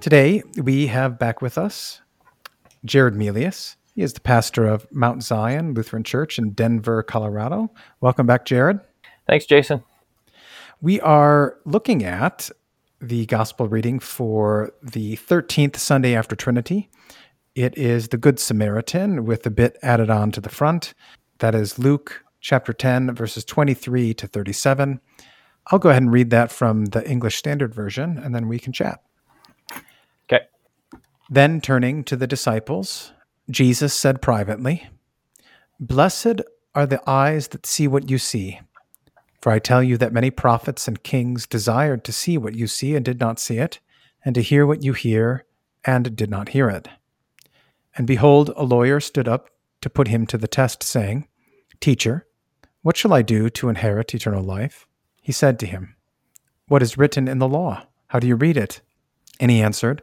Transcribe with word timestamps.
Today, 0.00 0.42
we 0.56 0.86
have 0.86 1.18
back 1.18 1.42
with 1.42 1.58
us 1.58 2.00
Jared 2.86 3.14
Melius. 3.14 3.76
He 3.94 4.00
is 4.00 4.14
the 4.14 4.20
pastor 4.20 4.64
of 4.64 4.90
Mount 4.90 5.22
Zion 5.22 5.74
Lutheran 5.74 6.04
Church 6.04 6.38
in 6.38 6.52
Denver, 6.52 7.02
Colorado. 7.02 7.70
Welcome 8.00 8.26
back, 8.26 8.46
Jared. 8.46 8.80
Thanks, 9.26 9.44
Jason. 9.44 9.84
We 10.80 11.02
are 11.02 11.58
looking 11.66 12.02
at 12.02 12.48
the 13.02 13.26
gospel 13.26 13.68
reading 13.68 13.98
for 13.98 14.72
the 14.82 15.18
13th 15.18 15.76
Sunday 15.76 16.14
after 16.14 16.34
Trinity. 16.34 16.88
It 17.54 17.76
is 17.76 18.08
the 18.08 18.16
Good 18.16 18.38
Samaritan 18.38 19.26
with 19.26 19.44
a 19.44 19.50
bit 19.50 19.76
added 19.82 20.08
on 20.08 20.30
to 20.32 20.40
the 20.40 20.48
front. 20.48 20.94
That 21.40 21.54
is 21.54 21.78
Luke 21.78 22.24
chapter 22.40 22.72
10, 22.72 23.14
verses 23.14 23.44
23 23.44 24.14
to 24.14 24.26
37. 24.26 24.98
I'll 25.66 25.78
go 25.78 25.90
ahead 25.90 26.02
and 26.02 26.10
read 26.10 26.30
that 26.30 26.50
from 26.50 26.86
the 26.86 27.06
English 27.06 27.36
Standard 27.36 27.74
Version, 27.74 28.16
and 28.16 28.34
then 28.34 28.48
we 28.48 28.58
can 28.58 28.72
chat. 28.72 29.02
Then 31.32 31.60
turning 31.60 32.02
to 32.04 32.16
the 32.16 32.26
disciples, 32.26 33.12
Jesus 33.48 33.94
said 33.94 34.20
privately, 34.20 34.88
Blessed 35.78 36.40
are 36.74 36.86
the 36.86 37.00
eyes 37.08 37.48
that 37.48 37.66
see 37.66 37.86
what 37.86 38.10
you 38.10 38.18
see. 38.18 38.58
For 39.40 39.52
I 39.52 39.60
tell 39.60 39.80
you 39.80 39.96
that 39.98 40.12
many 40.12 40.32
prophets 40.32 40.88
and 40.88 41.04
kings 41.04 41.46
desired 41.46 42.02
to 42.04 42.12
see 42.12 42.36
what 42.36 42.56
you 42.56 42.66
see 42.66 42.96
and 42.96 43.04
did 43.04 43.20
not 43.20 43.38
see 43.38 43.58
it, 43.58 43.78
and 44.24 44.34
to 44.34 44.42
hear 44.42 44.66
what 44.66 44.82
you 44.82 44.92
hear 44.92 45.44
and 45.84 46.16
did 46.16 46.30
not 46.30 46.48
hear 46.48 46.68
it. 46.68 46.88
And 47.96 48.08
behold, 48.08 48.50
a 48.56 48.64
lawyer 48.64 48.98
stood 48.98 49.28
up 49.28 49.50
to 49.82 49.88
put 49.88 50.08
him 50.08 50.26
to 50.26 50.36
the 50.36 50.48
test, 50.48 50.82
saying, 50.82 51.28
Teacher, 51.78 52.26
what 52.82 52.96
shall 52.96 53.12
I 53.12 53.22
do 53.22 53.48
to 53.50 53.68
inherit 53.68 54.14
eternal 54.14 54.42
life? 54.42 54.86
He 55.22 55.32
said 55.32 55.60
to 55.60 55.66
him, 55.66 55.94
What 56.66 56.82
is 56.82 56.98
written 56.98 57.28
in 57.28 57.38
the 57.38 57.48
law? 57.48 57.86
How 58.08 58.18
do 58.18 58.26
you 58.26 58.34
read 58.34 58.56
it? 58.56 58.80
And 59.38 59.50
he 59.50 59.62
answered, 59.62 60.02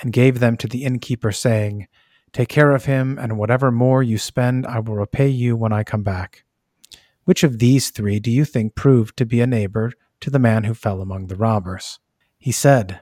and 0.00 0.12
gave 0.12 0.38
them 0.38 0.56
to 0.56 0.68
the 0.68 0.84
innkeeper, 0.84 1.32
saying, 1.32 1.88
Take 2.32 2.48
care 2.48 2.72
of 2.72 2.84
him, 2.84 3.18
and 3.18 3.38
whatever 3.38 3.70
more 3.70 4.02
you 4.02 4.18
spend, 4.18 4.66
I 4.66 4.80
will 4.80 4.96
repay 4.96 5.28
you 5.28 5.56
when 5.56 5.72
I 5.72 5.82
come 5.82 6.02
back. 6.02 6.44
Which 7.24 7.42
of 7.42 7.58
these 7.58 7.90
three 7.90 8.20
do 8.20 8.30
you 8.30 8.44
think 8.44 8.74
proved 8.74 9.16
to 9.16 9.26
be 9.26 9.40
a 9.40 9.46
neighbor 9.46 9.92
to 10.20 10.30
the 10.30 10.38
man 10.38 10.64
who 10.64 10.74
fell 10.74 11.00
among 11.00 11.26
the 11.26 11.36
robbers? 11.36 11.98
He 12.38 12.52
said, 12.52 13.00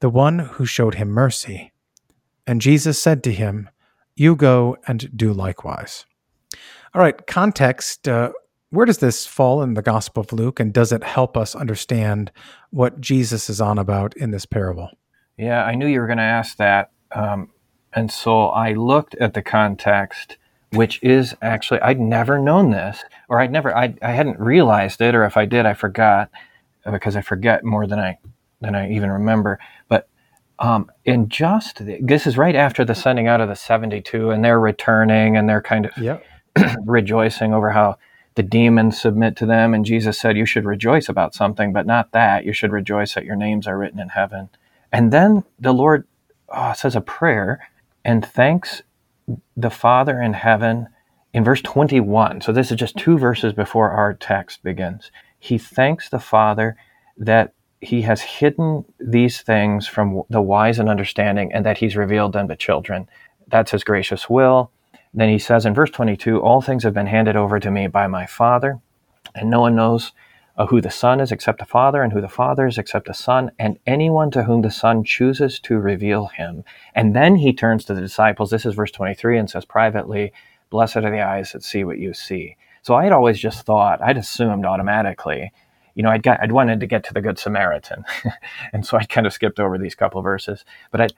The 0.00 0.10
one 0.10 0.38
who 0.38 0.66
showed 0.66 0.94
him 0.94 1.08
mercy. 1.08 1.72
And 2.46 2.60
Jesus 2.60 3.00
said 3.00 3.22
to 3.24 3.32
him, 3.32 3.68
You 4.16 4.36
go 4.36 4.76
and 4.86 5.16
do 5.16 5.32
likewise. 5.32 6.06
All 6.94 7.00
right, 7.00 7.26
context. 7.26 8.08
Uh, 8.08 8.32
where 8.70 8.86
does 8.86 8.98
this 8.98 9.26
fall 9.26 9.62
in 9.62 9.74
the 9.74 9.82
Gospel 9.82 10.22
of 10.22 10.32
Luke, 10.32 10.58
and 10.58 10.72
does 10.72 10.92
it 10.92 11.04
help 11.04 11.36
us 11.36 11.54
understand 11.54 12.32
what 12.70 13.00
Jesus 13.00 13.50
is 13.50 13.60
on 13.60 13.78
about 13.78 14.16
in 14.16 14.30
this 14.30 14.46
parable? 14.46 14.90
Yeah, 15.36 15.64
I 15.64 15.74
knew 15.74 15.86
you 15.86 16.00
were 16.00 16.06
going 16.06 16.18
to 16.18 16.24
ask 16.24 16.56
that. 16.58 16.90
Um, 17.10 17.50
and 17.92 18.10
so 18.10 18.48
I 18.48 18.72
looked 18.72 19.14
at 19.16 19.34
the 19.34 19.42
context, 19.42 20.36
which 20.72 21.02
is 21.02 21.34
actually, 21.42 21.80
I'd 21.80 22.00
never 22.00 22.38
known 22.38 22.70
this, 22.70 23.04
or 23.28 23.40
I'd 23.40 23.52
never, 23.52 23.76
I, 23.76 23.94
I 24.02 24.12
hadn't 24.12 24.38
realized 24.38 25.00
it, 25.00 25.14
or 25.14 25.24
if 25.24 25.36
I 25.36 25.44
did, 25.44 25.66
I 25.66 25.74
forgot 25.74 26.30
because 26.90 27.16
I 27.16 27.20
forget 27.20 27.64
more 27.64 27.86
than 27.86 27.98
I, 27.98 28.18
than 28.60 28.74
I 28.74 28.90
even 28.90 29.10
remember. 29.10 29.58
But 29.88 30.08
um, 30.58 30.90
in 31.04 31.28
just, 31.28 31.84
the, 31.84 31.98
this 32.00 32.26
is 32.26 32.38
right 32.38 32.56
after 32.56 32.84
the 32.84 32.94
sending 32.94 33.28
out 33.28 33.40
of 33.40 33.48
the 33.48 33.56
72, 33.56 34.30
and 34.30 34.44
they're 34.44 34.60
returning 34.60 35.36
and 35.36 35.48
they're 35.48 35.62
kind 35.62 35.86
of 35.86 35.96
yep. 35.98 36.24
rejoicing 36.84 37.52
over 37.52 37.70
how 37.70 37.98
the 38.34 38.42
demons 38.42 39.00
submit 39.00 39.36
to 39.36 39.46
them. 39.46 39.74
And 39.74 39.84
Jesus 39.84 40.18
said, 40.18 40.36
You 40.36 40.46
should 40.46 40.64
rejoice 40.64 41.08
about 41.08 41.34
something, 41.34 41.72
but 41.72 41.86
not 41.86 42.12
that. 42.12 42.44
You 42.44 42.52
should 42.52 42.72
rejoice 42.72 43.14
that 43.14 43.24
your 43.24 43.36
names 43.36 43.66
are 43.66 43.76
written 43.76 44.00
in 44.00 44.10
heaven. 44.10 44.48
And 44.92 45.12
then 45.12 45.44
the 45.58 45.72
Lord 45.72 46.06
oh, 46.48 46.72
says 46.74 46.96
a 46.96 47.00
prayer 47.00 47.68
and 48.04 48.24
thanks 48.24 48.82
the 49.56 49.70
Father 49.70 50.20
in 50.20 50.34
heaven 50.34 50.88
in 51.32 51.44
verse 51.44 51.62
21. 51.62 52.40
So 52.40 52.52
this 52.52 52.70
is 52.70 52.76
just 52.76 52.96
two 52.96 53.18
verses 53.18 53.52
before 53.52 53.90
our 53.90 54.14
text 54.14 54.62
begins. 54.62 55.10
He 55.38 55.58
thanks 55.58 56.08
the 56.08 56.18
Father 56.20 56.76
that 57.16 57.54
he 57.80 58.02
has 58.02 58.20
hidden 58.20 58.84
these 59.00 59.40
things 59.40 59.88
from 59.88 60.22
the 60.30 60.42
wise 60.42 60.78
and 60.78 60.88
understanding 60.88 61.52
and 61.52 61.66
that 61.66 61.78
he's 61.78 61.96
revealed 61.96 62.32
them 62.32 62.48
to 62.48 62.56
children. 62.56 63.08
That's 63.48 63.72
his 63.72 63.84
gracious 63.84 64.30
will. 64.30 64.70
Then 65.14 65.28
he 65.28 65.38
says 65.38 65.66
in 65.66 65.74
verse 65.74 65.90
22 65.90 66.40
All 66.40 66.62
things 66.62 66.84
have 66.84 66.94
been 66.94 67.06
handed 67.06 67.36
over 67.36 67.58
to 67.58 67.70
me 67.70 67.86
by 67.86 68.06
my 68.06 68.26
Father, 68.26 68.78
and 69.34 69.50
no 69.50 69.60
one 69.60 69.74
knows 69.74 70.12
uh, 70.56 70.66
who 70.66 70.80
the 70.80 70.90
Son 70.90 71.20
is 71.20 71.32
except 71.32 71.58
the 71.58 71.64
Father, 71.64 72.02
and 72.02 72.12
who 72.12 72.20
the 72.20 72.28
Father 72.28 72.66
is 72.66 72.78
except 72.78 73.06
the 73.06 73.14
Son, 73.14 73.50
and 73.58 73.78
anyone 73.86 74.30
to 74.30 74.44
whom 74.44 74.62
the 74.62 74.70
Son 74.70 75.04
chooses 75.04 75.58
to 75.60 75.78
reveal 75.78 76.26
him. 76.26 76.64
And 76.94 77.16
then 77.16 77.36
he 77.36 77.52
turns 77.52 77.84
to 77.86 77.94
the 77.94 78.00
disciples. 78.00 78.50
This 78.50 78.66
is 78.66 78.74
verse 78.74 78.90
23 78.90 79.38
and 79.38 79.48
says 79.48 79.64
privately, 79.64 80.32
Blessed 80.70 80.96
are 80.96 81.10
the 81.10 81.20
eyes 81.20 81.52
that 81.52 81.62
see 81.62 81.84
what 81.84 81.98
you 81.98 82.14
see. 82.14 82.56
So 82.82 82.94
I 82.94 83.04
had 83.04 83.12
always 83.12 83.38
just 83.38 83.64
thought, 83.64 84.02
I'd 84.02 84.16
assumed 84.16 84.64
automatically, 84.64 85.52
you 85.94 86.02
know, 86.02 86.10
I'd, 86.10 86.22
got, 86.22 86.40
I'd 86.42 86.52
wanted 86.52 86.80
to 86.80 86.86
get 86.86 87.04
to 87.04 87.14
the 87.14 87.20
Good 87.20 87.38
Samaritan. 87.38 88.04
and 88.72 88.84
so 88.84 88.96
I 88.96 89.04
kind 89.04 89.26
of 89.26 89.32
skipped 89.32 89.60
over 89.60 89.78
these 89.78 89.94
couple 89.94 90.20
verses. 90.22 90.64
But 90.90 91.00
I, 91.00 91.08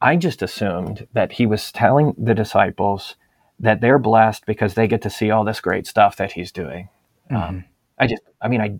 I 0.00 0.16
just 0.16 0.42
assumed 0.42 1.06
that 1.12 1.32
he 1.32 1.46
was 1.46 1.72
telling 1.72 2.14
the 2.18 2.34
disciples 2.34 3.16
that 3.60 3.80
they're 3.80 3.98
blessed 3.98 4.44
because 4.46 4.74
they 4.74 4.88
get 4.88 5.02
to 5.02 5.10
see 5.10 5.30
all 5.30 5.44
this 5.44 5.60
great 5.60 5.86
stuff 5.86 6.16
that 6.16 6.32
he's 6.32 6.52
doing. 6.52 6.88
Mm-hmm. 7.30 7.42
Um, 7.42 7.64
I 7.98 8.06
just, 8.06 8.22
I 8.40 8.48
mean, 8.48 8.60
I, 8.60 8.78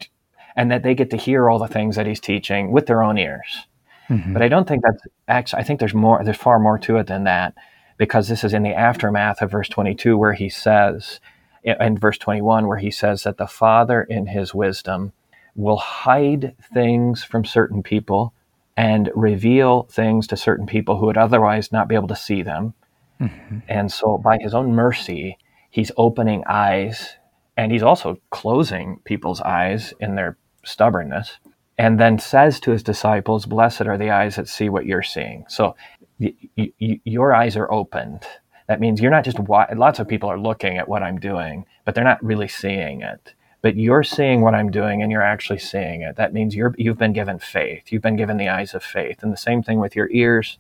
and 0.57 0.71
that 0.71 0.83
they 0.83 0.95
get 0.95 1.11
to 1.11 1.17
hear 1.17 1.49
all 1.49 1.59
the 1.59 1.69
things 1.69 1.97
that 1.97 2.07
he's 2.07 2.21
teaching 2.21 2.73
with 2.73 2.87
their 2.87 3.03
own 3.03 3.19
ears. 3.19 3.67
Mm-hmm. 4.09 4.33
But 4.33 4.43
I 4.43 4.49
don't 4.49 4.69
think 4.69 4.83
that's 4.83 5.03
actually, 5.29 5.61
I 5.61 5.65
think 5.65 5.81
there's 5.81 5.95
more, 5.95 6.23
there's 6.23 6.37
far 6.37 6.59
more 6.59 6.79
to 6.81 6.97
it 6.99 7.07
than 7.07 7.25
that 7.25 7.55
because 7.97 8.29
this 8.29 8.45
is 8.45 8.53
in 8.53 8.63
the 8.63 8.75
aftermath 8.75 9.41
of 9.41 9.51
verse 9.51 9.69
22 9.69 10.17
where 10.17 10.35
he 10.35 10.49
says, 10.49 11.21
in 11.65 11.97
verse 11.97 12.19
21, 12.19 12.67
where 12.67 12.79
he 12.79 12.91
says 12.91 13.23
that 13.23 13.39
the 13.39 13.47
Father 13.47 14.03
in 14.03 14.27
his 14.27 14.55
wisdom 14.55 15.13
will 15.55 15.79
hide 15.79 16.55
things 16.75 17.25
from 17.25 17.45
certain 17.45 17.83
people 17.83 18.35
and 18.77 19.11
reveal 19.15 19.85
things 19.85 20.27
to 20.27 20.37
certain 20.37 20.67
people 20.67 20.99
who 20.99 21.07
would 21.07 21.17
otherwise 21.17 21.73
not 21.73 21.89
be 21.89 21.95
able 21.95 22.09
to 22.09 22.17
see 22.17 22.43
them. 22.43 22.75
Mm-hmm. 23.21 23.59
And 23.69 23.91
so 23.91 24.19
by 24.19 24.39
his 24.41 24.53
own 24.53 24.75
mercy, 24.75 25.39
he's 25.71 25.93
opening 25.97 26.43
eyes 26.47 27.17
and 27.57 27.73
he's 27.73 27.83
also 27.83 28.19
closing 28.31 29.01
people's 29.05 29.41
eyes 29.43 29.95
in 30.01 30.15
their 30.15 30.37
stubbornness 30.65 31.39
and 31.77 31.99
then 31.99 32.19
says 32.19 32.61
to 32.61 32.71
his 32.71 32.83
disciples 32.83 33.47
blessed 33.47 33.83
are 33.83 33.99
the 33.99 34.11
eyes 34.11 34.37
that 34.37 34.49
see 34.49 34.69
what 34.69 34.87
you're 34.87 35.03
seeing 35.03 35.45
so 35.49 35.75
y- 36.19 36.35
y- 36.57 37.01
your 37.05 37.35
eyes 37.35 37.57
are 37.57 37.71
opened. 37.73 38.23
That 38.69 38.81
means 38.81 39.01
you're 39.01 39.11
not 39.11 39.25
just 39.25 39.39
wa- 39.39 39.67
lots 39.75 39.99
of 39.99 40.09
people 40.09 40.31
are 40.31 40.39
looking 40.39 40.79
at 40.79 40.89
what 40.89 41.03
I'm 41.03 41.19
doing, 41.19 41.67
but 41.85 41.95
they're 41.95 42.05
not 42.05 42.23
really 42.25 42.49
seeing 42.49 43.03
it. 43.03 43.35
But 43.63 43.77
you're 43.77 44.03
seeing 44.03 44.43
what 44.43 44.55
I'm 44.55 44.71
doing, 44.71 45.03
and 45.03 45.11
you're 45.11 45.23
actually 45.23 45.59
seeing 45.59 46.03
it. 46.03 46.17
That 46.17 46.35
means 46.35 46.55
you're 46.55 46.75
you've 46.77 46.99
been 46.99 47.15
given 47.15 47.39
faith. 47.39 47.85
You've 47.91 48.03
been 48.03 48.17
given 48.17 48.37
the 48.37 48.49
eyes 48.49 48.75
of 48.75 48.85
faith, 48.85 49.23
and 49.23 49.33
the 49.33 49.39
same 49.39 49.63
thing 49.63 49.81
with 49.81 49.97
your 49.97 50.11
ears. 50.11 50.59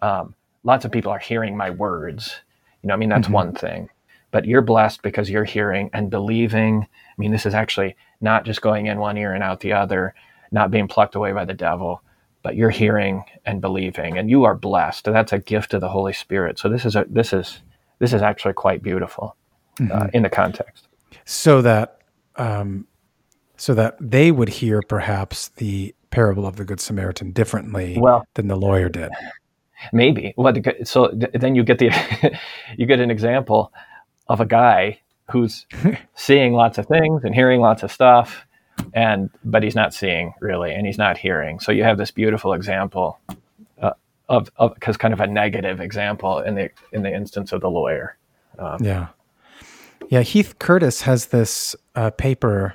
Um, 0.00 0.34
lots 0.62 0.84
of 0.84 0.92
people 0.92 1.10
are 1.10 1.18
hearing 1.18 1.56
my 1.56 1.70
words. 1.70 2.36
You 2.82 2.88
know, 2.88 2.94
I 2.94 2.96
mean 2.98 3.08
that's 3.08 3.24
mm-hmm. 3.26 3.34
one 3.34 3.52
thing, 3.52 3.90
but 4.30 4.44
you're 4.44 4.62
blessed 4.62 5.02
because 5.02 5.30
you're 5.30 5.44
hearing 5.44 5.90
and 5.92 6.10
believing. 6.10 6.86
I 6.86 7.14
mean, 7.18 7.32
this 7.32 7.46
is 7.46 7.54
actually 7.54 7.96
not 8.20 8.44
just 8.44 8.62
going 8.62 8.86
in 8.86 8.98
one 8.98 9.16
ear 9.16 9.34
and 9.34 9.42
out 9.42 9.60
the 9.60 9.72
other, 9.72 10.14
not 10.52 10.70
being 10.70 10.88
plucked 10.88 11.14
away 11.14 11.32
by 11.32 11.44
the 11.44 11.54
devil 11.54 12.02
but 12.42 12.56
you're 12.56 12.70
hearing 12.70 13.24
and 13.44 13.60
believing 13.60 14.16
and 14.16 14.30
you 14.30 14.44
are 14.44 14.54
blessed. 14.54 15.04
That's 15.04 15.32
a 15.32 15.38
gift 15.38 15.74
of 15.74 15.80
the 15.80 15.88
holy 15.88 16.12
spirit. 16.12 16.58
So 16.58 16.68
this 16.68 16.84
is 16.84 16.96
a 16.96 17.04
this 17.08 17.32
is 17.32 17.60
this 17.98 18.12
is 18.12 18.22
actually 18.22 18.54
quite 18.54 18.82
beautiful 18.82 19.36
uh, 19.78 19.82
mm-hmm. 19.82 20.02
uh, 20.02 20.06
in 20.12 20.22
the 20.22 20.30
context. 20.30 20.88
So 21.24 21.62
that 21.62 21.98
um, 22.36 22.86
so 23.56 23.74
that 23.74 23.96
they 24.00 24.30
would 24.30 24.48
hear 24.48 24.80
perhaps 24.82 25.48
the 25.56 25.94
parable 26.10 26.46
of 26.46 26.56
the 26.56 26.64
good 26.64 26.80
samaritan 26.80 27.30
differently 27.32 27.96
well, 28.00 28.26
than 28.34 28.48
the 28.48 28.56
lawyer 28.56 28.88
did. 28.88 29.10
Maybe. 29.92 30.34
Well 30.36 30.54
so 30.84 31.10
then 31.12 31.54
you 31.54 31.62
get 31.62 31.78
the 31.78 31.90
you 32.76 32.86
get 32.86 33.00
an 33.00 33.10
example 33.10 33.72
of 34.30 34.40
a 34.40 34.46
guy 34.46 35.00
who's 35.30 35.66
seeing 36.14 36.54
lots 36.54 36.78
of 36.78 36.86
things 36.86 37.24
and 37.24 37.34
hearing 37.34 37.60
lots 37.60 37.82
of 37.82 37.92
stuff 37.92 38.46
and 38.94 39.28
but 39.44 39.62
he's 39.62 39.74
not 39.74 39.92
seeing 39.92 40.32
really 40.40 40.72
and 40.72 40.86
he's 40.86 40.96
not 40.96 41.18
hearing. 41.18 41.60
So 41.60 41.72
you 41.72 41.84
have 41.84 41.98
this 41.98 42.10
beautiful 42.10 42.54
example 42.54 43.18
uh, 43.82 43.92
of 44.28 44.48
because 44.74 44.96
kind 44.96 45.12
of 45.12 45.20
a 45.20 45.26
negative 45.26 45.80
example 45.80 46.38
in 46.38 46.54
the 46.54 46.70
in 46.92 47.02
the 47.02 47.12
instance 47.12 47.52
of 47.52 47.60
the 47.60 47.68
lawyer. 47.68 48.16
Um, 48.58 48.78
yeah. 48.80 49.08
Yeah 50.08 50.22
heath 50.22 50.58
curtis 50.58 51.02
has 51.02 51.26
this 51.26 51.76
uh, 51.94 52.10
paper 52.10 52.74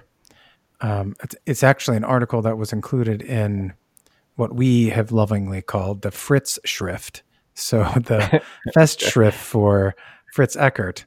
um, 0.82 1.16
it's, 1.24 1.36
it's 1.46 1.64
actually 1.64 1.98
an 1.98 2.04
article 2.04 2.42
that 2.42 2.58
was 2.58 2.74
included 2.74 3.22
in 3.22 3.74
what 4.36 4.54
we 4.54 4.90
have 4.90 5.14
lovingly 5.14 5.62
called 5.62 6.02
the 6.02 6.12
fritz 6.12 6.60
schrift. 6.68 7.22
So 7.54 7.84
the 7.96 8.42
festschrift 8.76 9.34
for 9.34 9.96
fritz 10.34 10.58
Eckardt 10.58 11.06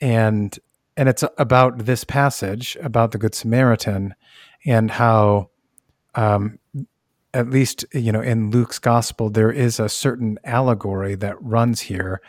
and 0.00 0.58
and 0.96 1.08
it's 1.08 1.24
about 1.38 1.86
this 1.86 2.04
passage 2.04 2.76
about 2.82 3.12
the 3.12 3.18
good 3.18 3.34
samaritan 3.34 4.14
and 4.64 4.90
how 4.90 5.50
um, 6.14 6.58
at 7.32 7.50
least 7.50 7.84
you 7.92 8.12
know 8.12 8.20
in 8.20 8.50
luke's 8.50 8.78
gospel 8.78 9.30
there 9.30 9.50
is 9.50 9.80
a 9.80 9.88
certain 9.88 10.38
allegory 10.44 11.14
that 11.14 11.40
runs 11.42 11.82
here 11.82 12.20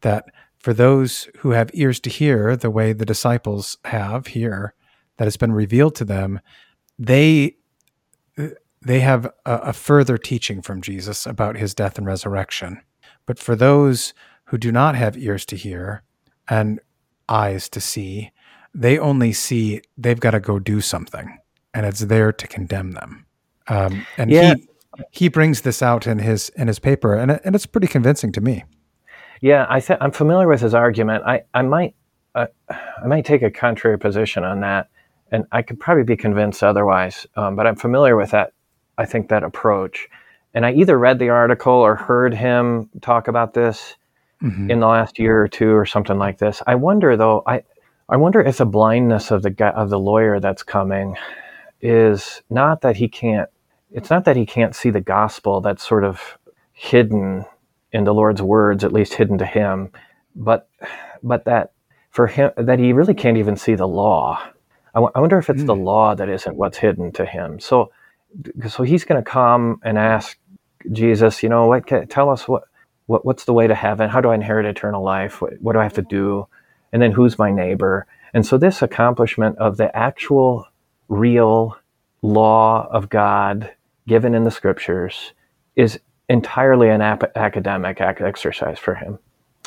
that 0.00 0.26
for 0.58 0.72
those 0.72 1.28
who 1.38 1.50
have 1.50 1.70
ears 1.74 2.00
to 2.00 2.10
hear 2.10 2.56
the 2.56 2.70
way 2.70 2.92
the 2.92 3.06
disciples 3.06 3.78
have 3.84 4.28
here 4.28 4.74
that 5.18 5.24
has 5.24 5.36
been 5.36 5.52
revealed 5.52 5.94
to 5.94 6.04
them 6.04 6.40
they 6.98 7.56
they 8.82 9.00
have 9.00 9.26
a, 9.44 9.54
a 9.56 9.72
further 9.72 10.16
teaching 10.16 10.62
from 10.62 10.80
jesus 10.80 11.26
about 11.26 11.56
his 11.56 11.74
death 11.74 11.98
and 11.98 12.06
resurrection. 12.06 12.80
But 13.26 13.38
for 13.38 13.56
those 13.56 14.14
who 14.44 14.58
do 14.58 14.70
not 14.70 14.94
have 14.94 15.18
ears 15.18 15.44
to 15.46 15.56
hear 15.56 16.02
and 16.48 16.80
eyes 17.28 17.68
to 17.70 17.80
see 17.80 18.30
they 18.74 18.98
only 18.98 19.32
see 19.32 19.80
they've 19.96 20.20
got 20.20 20.32
to 20.32 20.40
go 20.40 20.58
do 20.58 20.80
something 20.80 21.38
and 21.72 21.86
it's 21.86 22.00
there 22.00 22.32
to 22.32 22.46
condemn 22.46 22.92
them. 22.92 23.26
Um, 23.68 24.06
and 24.16 24.30
yeah. 24.30 24.54
he 24.54 24.68
he 25.10 25.28
brings 25.28 25.60
this 25.60 25.82
out 25.82 26.06
in 26.06 26.18
his 26.18 26.48
in 26.50 26.68
his 26.68 26.78
paper, 26.78 27.14
and 27.14 27.32
it, 27.32 27.42
and 27.44 27.54
it's 27.54 27.66
pretty 27.66 27.86
convincing 27.86 28.32
to 28.32 28.40
me. 28.40 28.64
Yeah, 29.42 29.66
I 29.68 29.80
th- 29.80 29.98
I'm 30.00 30.10
familiar 30.10 30.48
with 30.48 30.60
his 30.60 30.74
argument. 30.74 31.24
I 31.26 31.42
I 31.52 31.62
might 31.62 31.94
uh, 32.34 32.46
I 32.70 33.06
might 33.06 33.24
take 33.24 33.42
a 33.42 33.50
contrary 33.50 33.98
position 33.98 34.42
on 34.44 34.60
that, 34.60 34.88
and 35.30 35.44
I 35.52 35.62
could 35.62 35.78
probably 35.78 36.04
be 36.04 36.16
convinced 36.16 36.62
otherwise. 36.62 37.26
Um, 37.36 37.56
but 37.56 37.66
I'm 37.66 37.76
familiar 37.76 38.16
with 38.16 38.30
that. 38.30 38.52
I 38.96 39.04
think 39.04 39.28
that 39.28 39.42
approach, 39.42 40.08
and 40.54 40.64
I 40.64 40.72
either 40.72 40.98
read 40.98 41.18
the 41.18 41.28
article 41.28 41.74
or 41.74 41.94
heard 41.94 42.32
him 42.32 42.88
talk 43.02 43.28
about 43.28 43.52
this 43.52 43.96
mm-hmm. 44.42 44.70
in 44.70 44.80
the 44.80 44.86
last 44.86 45.18
year 45.18 45.42
or 45.42 45.48
two 45.48 45.70
or 45.70 45.86
something 45.86 46.18
like 46.18 46.38
this. 46.38 46.62
I 46.66 46.74
wonder 46.74 47.16
though. 47.16 47.42
I 47.46 47.62
I 48.08 48.16
wonder 48.16 48.40
if 48.40 48.58
the 48.58 48.66
blindness 48.66 49.30
of 49.30 49.42
the 49.42 49.64
of 49.74 49.90
the 49.90 49.98
lawyer 49.98 50.40
that's 50.40 50.62
coming 50.62 51.16
is 51.80 52.42
not 52.50 52.80
that 52.82 52.96
he 52.96 53.08
can't 53.08 53.48
it's 53.92 54.10
not 54.10 54.24
that 54.24 54.36
he 54.36 54.46
can't 54.46 54.74
see 54.74 54.90
the 54.90 55.00
gospel 55.00 55.60
that's 55.60 55.86
sort 55.86 56.04
of 56.04 56.38
hidden 56.72 57.44
in 57.92 58.04
the 58.04 58.14
Lord's 58.14 58.42
words, 58.42 58.84
at 58.84 58.92
least 58.92 59.14
hidden 59.14 59.38
to 59.38 59.46
him, 59.46 59.90
but 60.34 60.68
but 61.22 61.44
that 61.44 61.72
for 62.10 62.26
him 62.26 62.50
that 62.56 62.78
he 62.78 62.92
really 62.92 63.14
can't 63.14 63.38
even 63.38 63.56
see 63.56 63.74
the 63.74 63.88
law. 63.88 64.40
I, 64.94 64.98
w- 64.98 65.12
I 65.14 65.20
wonder 65.20 65.38
if 65.38 65.50
it's 65.50 65.62
mm. 65.62 65.66
the 65.66 65.74
hmm. 65.74 65.82
law 65.82 66.14
that 66.14 66.28
isn't 66.28 66.56
what's 66.56 66.78
hidden 66.78 67.12
to 67.12 67.24
him. 67.24 67.60
So 67.60 67.90
so 68.68 68.82
he's 68.82 69.04
going 69.04 69.22
to 69.22 69.28
come 69.28 69.80
and 69.82 69.98
ask 69.98 70.38
Jesus, 70.92 71.42
you 71.42 71.48
know, 71.48 71.66
what 71.66 71.86
tell 72.10 72.30
us 72.30 72.46
what 72.46 72.64
what 73.06 73.24
what's 73.24 73.44
the 73.44 73.52
way 73.52 73.66
to 73.66 73.74
heaven? 73.74 74.10
How 74.10 74.20
do 74.20 74.30
I 74.30 74.34
inherit 74.34 74.66
eternal 74.66 75.02
life? 75.02 75.40
What, 75.40 75.60
what 75.60 75.72
do 75.72 75.78
I 75.78 75.84
have 75.84 75.94
to 75.94 76.02
do? 76.02 76.46
And 76.92 77.00
then 77.00 77.12
who's 77.12 77.38
my 77.38 77.50
neighbor? 77.50 78.06
And 78.34 78.44
so 78.44 78.58
this 78.58 78.82
accomplishment 78.82 79.58
of 79.58 79.76
the 79.76 79.94
actual 79.96 80.66
real 81.08 81.78
law 82.22 82.88
of 82.90 83.08
God 83.08 83.72
given 84.06 84.34
in 84.34 84.44
the 84.44 84.50
scriptures 84.50 85.32
is 85.74 86.00
entirely 86.28 86.88
an 86.88 87.00
ap- 87.00 87.36
academic 87.36 88.00
exercise 88.00 88.78
for 88.78 88.94
him. 88.94 89.18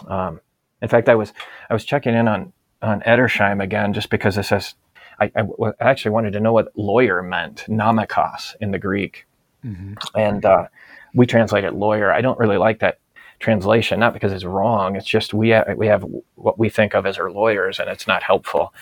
Um, 0.08 0.42
in 0.82 0.88
fact, 0.88 1.10
I 1.10 1.16
was 1.16 1.34
I 1.70 1.74
was 1.74 1.86
checking 1.86 2.16
in 2.16 2.28
on 2.28 2.54
on 2.82 3.02
Edersheim 3.02 3.62
again 3.62 3.94
just 3.94 4.10
because 4.10 4.38
it 4.38 4.44
says 4.44 4.76
I, 5.20 5.26
I 5.36 5.42
w- 5.42 5.74
actually 5.80 6.12
wanted 6.12 6.34
to 6.34 6.40
know 6.40 6.54
what 6.54 6.72
lawyer 6.78 7.22
meant, 7.22 7.66
nomikos 7.68 8.56
in 8.62 8.72
the 8.72 8.80
Greek, 8.80 9.26
mm-hmm. 9.66 9.94
and 10.16 10.46
uh, 10.46 10.68
we 11.14 11.26
translate 11.26 11.64
it 11.64 11.74
lawyer. 11.74 12.12
I 12.12 12.22
don't 12.22 12.40
really 12.40 12.58
like 12.58 12.80
that 12.80 13.00
translation, 13.40 14.00
not 14.00 14.14
because 14.14 14.32
it's 14.32 14.44
wrong. 14.44 14.96
It's 14.96 15.06
just 15.06 15.34
we 15.34 15.52
ha- 15.52 15.74
we 15.76 15.88
have 15.88 16.06
what 16.36 16.60
we 16.60 16.70
think 16.70 16.94
of 16.94 17.06
as 17.06 17.18
our 17.18 17.32
lawyers, 17.32 17.80
and 17.80 17.90
it's 17.90 18.08
not 18.08 18.24
helpful. 18.24 18.74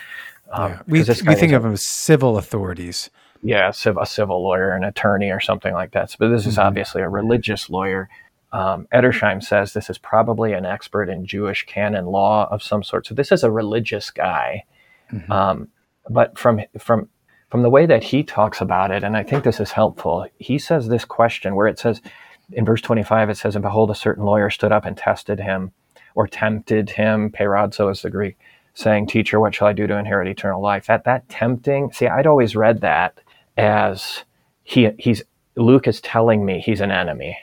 Um, 0.51 0.71
yeah. 0.71 0.81
We, 0.88 1.04
we 1.04 1.36
think 1.36 1.54
of 1.54 1.63
them 1.63 1.74
as 1.74 1.86
civil 1.86 2.38
authorities. 2.38 3.09
Yeah, 3.44 3.69
a 3.69 4.06
civil 4.06 4.44
lawyer, 4.44 4.71
an 4.71 4.83
attorney, 4.83 5.30
or 5.30 5.39
something 5.39 5.74
like 5.74 5.92
that. 5.92 6.15
But 6.18 6.30
this 6.30 6.48
is 6.48 6.54
mm-hmm. 6.54 6.68
obviously 6.68 7.01
a 7.01 7.09
religious 7.09 7.69
lawyer. 7.69 8.09
Um, 8.52 8.87
Edersheim 8.94 9.44
says 9.44 9.73
this 9.73 9.90
is 9.90 9.97
probably 9.97 10.54
an 10.54 10.66
expert 10.66 11.09
in 11.09 11.26
Jewish 11.26 11.66
canon 11.66 12.06
law 12.06 12.47
of 12.49 12.64
some 12.64 12.81
sort. 12.81 13.06
So 13.06 13.14
this 13.14 13.31
is 13.31 13.44
a 13.44 13.52
religious 13.52 14.09
guy. 14.09 14.64
Mm-hmm. 15.11 15.31
Um, 15.31 15.68
but 16.09 16.37
from 16.37 16.61
from 16.80 17.09
from 17.49 17.61
the 17.61 17.69
way 17.69 17.85
that 17.85 18.04
he 18.04 18.23
talks 18.23 18.59
about 18.59 18.92
it, 18.92 19.04
and 19.04 19.16
I 19.16 19.23
think 19.23 19.44
this 19.44 19.59
is 19.59 19.71
helpful. 19.71 20.28
He 20.40 20.57
says 20.57 20.87
this 20.87 21.06
question 21.06 21.56
where 21.56 21.68
it 21.68 21.80
says 21.80 22.02
in 22.51 22.66
verse 22.66 22.81
25, 22.81 23.30
it 23.30 23.37
says, 23.37 23.56
"And 23.56 23.63
behold, 23.63 23.92
a 23.92 23.95
certain 23.95 24.25
lawyer 24.25 24.49
stood 24.49 24.71
up 24.71 24.85
and 24.85 24.97
tested 24.97 25.39
him, 25.39 25.71
or 26.16 26.27
tempted 26.27 26.92
him." 26.92 27.30
Peirazo 27.31 27.92
is 27.92 28.01
the 28.01 28.09
Greek 28.09 28.37
saying, 28.77 29.07
Teacher, 29.07 29.39
what 29.39 29.56
shall 29.56 29.68
I 29.68 29.73
do 29.73 29.87
to 29.87 29.97
inherit 29.97 30.27
eternal 30.27 30.61
life? 30.61 30.85
That 30.85 31.04
that 31.06 31.27
tempting, 31.30 31.92
see, 31.92 32.07
I'd 32.07 32.27
always 32.27 32.56
read 32.56 32.81
that 32.81 33.18
as 33.57 34.23
he 34.63 34.92
he's 34.99 35.23
Luke 35.56 35.87
is 35.87 35.99
telling 36.01 36.45
me 36.45 36.59
he's 36.59 36.81
an 36.81 36.92
enemy. 36.92 37.39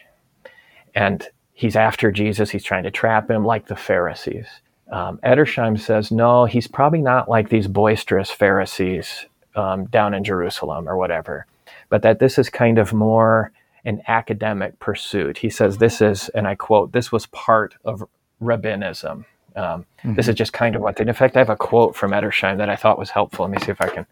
And 0.94 1.26
he's 1.52 1.74
after 1.74 2.12
Jesus, 2.12 2.50
he's 2.50 2.62
trying 2.62 2.84
to 2.84 2.90
trap 2.92 3.28
him 3.28 3.44
like 3.44 3.66
the 3.66 3.74
Pharisees. 3.74 4.46
Um, 4.92 5.18
Edersheim 5.24 5.80
says, 5.80 6.12
no, 6.12 6.44
he's 6.44 6.68
probably 6.68 7.00
not 7.00 7.28
like 7.28 7.48
these 7.48 7.66
boisterous 7.66 8.30
Pharisees 8.30 9.26
um, 9.56 9.86
down 9.86 10.14
in 10.14 10.22
Jerusalem 10.22 10.88
or 10.88 10.96
whatever, 10.96 11.46
but 11.88 12.02
that 12.02 12.20
this 12.20 12.38
is 12.38 12.48
kind 12.48 12.78
of 12.78 12.92
more 12.92 13.50
an 13.84 14.02
academic 14.08 14.78
pursuit. 14.78 15.38
He 15.38 15.50
says 15.50 15.78
this 15.78 16.00
is, 16.00 16.28
and 16.30 16.46
I 16.46 16.54
quote, 16.54 16.92
this 16.92 17.12
was 17.12 17.26
part 17.26 17.74
of 17.84 18.02
rabbinism. 18.42 19.24
Um, 19.56 19.86
mm-hmm. 19.98 20.14
This 20.14 20.28
is 20.28 20.34
just 20.34 20.52
kind 20.52 20.74
of 20.74 20.82
what 20.82 20.96
they. 20.96 21.06
In 21.06 21.12
fact, 21.12 21.36
I 21.36 21.40
have 21.40 21.50
a 21.50 21.56
quote 21.56 21.94
from 21.94 22.10
Edersheim 22.10 22.58
that 22.58 22.68
I 22.68 22.76
thought 22.76 22.98
was 22.98 23.10
helpful. 23.10 23.46
Let 23.46 23.52
me 23.52 23.64
see 23.64 23.70
if 23.70 23.80
I 23.80 23.88
can 23.88 24.06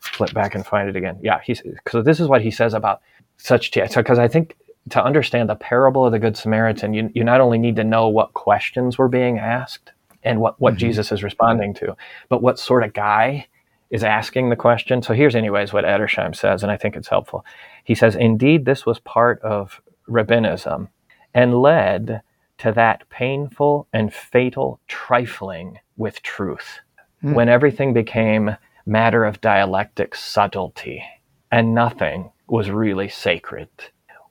flip 0.00 0.34
back 0.34 0.54
and 0.54 0.66
find 0.66 0.88
it 0.88 0.96
again. 0.96 1.18
Yeah, 1.22 1.40
he's 1.44 1.62
because 1.62 2.04
this 2.04 2.18
is 2.18 2.28
what 2.28 2.42
he 2.42 2.50
says 2.50 2.74
about 2.74 3.00
such 3.36 3.70
t- 3.70 3.86
so 3.86 4.02
because 4.02 4.18
I 4.18 4.26
think 4.26 4.56
to 4.90 5.02
understand 5.02 5.48
the 5.48 5.54
parable 5.54 6.04
of 6.04 6.12
the 6.12 6.18
Good 6.18 6.36
Samaritan, 6.36 6.94
you 6.94 7.10
you 7.14 7.22
not 7.22 7.40
only 7.40 7.58
need 7.58 7.76
to 7.76 7.84
know 7.84 8.08
what 8.08 8.34
questions 8.34 8.98
were 8.98 9.08
being 9.08 9.38
asked 9.38 9.92
and 10.24 10.40
what 10.40 10.60
what 10.60 10.72
mm-hmm. 10.72 10.80
Jesus 10.80 11.12
is 11.12 11.22
responding 11.22 11.74
to, 11.74 11.96
but 12.28 12.42
what 12.42 12.58
sort 12.58 12.82
of 12.82 12.92
guy 12.92 13.46
is 13.90 14.02
asking 14.02 14.48
the 14.48 14.56
question. 14.56 15.02
So 15.02 15.12
here's 15.12 15.36
anyways 15.36 15.72
what 15.72 15.84
Edersheim 15.84 16.34
says, 16.34 16.62
and 16.62 16.72
I 16.72 16.76
think 16.76 16.96
it's 16.96 17.08
helpful. 17.08 17.44
He 17.84 17.94
says, 17.94 18.14
"Indeed, 18.16 18.64
this 18.64 18.86
was 18.86 19.00
part 19.00 19.40
of 19.42 19.80
rabbinism 20.08 20.88
and 21.34 21.60
led." 21.60 22.22
to 22.62 22.70
that 22.70 23.08
painful 23.08 23.88
and 23.92 24.14
fatal 24.14 24.78
trifling 24.86 25.80
with 25.96 26.22
truth, 26.22 26.78
mm. 27.20 27.34
when 27.34 27.48
everything 27.48 27.92
became 27.92 28.56
matter 28.86 29.24
of 29.24 29.40
dialectic 29.40 30.14
subtlety 30.14 31.02
and 31.50 31.74
nothing 31.74 32.30
was 32.46 32.70
really 32.70 33.08
sacred. 33.08 33.68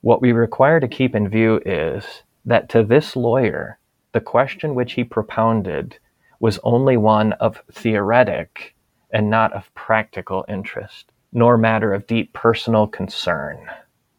What 0.00 0.22
we 0.22 0.32
require 0.32 0.80
to 0.80 0.88
keep 0.88 1.14
in 1.14 1.28
view 1.28 1.60
is 1.66 2.22
that 2.46 2.70
to 2.70 2.82
this 2.82 3.14
lawyer, 3.14 3.78
the 4.12 4.20
question 4.20 4.74
which 4.74 4.94
he 4.94 5.04
propounded 5.04 5.98
was 6.40 6.58
only 6.64 6.96
one 6.96 7.34
of 7.34 7.62
theoretic 7.70 8.74
and 9.12 9.28
not 9.28 9.52
of 9.52 9.72
practical 9.74 10.44
interest, 10.48 11.12
nor 11.32 11.56
matter 11.56 11.92
of 11.92 12.06
deep 12.06 12.32
personal 12.32 12.86
concern. 12.86 13.58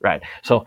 Right. 0.01 0.21
So, 0.41 0.65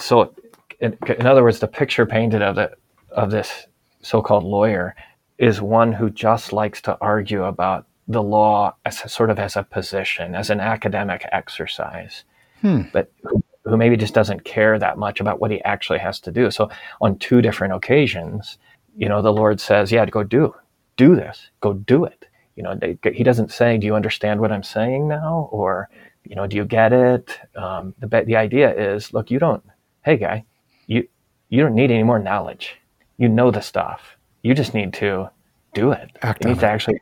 so 0.00 0.34
in, 0.80 0.96
in 1.18 1.26
other 1.26 1.42
words, 1.42 1.58
the 1.58 1.68
picture 1.68 2.06
painted 2.06 2.42
of 2.42 2.56
the 2.56 2.72
of 3.10 3.30
this 3.30 3.66
so-called 4.02 4.44
lawyer 4.44 4.94
is 5.38 5.60
one 5.60 5.92
who 5.92 6.10
just 6.10 6.52
likes 6.52 6.80
to 6.82 6.96
argue 7.00 7.44
about 7.44 7.86
the 8.08 8.22
law 8.22 8.74
as 8.84 9.02
a, 9.04 9.08
sort 9.08 9.30
of 9.30 9.38
as 9.38 9.56
a 9.56 9.62
position, 9.62 10.34
as 10.34 10.50
an 10.50 10.60
academic 10.60 11.26
exercise, 11.32 12.24
hmm. 12.60 12.82
but 12.92 13.10
who, 13.22 13.42
who 13.64 13.76
maybe 13.76 13.96
just 13.96 14.14
doesn't 14.14 14.44
care 14.44 14.78
that 14.78 14.96
much 14.96 15.20
about 15.20 15.40
what 15.40 15.50
he 15.50 15.62
actually 15.62 15.98
has 15.98 16.20
to 16.20 16.30
do. 16.30 16.50
So 16.50 16.70
on 17.00 17.18
two 17.18 17.42
different 17.42 17.74
occasions, 17.74 18.58
you 18.96 19.08
know, 19.08 19.22
the 19.22 19.32
Lord 19.32 19.60
says, 19.60 19.90
"Yeah, 19.90 20.06
go 20.06 20.22
do 20.22 20.54
do 20.96 21.16
this. 21.16 21.50
Go 21.60 21.72
do 21.72 22.04
it." 22.04 22.26
You 22.56 22.62
know, 22.62 22.74
they, 22.74 22.98
he 23.12 23.22
doesn't 23.22 23.52
say, 23.52 23.78
"Do 23.78 23.86
you 23.86 23.94
understand 23.94 24.40
what 24.40 24.50
I'm 24.50 24.62
saying 24.62 25.08
now?" 25.08 25.48
or 25.52 25.88
you 26.24 26.34
know, 26.34 26.46
"Do 26.46 26.56
you 26.56 26.64
get 26.64 26.92
it?" 26.92 27.38
Um, 27.54 27.94
the 27.98 28.24
the 28.24 28.36
idea 28.36 28.74
is, 28.74 29.12
look, 29.12 29.30
you 29.30 29.38
don't. 29.38 29.62
Hey, 30.02 30.16
guy, 30.16 30.44
you 30.86 31.06
you 31.48 31.62
don't 31.62 31.74
need 31.74 31.90
any 31.90 32.02
more 32.02 32.18
knowledge. 32.18 32.76
You 33.18 33.28
know 33.28 33.50
the 33.50 33.60
stuff. 33.60 34.16
You 34.42 34.54
just 34.54 34.74
need 34.74 34.94
to 34.94 35.30
do 35.74 35.92
it. 35.92 36.10
Act 36.22 36.44
you 36.44 36.50
need 36.50 36.60
to 36.60 36.66
it. 36.66 36.68
actually, 36.68 37.00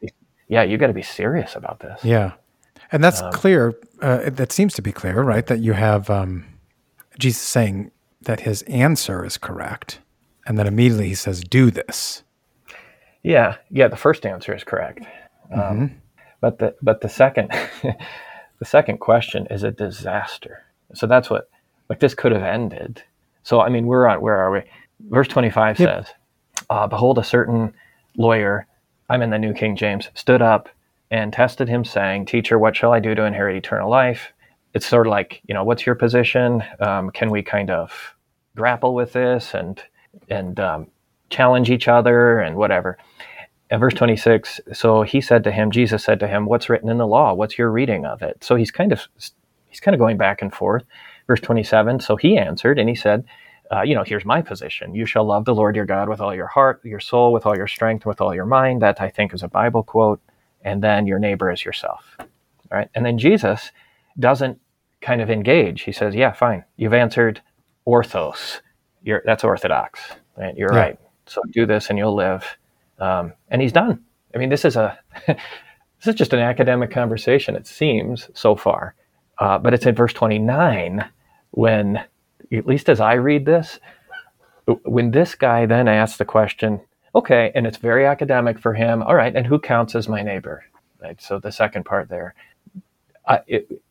yeah, 0.49 0.63
you 0.63 0.77
got 0.77 0.89
to 0.89 0.93
be 0.93 1.03
serious 1.03 1.55
about 1.55 1.81
this. 1.81 2.05
Yeah, 2.05 2.33
and 2.93 3.03
that's 3.03 3.23
um, 3.23 3.33
clear. 3.33 3.75
Uh, 4.01 4.31
that 4.31 4.53
seems 4.53 4.75
to 4.75 4.83
be 4.83 4.93
clear, 4.93 5.23
right? 5.23 5.47
That 5.47 5.61
you 5.61 5.73
have 5.73 6.11
um, 6.11 6.45
Jesus 7.19 7.43
saying 7.43 7.91
that 8.23 8.41
his 8.41 8.63
answer 8.63 9.25
is 9.25 9.39
correct, 9.39 10.01
and 10.47 10.59
then 10.59 10.67
immediately 10.67 11.09
he 11.09 11.15
says, 11.15 11.43
"Do 11.43 11.71
this." 11.71 12.25
Yeah, 13.23 13.57
yeah. 13.71 13.89
The 13.89 13.97
first 13.97 14.27
answer 14.27 14.55
is 14.55 14.65
correct, 14.65 15.05
mm-hmm. 15.51 15.61
um, 15.61 16.03
but 16.41 16.59
the 16.59 16.75
but 16.83 17.01
the 17.01 17.09
second 17.09 17.51
the 18.59 18.65
second 18.65 18.99
question 18.99 19.47
is 19.51 19.63
a 19.63 19.71
disaster. 19.71 20.65
So 20.95 21.07
that's 21.07 21.31
what 21.31 21.49
like 21.89 22.01
this 22.01 22.15
could 22.15 22.33
have 22.33 22.43
ended. 22.43 23.03
So 23.43 23.61
I 23.61 23.69
mean, 23.69 23.87
we're 23.87 24.07
on 24.07 24.21
where 24.21 24.37
are 24.37 24.53
we? 24.53 24.63
Verse 25.09 25.29
twenty 25.29 25.51
five 25.51 25.79
yep. 25.79 26.07
says, 26.07 26.15
uh, 26.71 26.87
"Behold, 26.87 27.19
a 27.19 27.25
certain 27.25 27.75
lawyer, 28.17 28.67
I'm 29.09 29.23
in 29.23 29.31
the 29.31 29.39
New 29.39 29.53
King 29.53 29.77
James, 29.77 30.09
stood 30.15 30.43
up 30.43 30.69
and 31.11 31.33
tested 31.33 31.69
him, 31.69 31.85
saying, 31.85 32.27
Teacher, 32.27 32.59
what 32.59 32.77
shall 32.77 32.93
I 32.93 33.01
do 33.01 33.15
to 33.15 33.25
inherit 33.25 33.57
eternal 33.57 33.91
life? 33.91 34.33
It's 34.73 34.87
sort 34.87 35.07
of 35.07 35.11
like, 35.11 35.41
you 35.47 35.55
know, 35.55 35.63
what's 35.65 35.87
your 35.87 35.95
position? 35.95 36.63
Um, 36.81 37.11
can 37.11 37.31
we 37.31 37.43
kind 37.43 37.71
of 37.71 38.15
grapple 38.57 38.95
with 38.95 39.13
this 39.13 39.55
and 39.55 39.81
and 40.29 40.59
um, 40.59 40.87
challenge 41.31 41.71
each 41.71 41.87
other 41.87 42.41
and 42.41 42.57
whatever? 42.57 42.99
And 43.75 43.81
verse 43.81 43.95
26, 43.95 44.61
so 44.73 45.03
he 45.03 45.21
said 45.21 45.43
to 45.43 45.51
him, 45.51 45.73
Jesus 45.73 46.05
said 46.05 46.21
to 46.21 46.29
him, 46.29 46.47
What's 46.47 46.71
written 46.71 46.89
in 46.89 46.99
the 46.99 47.09
law? 47.09 47.35
What's 47.35 47.59
your 47.59 47.73
reading 47.73 48.07
of 48.07 48.23
it? 48.23 48.45
So 48.45 48.55
he's 48.55 48.71
kind 48.71 48.93
of 48.93 49.09
he's 49.67 49.81
kind 49.81 49.97
of 49.97 49.99
going 49.99 50.17
back 50.17 50.43
and 50.43 50.55
forth. 50.55 50.85
Verse 51.27 51.41
27, 51.41 51.99
so 51.99 52.15
he 52.15 52.39
answered 52.39 52.79
and 52.79 52.89
he 52.89 52.95
said, 52.95 53.25
uh, 53.73 53.83
you 53.83 53.97
know, 53.97 54.05
here's 54.05 54.25
my 54.25 54.41
position. 54.43 54.95
You 54.95 55.07
shall 55.07 55.25
love 55.25 55.45
the 55.45 55.57
Lord 55.57 55.75
your 55.75 55.87
God 55.87 56.09
with 56.09 56.21
all 56.21 56.33
your 56.33 56.47
heart, 56.47 56.85
your 56.85 57.01
soul, 57.01 57.33
with 57.33 57.47
all 57.47 57.57
your 57.57 57.67
strength, 57.67 58.07
with 58.07 58.21
all 58.21 58.33
your 58.33 58.47
mind. 58.47 58.81
That 58.81 59.01
I 59.01 59.11
think 59.11 59.35
is 59.35 59.43
a 59.43 59.49
Bible 59.49 59.83
quote. 59.83 60.21
And 60.63 60.81
then 60.81 61.09
your 61.09 61.19
neighbor 61.19 61.51
is 61.51 61.65
yourself. 61.65 62.05
All 62.21 62.29
right. 62.71 62.89
And 62.95 63.05
then 63.05 63.19
Jesus 63.19 63.73
doesn't 64.21 64.61
kind 65.01 65.21
of 65.21 65.31
engage. 65.31 65.83
He 65.83 65.91
says, 65.91 66.15
yeah, 66.15 66.31
fine. 66.31 66.65
You've 66.77 66.95
answered 66.95 67.43
orthos. 67.89 68.61
You're, 69.03 69.25
that's 69.27 69.43
orthodox. 69.43 69.99
Right? 70.37 70.57
You're 70.57 70.73
yeah. 70.73 70.79
right. 70.79 70.99
So 71.27 71.43
do 71.51 71.67
this 71.67 71.91
and 71.91 71.99
you'll 71.99 72.15
live. 72.15 72.57
Um, 72.99 73.33
and 73.49 73.61
he's 73.61 73.73
done. 73.73 74.03
I 74.35 74.39
mean, 74.39 74.49
this 74.49 74.65
is 74.65 74.77
a 74.77 74.99
this 75.27 75.37
is 76.07 76.15
just 76.15 76.33
an 76.33 76.41
academic 76.41 76.91
conversation. 76.91 77.57
It 77.57 77.67
seems 77.67 78.31
so 78.35 78.57
far, 78.57 78.95
uh, 79.39 79.59
but 79.59 79.75
it's 79.75 79.87
in 79.87 79.95
verse 79.95 80.13
29 80.13 81.05
when 81.53 82.05
at 82.53 82.67
least 82.67 82.89
as 82.89 83.01
I 83.01 83.15
read 83.15 83.47
this, 83.47 83.79
when 84.85 85.11
this 85.11 85.35
guy 85.35 85.67
then 85.67 85.89
asks 85.89 86.19
the 86.19 86.25
question, 86.25 86.81
okay, 87.15 87.53
and 87.55 87.67
it's 87.67 87.79
very 87.79 88.07
academic 88.07 88.59
for 88.59 88.75
him, 88.75 89.03
all 89.03 89.15
right, 89.15 89.35
and 89.35 89.47
who 89.47 89.59
counts 89.59 89.95
as 89.95 90.09
my 90.09 90.23
neighbor? 90.23 90.65
Right. 91.01 91.21
So 91.21 91.39
the 91.39 91.53
second 91.53 91.85
part 91.85 92.09
there, 92.09 92.35
I, 93.27 93.41
it, 93.47 93.83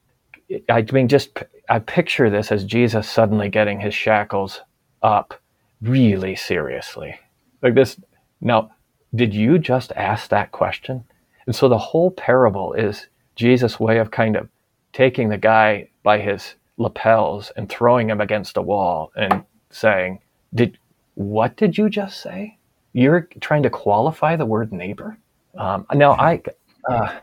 it, 0.50 0.66
I 0.68 0.82
mean, 0.92 1.08
just 1.08 1.44
I 1.70 1.80
picture 1.80 2.30
this 2.30 2.52
as 2.52 2.64
Jesus 2.64 3.10
suddenly 3.10 3.50
getting 3.50 3.80
his 3.80 3.94
shackles 3.94 4.62
up 5.02 5.40
really 5.82 6.36
seriously. 6.36 7.20
Like 7.62 7.76
this. 7.76 8.00
Now, 8.42 8.72
did 9.16 9.34
you 9.34 9.60
just 9.60 9.92
ask 9.96 10.30
that 10.30 10.52
question? 10.52 11.04
And 11.46 11.56
so 11.56 11.68
the 11.70 11.78
whole 11.78 12.12
parable 12.12 12.74
is 12.74 13.08
Jesus' 13.36 13.80
way 13.80 13.98
of 13.98 14.12
kind 14.12 14.36
of 14.36 14.50
taking 14.92 15.30
the 15.30 15.38
guy 15.38 15.90
by 16.04 16.20
his 16.20 16.56
lapels 16.78 17.52
and 17.56 17.70
throwing 17.70 18.10
him 18.10 18.22
against 18.22 18.58
a 18.58 18.62
wall 18.62 19.12
and 19.16 19.44
saying, 19.70 20.20
"Did 20.54 20.78
what 21.16 21.56
did 21.58 21.78
you 21.78 21.90
just 21.90 22.22
say? 22.22 22.58
You're 22.94 23.28
trying 23.42 23.64
to 23.64 23.70
qualify 23.70 24.36
the 24.36 24.46
word 24.46 24.72
neighbor." 24.72 25.18
Um, 25.56 25.86
now, 25.94 26.14
I 26.14 26.42
uh, 26.90 27.20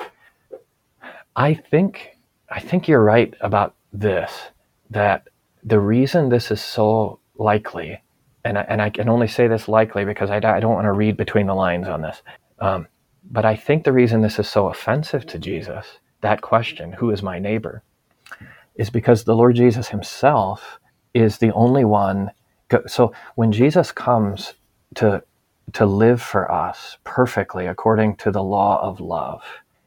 I 1.36 1.54
think 1.54 2.16
I 2.48 2.60
think 2.60 2.88
you're 2.88 3.02
right 3.02 3.34
about 3.40 3.74
this. 3.92 4.32
That 4.90 5.28
the 5.62 5.78
reason 5.78 6.28
this 6.28 6.50
is 6.50 6.60
so 6.60 7.20
likely, 7.36 8.02
and 8.44 8.58
I, 8.58 8.62
and 8.68 8.82
I 8.82 8.90
can 8.90 9.08
only 9.08 9.28
say 9.28 9.48
this 9.48 9.68
likely 9.68 10.04
because 10.04 10.30
I, 10.30 10.36
I 10.36 10.60
don't 10.60 10.74
want 10.74 10.86
to 10.86 10.92
read 10.92 11.16
between 11.16 11.46
the 11.46 11.54
lines 11.54 11.88
on 11.88 12.02
this. 12.02 12.22
Um, 12.58 12.86
but 13.30 13.44
I 13.44 13.56
think 13.56 13.84
the 13.84 13.92
reason 13.92 14.22
this 14.22 14.38
is 14.38 14.48
so 14.48 14.68
offensive 14.68 15.26
to 15.26 15.38
Jesus, 15.38 15.98
that 16.22 16.40
question, 16.40 16.92
"Who 16.92 17.10
is 17.10 17.22
my 17.22 17.38
neighbor?" 17.38 17.82
is 18.76 18.90
because 18.90 19.24
the 19.24 19.36
Lord 19.36 19.56
Jesus 19.56 19.88
himself 19.88 20.78
is 21.12 21.38
the 21.38 21.52
only 21.52 21.84
one. 21.84 22.30
So 22.86 23.12
when 23.34 23.52
Jesus 23.52 23.92
comes 23.92 24.54
to, 24.94 25.22
to 25.72 25.86
live 25.86 26.22
for 26.22 26.50
us 26.50 26.96
perfectly 27.04 27.66
according 27.66 28.16
to 28.16 28.30
the 28.30 28.42
law 28.42 28.80
of 28.82 29.00
love, 29.00 29.42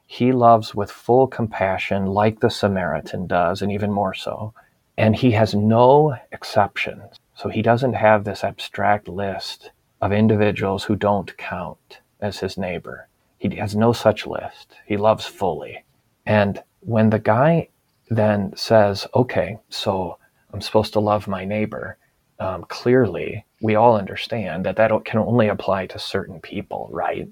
he 0.05 0.31
loves 0.31 0.75
with 0.75 0.91
full 0.91 1.27
compassion, 1.27 2.05
like 2.05 2.39
the 2.39 2.49
Samaritan 2.49 3.25
does, 3.25 3.61
and 3.61 3.71
even 3.71 3.91
more 3.91 4.13
so. 4.13 4.53
And 4.97 5.15
he 5.15 5.31
has 5.31 5.55
no 5.55 6.15
exceptions. 6.31 7.15
So 7.43 7.49
he 7.49 7.61
doesn't 7.61 7.95
have 7.95 8.23
this 8.23 8.41
abstract 8.41 9.09
list 9.09 9.71
of 10.01 10.13
individuals 10.13 10.85
who 10.85 10.95
don't 10.95 11.35
count 11.35 11.99
as 12.21 12.39
his 12.39 12.57
neighbor. 12.57 13.09
He 13.37 13.53
has 13.57 13.75
no 13.75 13.91
such 13.91 14.25
list. 14.25 14.75
He 14.85 14.95
loves 14.95 15.25
fully. 15.25 15.83
And 16.25 16.63
when 16.79 17.09
the 17.09 17.19
guy 17.19 17.67
then 18.09 18.55
says, 18.55 19.07
okay, 19.13 19.57
so 19.67 20.17
I'm 20.53 20.61
supposed 20.61 20.93
to 20.93 21.01
love 21.01 21.27
my 21.27 21.43
neighbor. 21.43 21.97
Um, 22.39 22.63
clearly, 22.69 23.43
we 23.61 23.75
all 23.75 23.97
understand 23.97 24.65
that 24.65 24.77
that 24.77 25.03
can 25.03 25.19
only 25.19 25.49
apply 25.49 25.87
to 25.87 25.99
certain 25.99 26.39
people, 26.39 26.87
right? 26.93 27.27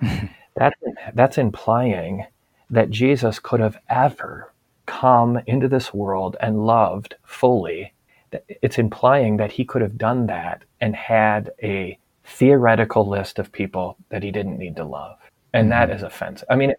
that, 0.56 0.74
that's 1.14 1.38
implying 1.38 2.26
that 2.70 2.90
Jesus 2.90 3.38
could 3.38 3.60
have 3.60 3.78
ever 3.88 4.52
come 4.86 5.38
into 5.46 5.68
this 5.68 5.94
world 5.94 6.36
and 6.40 6.66
loved 6.66 7.14
fully. 7.22 7.93
It's 8.48 8.78
implying 8.78 9.36
that 9.38 9.52
he 9.52 9.64
could 9.64 9.82
have 9.82 9.98
done 9.98 10.26
that 10.26 10.62
and 10.80 10.94
had 10.94 11.50
a 11.62 11.98
theoretical 12.24 13.08
list 13.08 13.38
of 13.38 13.52
people 13.52 13.96
that 14.08 14.22
he 14.22 14.30
didn't 14.30 14.58
need 14.58 14.76
to 14.76 14.84
love. 14.84 15.18
And 15.52 15.70
mm-hmm. 15.70 15.88
that 15.88 15.90
is 15.90 16.02
offensive. 16.02 16.48
I 16.50 16.56
mean, 16.56 16.74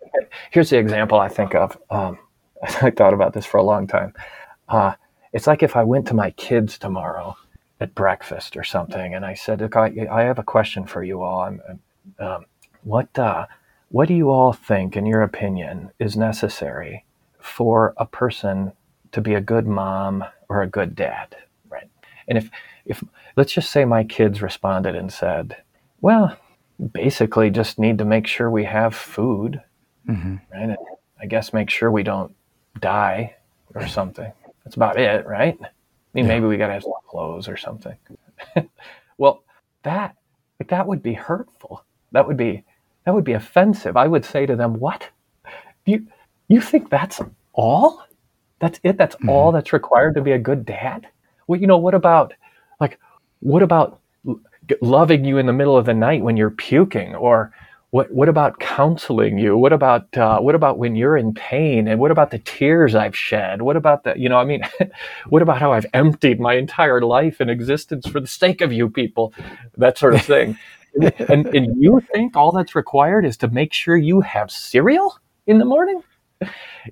here's 0.51 0.69
the 0.69 0.77
example 0.77 1.19
I 1.19 1.29
think 1.29 1.55
of. 1.55 1.77
Um, 1.89 2.19
I 2.81 2.89
thought 2.89 3.13
about 3.13 3.33
this 3.33 3.45
for 3.45 3.57
a 3.57 3.63
long 3.63 3.87
time. 3.87 4.13
Uh, 4.67 4.93
it's 5.33 5.47
like 5.47 5.63
if 5.63 5.75
I 5.75 5.83
went 5.83 6.07
to 6.07 6.13
my 6.13 6.31
kids 6.31 6.77
tomorrow 6.77 7.37
at 7.79 7.93
breakfast 7.93 8.55
or 8.55 8.63
something, 8.63 9.13
and 9.13 9.25
I 9.25 9.33
said, 9.33 9.61
"Look, 9.61 9.75
I, 9.75 10.07
I 10.11 10.23
have 10.23 10.39
a 10.39 10.43
question 10.43 10.85
for 10.85 11.03
you 11.03 11.21
all. 11.21 11.41
I'm, 11.41 11.79
um, 12.19 12.45
what 12.83 13.17
uh, 13.19 13.45
what 13.89 14.07
do 14.07 14.13
you 14.13 14.29
all 14.29 14.53
think, 14.53 14.95
in 14.95 15.05
your 15.05 15.21
opinion, 15.21 15.91
is 15.99 16.15
necessary 16.15 17.03
for 17.39 17.93
a 17.97 18.05
person 18.05 18.71
to 19.11 19.21
be 19.21 19.33
a 19.33 19.41
good 19.41 19.67
mom 19.67 20.23
or 20.47 20.61
a 20.61 20.67
good 20.67 20.95
dad?" 20.95 21.35
And 22.27 22.37
if 22.37 22.49
if 22.85 23.03
let's 23.35 23.53
just 23.53 23.71
say 23.71 23.85
my 23.85 24.03
kids 24.03 24.41
responded 24.41 24.95
and 24.95 25.11
said, 25.11 25.57
"Well, 26.01 26.37
basically, 26.93 27.49
just 27.49 27.79
need 27.79 27.97
to 27.99 28.05
make 28.05 28.27
sure 28.27 28.49
we 28.49 28.65
have 28.65 28.95
food." 28.95 29.61
Mm-hmm. 30.07 30.35
Right. 30.53 30.61
And 30.61 30.77
I 31.19 31.25
guess 31.25 31.53
make 31.53 31.69
sure 31.69 31.91
we 31.91 32.03
don't 32.03 32.33
die 32.79 33.35
or 33.73 33.87
something. 33.87 34.31
That's 34.63 34.75
about 34.75 34.99
it, 34.99 35.25
right? 35.25 35.57
I 35.61 35.67
mean, 36.13 36.25
yeah. 36.25 36.33
maybe 36.33 36.45
we 36.45 36.57
got 36.57 36.67
to 36.67 36.73
have 36.73 36.83
some 36.83 36.93
clothes 37.07 37.47
or 37.47 37.57
something. 37.57 37.95
well, 39.17 39.43
that 39.83 40.15
that 40.67 40.87
would 40.87 41.03
be 41.03 41.13
hurtful. 41.13 41.83
That 42.11 42.27
would 42.27 42.37
be 42.37 42.63
that 43.05 43.13
would 43.13 43.23
be 43.23 43.33
offensive. 43.33 43.97
I 43.97 44.07
would 44.07 44.25
say 44.25 44.45
to 44.45 44.55
them, 44.55 44.79
"What? 44.79 45.09
You 45.85 46.07
you 46.47 46.61
think 46.61 46.89
that's 46.89 47.21
all? 47.53 48.03
That's 48.59 48.79
it? 48.83 48.97
That's 48.97 49.15
mm-hmm. 49.15 49.29
all 49.29 49.51
that's 49.51 49.73
required 49.73 50.15
to 50.15 50.21
be 50.21 50.31
a 50.31 50.39
good 50.39 50.65
dad? 50.65 51.07
Well, 51.47 51.59
you 51.59 51.67
know, 51.67 51.77
what 51.77 51.93
about 51.93 52.33
like 52.79 52.99
what 53.39 53.61
about 53.61 53.99
loving 54.81 55.25
you 55.25 55.37
in 55.37 55.45
the 55.45 55.53
middle 55.53 55.77
of 55.77 55.85
the 55.85 55.93
night 55.93 56.23
when 56.23 56.37
you're 56.37 56.49
puking? 56.51 57.15
Or 57.15 57.53
what 57.91 58.11
what 58.11 58.29
about 58.29 58.59
counseling 58.59 59.37
you? 59.37 59.57
What 59.57 59.73
about 59.73 60.15
uh, 60.17 60.39
what 60.39 60.55
about 60.55 60.77
when 60.77 60.95
you're 60.95 61.17
in 61.17 61.33
pain? 61.33 61.87
And 61.87 61.99
what 61.99 62.11
about 62.11 62.31
the 62.31 62.39
tears 62.39 62.95
i've 62.95 63.15
shed? 63.15 63.61
What 63.61 63.77
about 63.77 64.03
the 64.03 64.13
you 64.17 64.27
know 64.29 64.37
i 64.37 64.43
mean 64.45 64.61
what 65.29 65.41
about 65.41 65.59
how 65.59 65.71
i've 65.71 65.85
emptied 65.93 66.39
my 66.39 66.55
entire 66.55 67.01
life 67.01 67.39
and 67.39 67.49
existence 67.49 68.07
for 68.07 68.19
the 68.19 68.27
sake 68.27 68.61
of 68.61 68.73
you 68.73 68.89
people? 68.89 69.33
That 69.77 69.97
sort 69.97 70.15
of 70.15 70.21
thing. 70.23 70.57
And, 71.27 71.45
and 71.47 71.75
you 71.77 72.01
think 72.13 72.37
all 72.37 72.53
that's 72.53 72.73
required 72.73 73.25
is 73.25 73.35
to 73.39 73.49
make 73.49 73.73
sure 73.73 73.97
you 73.97 74.21
have 74.21 74.49
cereal 74.49 75.19
in 75.45 75.57
the 75.57 75.65
morning? 75.65 76.01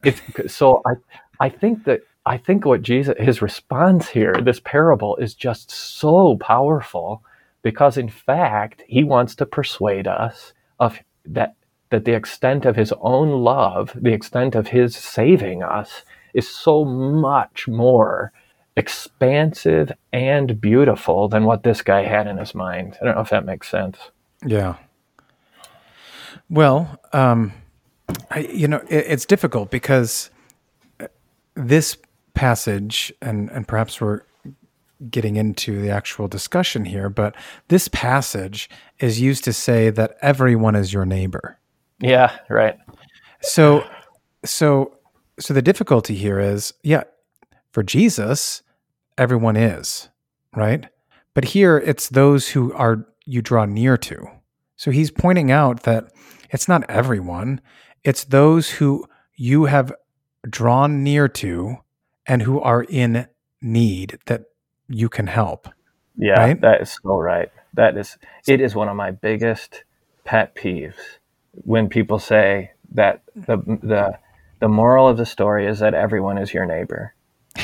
It's 0.04 0.22
so 0.54 0.82
i 0.86 0.94
i 1.40 1.50
think 1.50 1.86
that 1.86 2.02
i 2.25 2.38
think 2.38 2.65
what 2.65 2.82
jesus 2.82 3.15
his 3.20 3.42
response 3.42 4.10
here 4.10 4.34
this 4.44 4.60
parable 4.62 5.15
is 5.18 5.34
just 5.34 5.70
so 5.72 6.38
powerful 6.38 7.24
because 7.62 7.98
in 7.98 8.10
fact 8.10 8.84
he 8.88 9.03
wants 9.03 9.36
to 9.36 9.46
persuade 9.46 10.08
us 10.08 10.53
of 10.80 11.00
that 11.25 11.56
that 11.94 12.06
the 12.06 12.15
extent 12.15 12.65
of 12.65 12.75
his 12.75 12.92
own 13.01 13.44
love, 13.44 13.92
the 13.96 14.13
extent 14.13 14.56
of 14.56 14.70
his 14.70 14.96
saving 14.96 15.62
us, 15.62 16.01
is 16.34 16.50
so 16.50 16.84
much 16.84 17.68
more 17.68 18.32
expansive 18.75 19.92
and 20.12 20.60
beautiful 20.60 21.27
than 21.27 21.44
what 21.44 21.62
this 21.62 21.84
guy 21.84 22.01
had 22.01 22.25
in 22.25 22.38
his 22.38 22.56
mind. 22.56 22.98
I 23.00 23.06
don't 23.06 23.13
know 23.13 23.22
if 23.22 23.30
that 23.30 23.46
makes 23.46 23.70
sense. 23.70 24.00
Yeah. 24.44 24.77
Well, 26.50 27.00
um, 27.13 27.53
I, 28.32 28.39
you 28.39 28.68
know, 28.68 28.82
it, 28.89 29.06
it's 29.08 29.25
difficult 29.27 29.70
because 29.70 30.32
this 31.53 31.96
passage, 32.34 33.13
and 33.22 33.50
and 33.52 33.68
perhaps 33.68 34.02
we're 34.02 34.22
getting 35.10 35.36
into 35.36 35.82
the 35.82 35.90
actual 35.90 36.28
discussion 36.28 36.86
here, 36.86 37.10
but 37.10 37.36
this 37.68 37.88
passage 37.90 38.70
is 39.00 39.20
used 39.20 39.44
to 39.44 39.54
say 39.54 39.90
that 39.90 40.18
everyone 40.22 40.75
is 40.75 40.94
your 40.94 41.06
neighbor. 41.06 41.60
Yeah, 42.00 42.38
right. 42.50 42.78
So, 43.42 43.86
so, 44.46 44.98
so 45.40 45.54
the 45.54 45.62
difficulty 45.62 46.16
here 46.16 46.40
is, 46.40 46.74
yeah, 46.84 47.04
for 47.72 47.84
Jesus, 47.84 48.62
everyone 49.18 49.58
is, 49.58 50.10
right? 50.56 50.88
But 51.34 51.46
here 51.46 51.78
it's 51.78 52.10
those 52.10 52.50
who 52.50 52.72
are 52.74 53.06
you 53.25 53.42
draw 53.42 53.66
near 53.66 53.98
to. 53.98 54.28
So 54.75 54.92
he's 54.92 55.12
pointing 55.12 55.52
out 55.52 55.84
that 55.84 56.12
it's 56.50 56.68
not 56.68 56.90
everyone, 56.90 57.62
it's 58.04 58.25
those 58.25 58.70
who 58.70 59.06
you 59.36 59.66
have 59.66 59.94
drawn 60.50 61.04
near 61.04 61.28
to 61.28 61.78
and 62.27 62.42
who 62.42 62.60
are 62.60 62.84
in 62.84 63.27
need 63.62 64.20
that 64.25 64.44
you 64.88 65.10
can 65.10 65.27
help. 65.27 65.68
Yeah, 66.18 66.39
right? 66.39 66.62
that 66.62 66.82
is 66.82 66.98
so 67.01 67.18
right. 67.18 67.50
That 67.74 67.98
is 67.98 68.18
it 68.48 68.62
is 68.62 68.75
one 68.75 68.88
of 68.88 68.96
my 68.96 69.12
biggest 69.12 69.84
pet 70.25 70.56
peeves 70.56 71.18
when 71.51 71.89
people 71.89 72.20
say 72.20 72.72
that 72.94 73.24
the 73.36 73.58
the 73.58 74.18
the 74.60 74.68
moral 74.68 75.08
of 75.08 75.18
the 75.18 75.25
story 75.25 75.68
is 75.68 75.80
that 75.80 75.94
everyone 75.94 76.38
is 76.38 76.53
your 76.53 76.65
neighbor. 76.65 77.13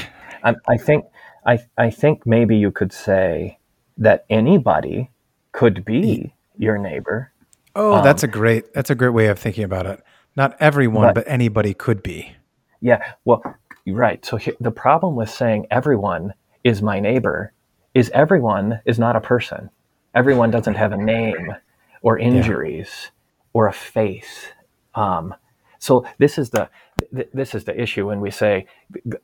I, 0.44 0.56
I 0.68 0.78
think 0.78 1.06
I 1.46 1.60
I 1.78 1.90
think 1.90 2.26
maybe 2.26 2.58
you 2.58 2.72
could 2.72 2.92
say 2.92 3.60
that 3.98 4.26
anybody 4.30 5.12
could 5.52 5.86
be 5.86 6.34
your 6.58 6.78
neighbor. 6.78 7.32
Oh, 7.76 7.96
um, 7.96 8.04
that's 8.04 8.24
a 8.24 8.28
great 8.28 8.74
that's 8.74 8.90
a 8.90 8.96
great 8.96 9.14
way 9.14 9.28
of 9.28 9.38
thinking 9.38 9.64
about 9.64 9.86
it. 9.86 10.02
Not 10.36 10.56
everyone, 10.60 11.10
but, 11.10 11.16
but 11.16 11.28
anybody 11.28 11.74
could 11.74 12.02
be. 12.02 12.36
Yeah, 12.82 13.14
well, 13.26 13.44
right. 13.88 14.24
So 14.26 14.40
the 14.60 14.72
problem 14.72 15.16
with 15.16 15.30
saying 15.30 15.68
everyone 15.72 16.34
is 16.64 16.82
my 16.82 17.00
neighbor 17.00 17.54
is 17.94 18.10
everyone 18.12 18.82
is 18.86 19.00
not 19.00 19.16
a 19.16 19.22
person. 19.22 19.70
Everyone 20.14 20.52
doesn't 20.52 20.76
have 20.76 20.92
a 20.92 20.98
name 21.16 21.56
or 22.02 22.18
injuries 22.18 22.90
yeah. 23.04 23.10
or 23.54 23.68
a 23.68 23.74
face. 23.74 24.48
Um, 24.96 25.36
so 25.80 26.06
this 26.18 26.38
is 26.38 26.50
the 26.50 26.70
th- 27.14 27.30
this 27.34 27.56
is 27.56 27.64
the 27.64 27.80
issue 27.80 28.08
when 28.08 28.20
we 28.20 28.32
say 28.32 28.68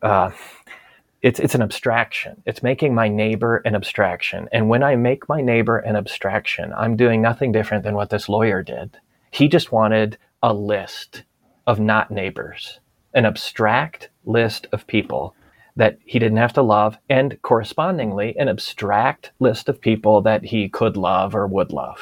uh, 0.01 0.31
it's 1.21 1.39
it's 1.39 1.55
an 1.55 1.61
abstraction. 1.61 2.41
It's 2.45 2.63
making 2.63 2.95
my 2.95 3.07
neighbor 3.07 3.57
an 3.65 3.75
abstraction. 3.75 4.47
And 4.51 4.69
when 4.69 4.83
I 4.83 4.95
make 4.95 5.27
my 5.27 5.41
neighbor 5.41 5.77
an 5.79 5.95
abstraction, 5.95 6.73
I'm 6.77 6.95
doing 6.95 7.21
nothing 7.21 7.51
different 7.51 7.83
than 7.83 7.95
what 7.95 8.09
this 8.09 8.29
lawyer 8.29 8.63
did. 8.63 8.97
He 9.31 9.47
just 9.47 9.71
wanted 9.71 10.17
a 10.41 10.53
list 10.53 11.23
of 11.67 11.79
not 11.79 12.11
neighbors, 12.11 12.79
an 13.15 13.25
abstract 13.25 14.09
list 14.25 14.67
of 14.71 14.85
people 14.87 15.35
that 15.75 15.97
he 16.05 16.19
didn't 16.19 16.37
have 16.37 16.53
to 16.53 16.61
love, 16.61 16.97
and 17.09 17.41
correspondingly, 17.41 18.37
an 18.37 18.47
abstract 18.47 19.31
list 19.39 19.67
of 19.67 19.81
people 19.81 20.21
that 20.21 20.45
he 20.45 20.69
could 20.69 20.95
love 20.95 21.35
or 21.35 21.47
would 21.47 21.71
love. 21.71 21.99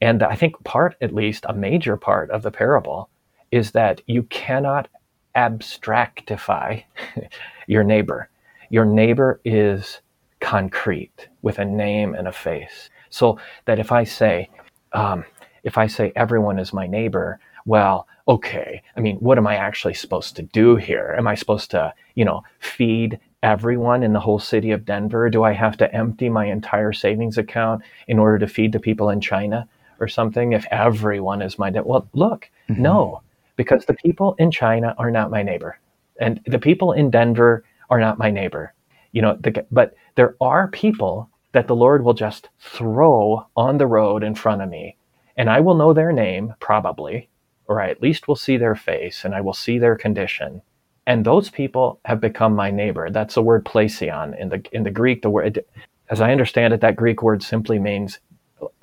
And 0.00 0.22
I 0.22 0.36
think 0.36 0.62
part, 0.64 0.96
at 1.00 1.14
least 1.14 1.44
a 1.48 1.54
major 1.54 1.96
part 1.96 2.30
of 2.30 2.42
the 2.42 2.52
parable, 2.52 3.10
is 3.50 3.72
that 3.72 4.00
you 4.06 4.22
cannot 4.24 4.88
abstractify 5.34 6.84
your 7.66 7.82
neighbor. 7.82 8.28
Your 8.70 8.84
neighbor 8.84 9.40
is 9.44 10.00
concrete 10.40 11.28
with 11.42 11.58
a 11.58 11.64
name 11.64 12.14
and 12.14 12.28
a 12.28 12.32
face. 12.32 12.90
So 13.10 13.38
that 13.64 13.78
if 13.78 13.90
I 13.90 14.04
say, 14.04 14.50
um, 14.92 15.24
if 15.64 15.78
I 15.78 15.86
say 15.86 16.12
everyone 16.14 16.58
is 16.58 16.72
my 16.72 16.86
neighbor, 16.86 17.40
well, 17.66 18.06
okay, 18.28 18.82
I 18.96 19.00
mean, 19.00 19.16
what 19.16 19.38
am 19.38 19.46
I 19.46 19.56
actually 19.56 19.94
supposed 19.94 20.36
to 20.36 20.42
do 20.42 20.76
here? 20.76 21.14
Am 21.16 21.26
I 21.26 21.34
supposed 21.34 21.70
to, 21.70 21.94
you 22.14 22.24
know, 22.24 22.42
feed 22.60 23.18
everyone 23.42 24.02
in 24.02 24.12
the 24.12 24.20
whole 24.20 24.38
city 24.38 24.70
of 24.70 24.84
Denver? 24.84 25.30
Do 25.30 25.44
I 25.44 25.52
have 25.52 25.78
to 25.78 25.94
empty 25.94 26.28
my 26.28 26.44
entire 26.44 26.92
savings 26.92 27.38
account 27.38 27.82
in 28.06 28.18
order 28.18 28.38
to 28.38 28.46
feed 28.46 28.72
the 28.72 28.80
people 28.80 29.08
in 29.08 29.20
China 29.20 29.66
or 29.98 30.08
something? 30.08 30.52
If 30.52 30.66
everyone 30.70 31.40
is 31.40 31.58
my, 31.58 31.70
well, 31.70 32.06
look, 32.12 32.50
mm-hmm. 32.68 32.82
no, 32.82 33.22
because 33.56 33.86
the 33.86 33.94
people 33.94 34.34
in 34.38 34.50
China 34.50 34.94
are 34.98 35.10
not 35.10 35.30
my 35.30 35.42
neighbor, 35.42 35.78
and 36.20 36.40
the 36.46 36.58
people 36.58 36.92
in 36.92 37.10
Denver 37.10 37.64
are 37.88 38.00
not 38.00 38.18
my 38.18 38.30
neighbor. 38.30 38.74
You 39.12 39.22
know, 39.22 39.38
the, 39.40 39.64
but 39.70 39.94
there 40.16 40.36
are 40.40 40.68
people 40.68 41.30
that 41.52 41.66
the 41.66 41.74
Lord 41.74 42.04
will 42.04 42.12
just 42.12 42.50
throw 42.60 43.46
on 43.56 43.78
the 43.78 43.86
road 43.86 44.22
in 44.22 44.34
front 44.34 44.60
of 44.60 44.68
me, 44.68 44.96
and 45.38 45.48
I 45.48 45.60
will 45.60 45.74
know 45.74 45.94
their 45.94 46.12
name 46.12 46.54
probably 46.60 47.30
or 47.68 47.80
I 47.80 47.90
at 47.90 48.02
least 48.02 48.26
will 48.26 48.36
see 48.36 48.56
their 48.56 48.74
face 48.74 49.24
and 49.24 49.34
I 49.34 49.40
will 49.42 49.52
see 49.52 49.78
their 49.78 49.94
condition. 49.94 50.62
And 51.06 51.24
those 51.24 51.50
people 51.50 52.00
have 52.04 52.20
become 52.20 52.54
my 52.54 52.70
neighbor. 52.70 53.10
That's 53.10 53.34
the 53.34 53.42
word 53.42 53.64
plesion 53.64 54.38
in 54.38 54.48
the 54.48 54.62
in 54.72 54.82
the 54.82 54.90
Greek. 54.90 55.22
The 55.22 55.30
word, 55.30 55.64
as 56.10 56.20
I 56.20 56.32
understand 56.32 56.74
it, 56.74 56.80
that 56.80 56.96
Greek 56.96 57.22
word 57.22 57.42
simply 57.42 57.78
means 57.78 58.18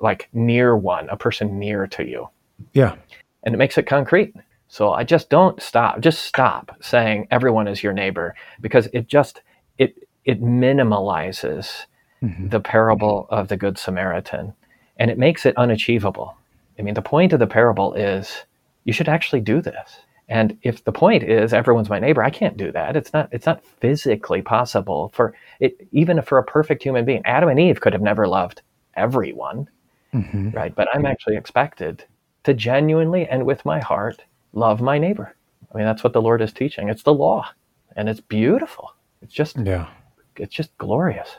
like 0.00 0.28
near 0.32 0.76
one, 0.76 1.08
a 1.08 1.16
person 1.16 1.58
near 1.58 1.86
to 1.88 2.04
you. 2.04 2.28
Yeah, 2.72 2.96
and 3.44 3.54
it 3.54 3.58
makes 3.58 3.78
it 3.78 3.86
concrete. 3.86 4.34
So 4.68 4.92
I 4.92 5.04
just 5.04 5.30
don't 5.30 5.62
stop. 5.62 6.00
Just 6.00 6.24
stop 6.24 6.76
saying 6.80 7.28
everyone 7.30 7.68
is 7.68 7.82
your 7.82 7.92
neighbor 7.92 8.34
because 8.60 8.88
it 8.92 9.06
just 9.06 9.42
it 9.78 9.96
it 10.24 10.42
minimalizes 10.42 11.86
mm-hmm. 12.20 12.48
the 12.48 12.60
parable 12.60 13.28
of 13.30 13.46
the 13.46 13.56
Good 13.56 13.78
Samaritan, 13.78 14.52
and 14.96 15.12
it 15.12 15.18
makes 15.18 15.46
it 15.46 15.56
unachievable. 15.56 16.36
I 16.76 16.82
mean, 16.82 16.94
the 16.94 17.02
point 17.02 17.32
of 17.32 17.38
the 17.38 17.46
parable 17.46 17.94
is 17.94 18.44
you 18.86 18.92
should 18.92 19.08
actually 19.08 19.40
do 19.40 19.60
this. 19.60 19.98
And 20.28 20.56
if 20.62 20.84
the 20.84 20.92
point 20.92 21.22
is 21.22 21.52
everyone's 21.52 21.90
my 21.90 21.98
neighbor, 21.98 22.22
I 22.22 22.30
can't 22.30 22.56
do 22.56 22.72
that. 22.72 22.96
It's 22.96 23.12
not 23.12 23.28
it's 23.30 23.46
not 23.46 23.64
physically 23.64 24.42
possible 24.42 25.12
for 25.14 25.34
it 25.60 25.86
even 25.92 26.22
for 26.22 26.38
a 26.38 26.44
perfect 26.44 26.82
human 26.82 27.04
being. 27.04 27.22
Adam 27.24 27.48
and 27.48 27.60
Eve 27.60 27.80
could 27.80 27.92
have 27.92 28.02
never 28.02 28.26
loved 28.26 28.62
everyone. 28.94 29.68
Mm-hmm. 30.14 30.50
Right? 30.50 30.74
But 30.74 30.88
I'm 30.94 31.04
actually 31.04 31.36
expected 31.36 32.04
to 32.44 32.54
genuinely 32.54 33.26
and 33.26 33.44
with 33.44 33.64
my 33.64 33.80
heart 33.80 34.22
love 34.52 34.80
my 34.80 34.98
neighbor. 34.98 35.36
I 35.72 35.76
mean, 35.76 35.86
that's 35.86 36.02
what 36.02 36.12
the 36.12 36.22
Lord 36.22 36.40
is 36.40 36.52
teaching. 36.52 36.88
It's 36.88 37.02
the 37.02 37.14
law. 37.14 37.48
And 37.96 38.08
it's 38.08 38.20
beautiful. 38.20 38.94
It's 39.22 39.32
just 39.34 39.56
yeah. 39.58 39.88
It's 40.36 40.54
just 40.54 40.76
glorious. 40.78 41.36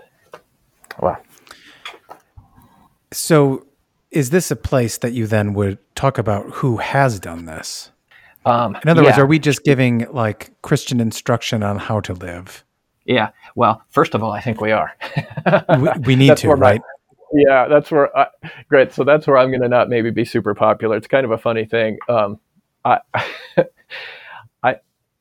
Wow. 1.00 1.18
So 3.12 3.67
is 4.12 4.30
this 4.30 4.52
a 4.52 4.56
place 4.56 4.98
that 5.00 5.14
you 5.14 5.28
then 5.28 5.54
would 5.54 5.78
talk 5.96 6.18
about 6.18 6.50
who 6.52 6.78
has 6.78 7.20
done 7.20 7.46
this? 7.46 7.92
Um, 8.46 8.78
In 8.84 8.90
other 8.90 9.02
yeah. 9.02 9.10
words, 9.10 9.20
are 9.20 9.26
we 9.26 9.40
just 9.40 9.64
giving 9.64 10.08
like 10.12 10.52
Christian 10.62 11.02
instruction 11.02 11.64
on 11.64 11.78
how 11.78 12.00
to 12.02 12.14
live? 12.14 12.64
Yeah. 13.06 13.30
Well, 13.56 13.82
first 13.90 14.16
of 14.16 14.24
all, 14.24 14.32
I 14.32 14.42
think 14.42 14.62
we 14.62 14.72
are. 14.72 14.96
we, 15.80 15.90
we, 16.06 16.16
need 16.16 16.38
to, 16.38 16.50
right? 16.50 16.82
My, 16.82 17.42
yeah, 17.42 17.68
that's 17.68 17.92
where. 17.92 18.16
I, 18.18 18.28
great. 18.70 18.94
So 18.94 19.04
that's 19.04 19.28
where 19.28 19.38
I'm 19.38 19.50
going 19.50 19.62
to 19.62 19.68
not 19.68 19.90
maybe 19.90 20.12
be 20.12 20.26
super 20.26 20.54
popular. 20.56 20.96
It's 20.96 21.08
kind 21.08 21.26
of 21.26 21.32
a 21.32 21.38
funny 21.38 21.66
thing. 21.66 21.98
Um, 22.08 22.40
I, 22.86 23.00
I, 24.64 24.76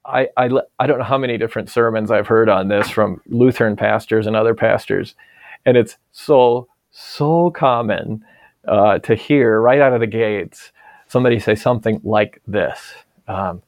I, 0.05 0.29
I, 0.37 0.51
I 0.79 0.87
don't 0.87 0.99
know 0.99 1.05
how 1.05 1.19
many 1.19 1.39
different 1.39 1.69
sermons 1.69 2.11
I've 2.11 2.29
heard 2.29 2.49
on 2.49 2.69
this 2.69 2.89
from 2.91 3.21
Lutheran 3.27 3.77
pastors 3.77 4.27
and 4.27 4.37
other 4.37 4.55
pastors, 4.55 5.17
and 5.65 5.77
it's 5.77 5.97
so 6.13 6.69
so 6.91 7.51
common 7.51 8.25
uh, 8.67 8.99
to 9.01 9.15
hear 9.15 9.61
right 9.61 9.81
out 9.81 9.93
of 9.93 10.01
the 10.01 10.07
gates 10.07 10.73
somebody 11.09 11.39
say 11.39 11.55
something 11.55 12.01
like 12.05 12.43
this. 12.47 12.95
Um, 13.29 13.63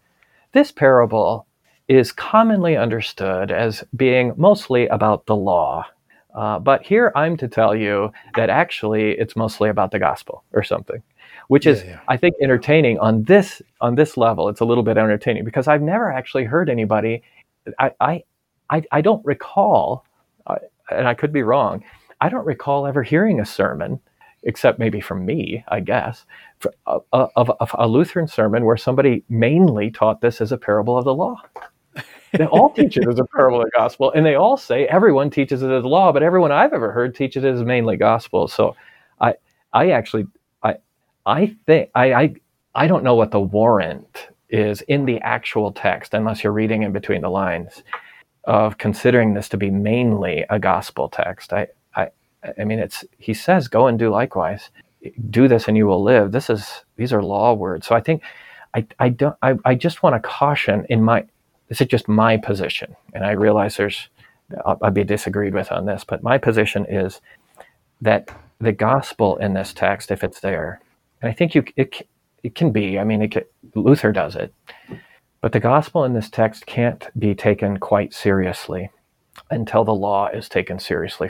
this 0.52 0.72
parable 0.72 1.46
is 1.88 2.12
commonly 2.12 2.76
understood 2.76 3.50
as 3.50 3.84
being 3.96 4.32
mostly 4.36 4.86
about 4.88 5.26
the 5.26 5.36
law. 5.36 5.86
Uh, 6.34 6.58
but 6.58 6.82
here 6.82 7.10
I'm 7.16 7.36
to 7.38 7.48
tell 7.48 7.74
you 7.74 8.12
that 8.36 8.50
actually 8.50 9.12
it's 9.12 9.34
mostly 9.34 9.70
about 9.70 9.90
the 9.90 9.98
gospel 9.98 10.44
or 10.52 10.62
something, 10.62 11.02
which 11.48 11.66
is 11.66 11.82
Yeah, 11.82 11.90
yeah. 11.90 12.00
I 12.08 12.16
think 12.16 12.36
entertaining 12.42 12.98
on 12.98 13.24
this 13.24 13.62
on 13.80 13.94
this 13.94 14.16
level. 14.16 14.48
It's 14.48 14.60
a 14.60 14.64
little 14.64 14.84
bit 14.84 14.98
entertaining 14.98 15.44
because 15.44 15.66
I've 15.68 15.82
never 15.82 16.12
actually 16.12 16.44
heard 16.44 16.68
anybody. 16.68 17.22
I 17.78 17.92
I 18.00 18.22
I, 18.70 18.82
I 18.92 19.00
don't 19.00 19.24
recall, 19.24 20.04
uh, 20.46 20.56
and 20.90 21.08
I 21.08 21.14
could 21.14 21.32
be 21.32 21.42
wrong. 21.42 21.82
I 22.20 22.28
don't 22.28 22.44
recall 22.44 22.86
ever 22.86 23.02
hearing 23.02 23.40
a 23.40 23.46
sermon, 23.46 23.98
except 24.42 24.78
maybe 24.78 25.00
from 25.00 25.26
me, 25.26 25.64
I 25.68 25.80
guess, 25.80 26.24
for, 26.58 26.72
uh, 26.86 27.00
of, 27.12 27.50
of 27.60 27.70
a 27.78 27.88
Lutheran 27.88 28.28
sermon 28.28 28.64
where 28.64 28.76
somebody 28.76 29.24
mainly 29.28 29.90
taught 29.90 30.20
this 30.20 30.40
as 30.40 30.52
a 30.52 30.58
parable 30.58 30.96
of 30.96 31.04
the 31.04 31.14
law. 31.14 31.40
They 32.32 32.46
all 32.46 32.70
teach 32.70 32.96
it 32.96 33.08
as 33.08 33.18
a 33.18 33.24
parable 33.24 33.60
of 33.60 33.66
the 33.66 33.70
gospel, 33.76 34.12
and 34.12 34.24
they 34.24 34.34
all 34.34 34.56
say 34.56 34.86
everyone 34.86 35.30
teaches 35.30 35.62
it 35.62 35.70
as 35.70 35.84
law, 35.84 36.12
but 36.12 36.22
everyone 36.22 36.52
I've 36.52 36.74
ever 36.74 36.92
heard 36.92 37.14
teaches 37.14 37.42
it 37.42 37.54
as 37.54 37.62
mainly 37.62 37.96
gospel. 37.96 38.48
So, 38.48 38.76
I, 39.20 39.34
I 39.72 39.90
actually, 39.90 40.26
I, 40.62 40.76
I 41.24 41.56
think 41.66 41.90
I, 41.94 42.12
I, 42.12 42.34
I 42.74 42.86
don't 42.86 43.02
know 43.02 43.14
what 43.14 43.30
the 43.30 43.40
warrant 43.40 44.28
is 44.50 44.82
in 44.82 45.06
the 45.06 45.18
actual 45.20 45.72
text, 45.72 46.14
unless 46.14 46.44
you're 46.44 46.52
reading 46.52 46.82
in 46.82 46.92
between 46.92 47.22
the 47.22 47.30
lines, 47.30 47.82
of 48.44 48.78
considering 48.78 49.34
this 49.34 49.48
to 49.48 49.56
be 49.56 49.70
mainly 49.70 50.44
a 50.50 50.58
gospel 50.58 51.08
text. 51.08 51.52
I, 51.52 51.68
I, 52.58 52.64
mean, 52.64 52.78
it's 52.78 53.04
he 53.18 53.34
says, 53.34 53.68
"Go 53.68 53.86
and 53.86 53.98
do 53.98 54.10
likewise." 54.10 54.70
Do 55.30 55.46
this, 55.46 55.68
and 55.68 55.76
you 55.76 55.86
will 55.86 56.02
live. 56.02 56.32
This 56.32 56.50
is 56.50 56.82
these 56.96 57.12
are 57.12 57.22
law 57.22 57.52
words. 57.52 57.86
So 57.86 57.94
I 57.94 58.00
think, 58.00 58.20
I, 58.74 58.84
I 58.98 59.08
don't. 59.10 59.36
I, 59.42 59.54
I 59.64 59.74
just 59.76 60.02
want 60.02 60.16
to 60.16 60.28
caution 60.28 60.86
in 60.88 61.02
my 61.02 61.24
this 61.68 61.80
is 61.80 61.86
just 61.86 62.08
my 62.08 62.36
position, 62.36 62.96
and 63.14 63.24
I 63.24 63.32
realize 63.32 63.76
there's 63.76 64.08
I'll, 64.64 64.78
I'll 64.82 64.90
be 64.90 65.04
disagreed 65.04 65.54
with 65.54 65.70
on 65.70 65.86
this, 65.86 66.04
but 66.04 66.22
my 66.22 66.38
position 66.38 66.86
is 66.86 67.20
that 68.00 68.30
the 68.60 68.72
gospel 68.72 69.36
in 69.36 69.54
this 69.54 69.72
text, 69.72 70.10
if 70.10 70.24
it's 70.24 70.40
there, 70.40 70.80
and 71.22 71.30
I 71.30 71.34
think 71.34 71.54
you 71.54 71.64
it 71.76 72.08
it 72.42 72.54
can 72.54 72.72
be. 72.72 72.98
I 72.98 73.04
mean, 73.04 73.22
it 73.22 73.30
can, 73.32 73.44
Luther 73.74 74.12
does 74.12 74.36
it, 74.36 74.52
but 75.40 75.52
the 75.52 75.60
gospel 75.60 76.04
in 76.04 76.14
this 76.14 76.30
text 76.30 76.66
can't 76.66 77.06
be 77.18 77.34
taken 77.34 77.78
quite 77.78 78.12
seriously 78.12 78.90
until 79.50 79.84
the 79.84 79.94
law 79.94 80.28
is 80.28 80.48
taken 80.48 80.78
seriously 80.78 81.28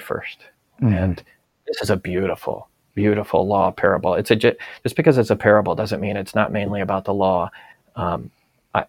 1st 0.80 1.02
And 1.02 1.22
this 1.66 1.82
is 1.82 1.90
a 1.90 1.96
beautiful, 1.96 2.68
beautiful 2.94 3.46
law 3.46 3.70
parable. 3.70 4.14
It's 4.14 4.30
a 4.30 4.36
just 4.36 4.96
because 4.96 5.18
it's 5.18 5.30
a 5.30 5.36
parable 5.36 5.74
doesn't 5.74 6.00
mean 6.00 6.16
it's 6.16 6.34
not 6.34 6.52
mainly 6.52 6.80
about 6.80 7.04
the 7.04 7.14
law. 7.14 7.50
Um, 7.96 8.30
I, 8.74 8.84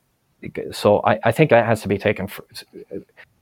so 0.71 1.02
I, 1.02 1.19
I 1.23 1.32
think 1.32 1.49
that 1.49 1.65
has 1.65 1.82
to 1.82 1.88
be 1.88 1.97
taken. 1.97 2.28
For, 2.28 2.45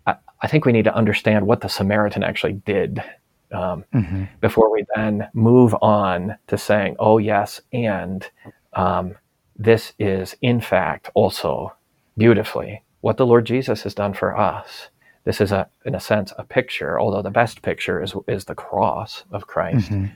I, 0.05 0.15
I 0.41 0.47
think 0.47 0.65
we 0.65 0.71
need 0.71 0.85
to 0.85 0.95
understand 0.95 1.45
what 1.45 1.61
the 1.61 1.69
Samaritan 1.69 2.23
actually 2.23 2.53
did 2.53 3.03
um, 3.51 3.85
before 4.41 4.71
we 4.71 4.85
then 4.95 5.27
move 5.33 5.75
on 5.81 6.37
to 6.47 6.57
saying, 6.57 6.95
"Oh 6.99 7.17
yes," 7.17 7.61
and 7.71 8.27
um, 8.73 9.15
this 9.57 9.93
is 9.99 10.35
in 10.41 10.61
fact 10.61 11.09
also 11.13 11.73
beautifully 12.17 12.83
what 13.01 13.17
the 13.17 13.25
Lord 13.25 13.45
Jesus 13.45 13.83
has 13.83 13.93
done 13.93 14.13
for 14.13 14.37
us. 14.37 14.87
This 15.27 15.41
is 15.41 15.51
a, 15.51 15.67
in 15.83 15.93
a 15.93 15.99
sense, 15.99 16.31
a 16.37 16.45
picture. 16.45 16.97
Although 16.97 17.21
the 17.21 17.29
best 17.29 17.61
picture 17.61 18.01
is 18.01 18.15
is 18.29 18.45
the 18.45 18.55
cross 18.55 19.25
of 19.29 19.45
Christ. 19.45 19.87
Mm-hmm. 19.87 20.05
In 20.05 20.11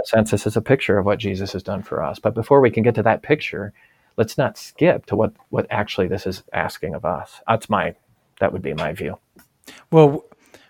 a 0.00 0.06
sense, 0.06 0.30
this 0.30 0.46
is 0.46 0.56
a 0.56 0.62
picture 0.62 0.98
of 0.98 1.04
what 1.04 1.18
Jesus 1.18 1.52
has 1.52 1.64
done 1.64 1.82
for 1.82 2.00
us. 2.00 2.20
But 2.20 2.32
before 2.32 2.60
we 2.60 2.70
can 2.70 2.84
get 2.84 2.94
to 2.94 3.02
that 3.02 3.22
picture, 3.22 3.72
let's 4.16 4.38
not 4.38 4.56
skip 4.56 5.06
to 5.06 5.16
what 5.16 5.32
what 5.48 5.66
actually 5.68 6.06
this 6.06 6.28
is 6.28 6.44
asking 6.52 6.94
of 6.94 7.04
us. 7.04 7.40
That's 7.48 7.68
my 7.68 7.96
that 8.38 8.52
would 8.52 8.62
be 8.62 8.72
my 8.72 8.92
view. 8.92 9.18
Well, 9.90 10.24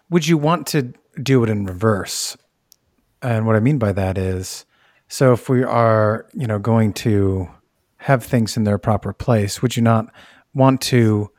would 0.09 0.27
you 0.27 0.39
want 0.39 0.67
to 0.69 0.95
do 1.23 1.45
it 1.45 1.51
in 1.51 1.67
reverse? 1.67 2.35
And 3.21 3.47
what 3.47 3.57
I 3.57 3.61
mean 3.61 3.77
by 3.77 3.93
that 3.93 4.17
is, 4.17 4.65
so 5.09 5.35
if 5.35 5.51
we 5.51 5.63
are, 5.63 6.25
you 6.33 6.47
know, 6.47 6.59
going 6.59 6.95
to 6.95 7.51
have 7.99 8.25
things 8.25 8.57
in 8.57 8.65
their 8.65 8.79
proper 8.79 9.13
place, 9.13 9.61
would 9.61 9.77
you 9.77 9.83
not 9.83 10.07
want 10.55 10.81
to 10.81 11.31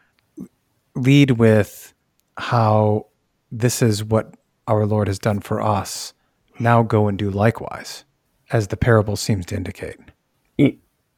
lead 0.96 1.32
with 1.32 1.93
how 2.38 3.08
this 3.52 3.82
is 3.82 4.04
what 4.04 4.36
our 4.67 4.86
Lord 4.86 5.08
has 5.08 5.19
done 5.19 5.39
for 5.39 5.62
us? 5.62 6.13
Now 6.60 6.84
go 6.84 7.08
and 7.08 7.17
do 7.17 7.30
likewise, 7.30 8.06
as 8.52 8.67
the 8.67 8.78
parable 8.78 9.15
seems 9.15 9.46
to 9.48 9.56
indicate. 9.56 9.98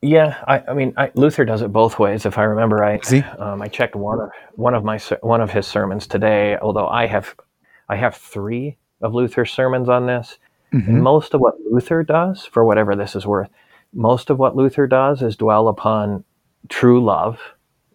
Yeah, 0.02 0.44
I, 0.48 0.62
I 0.68 0.74
mean, 0.74 0.94
I, 0.98 1.12
Luther 1.16 1.46
does 1.46 1.64
it 1.64 1.74
both 1.74 1.98
ways. 1.98 2.28
If 2.28 2.38
I 2.38 2.44
remember 2.44 2.76
right, 2.76 3.06
he? 3.08 3.22
um, 3.40 3.62
I 3.62 3.68
checked 3.68 3.96
one 3.96 4.20
of 4.22 4.30
one 4.54 4.76
of 4.76 4.84
my 4.84 5.00
one 5.22 5.42
of 5.42 5.50
his 5.50 5.66
sermons 5.66 6.06
today. 6.06 6.58
Although 6.62 6.88
I 6.88 7.08
have 7.08 7.36
I 7.90 7.96
have 7.96 8.16
three 8.16 8.78
of 9.02 9.16
Luther's 9.16 9.52
sermons 9.52 9.90
on 9.90 10.06
this. 10.06 10.38
And 10.88 11.02
most 11.02 11.34
of 11.34 11.42
what 11.42 11.56
Luther 11.72 12.04
does, 12.04 12.46
for 12.46 12.66
whatever 12.66 12.96
this 12.96 13.16
is 13.16 13.26
worth, 13.26 13.50
most 13.94 14.30
of 14.30 14.38
what 14.38 14.56
Luther 14.56 14.88
does 14.88 15.22
is 15.22 15.38
dwell 15.38 15.70
upon 15.70 16.24
true 16.70 17.04
love 17.04 17.40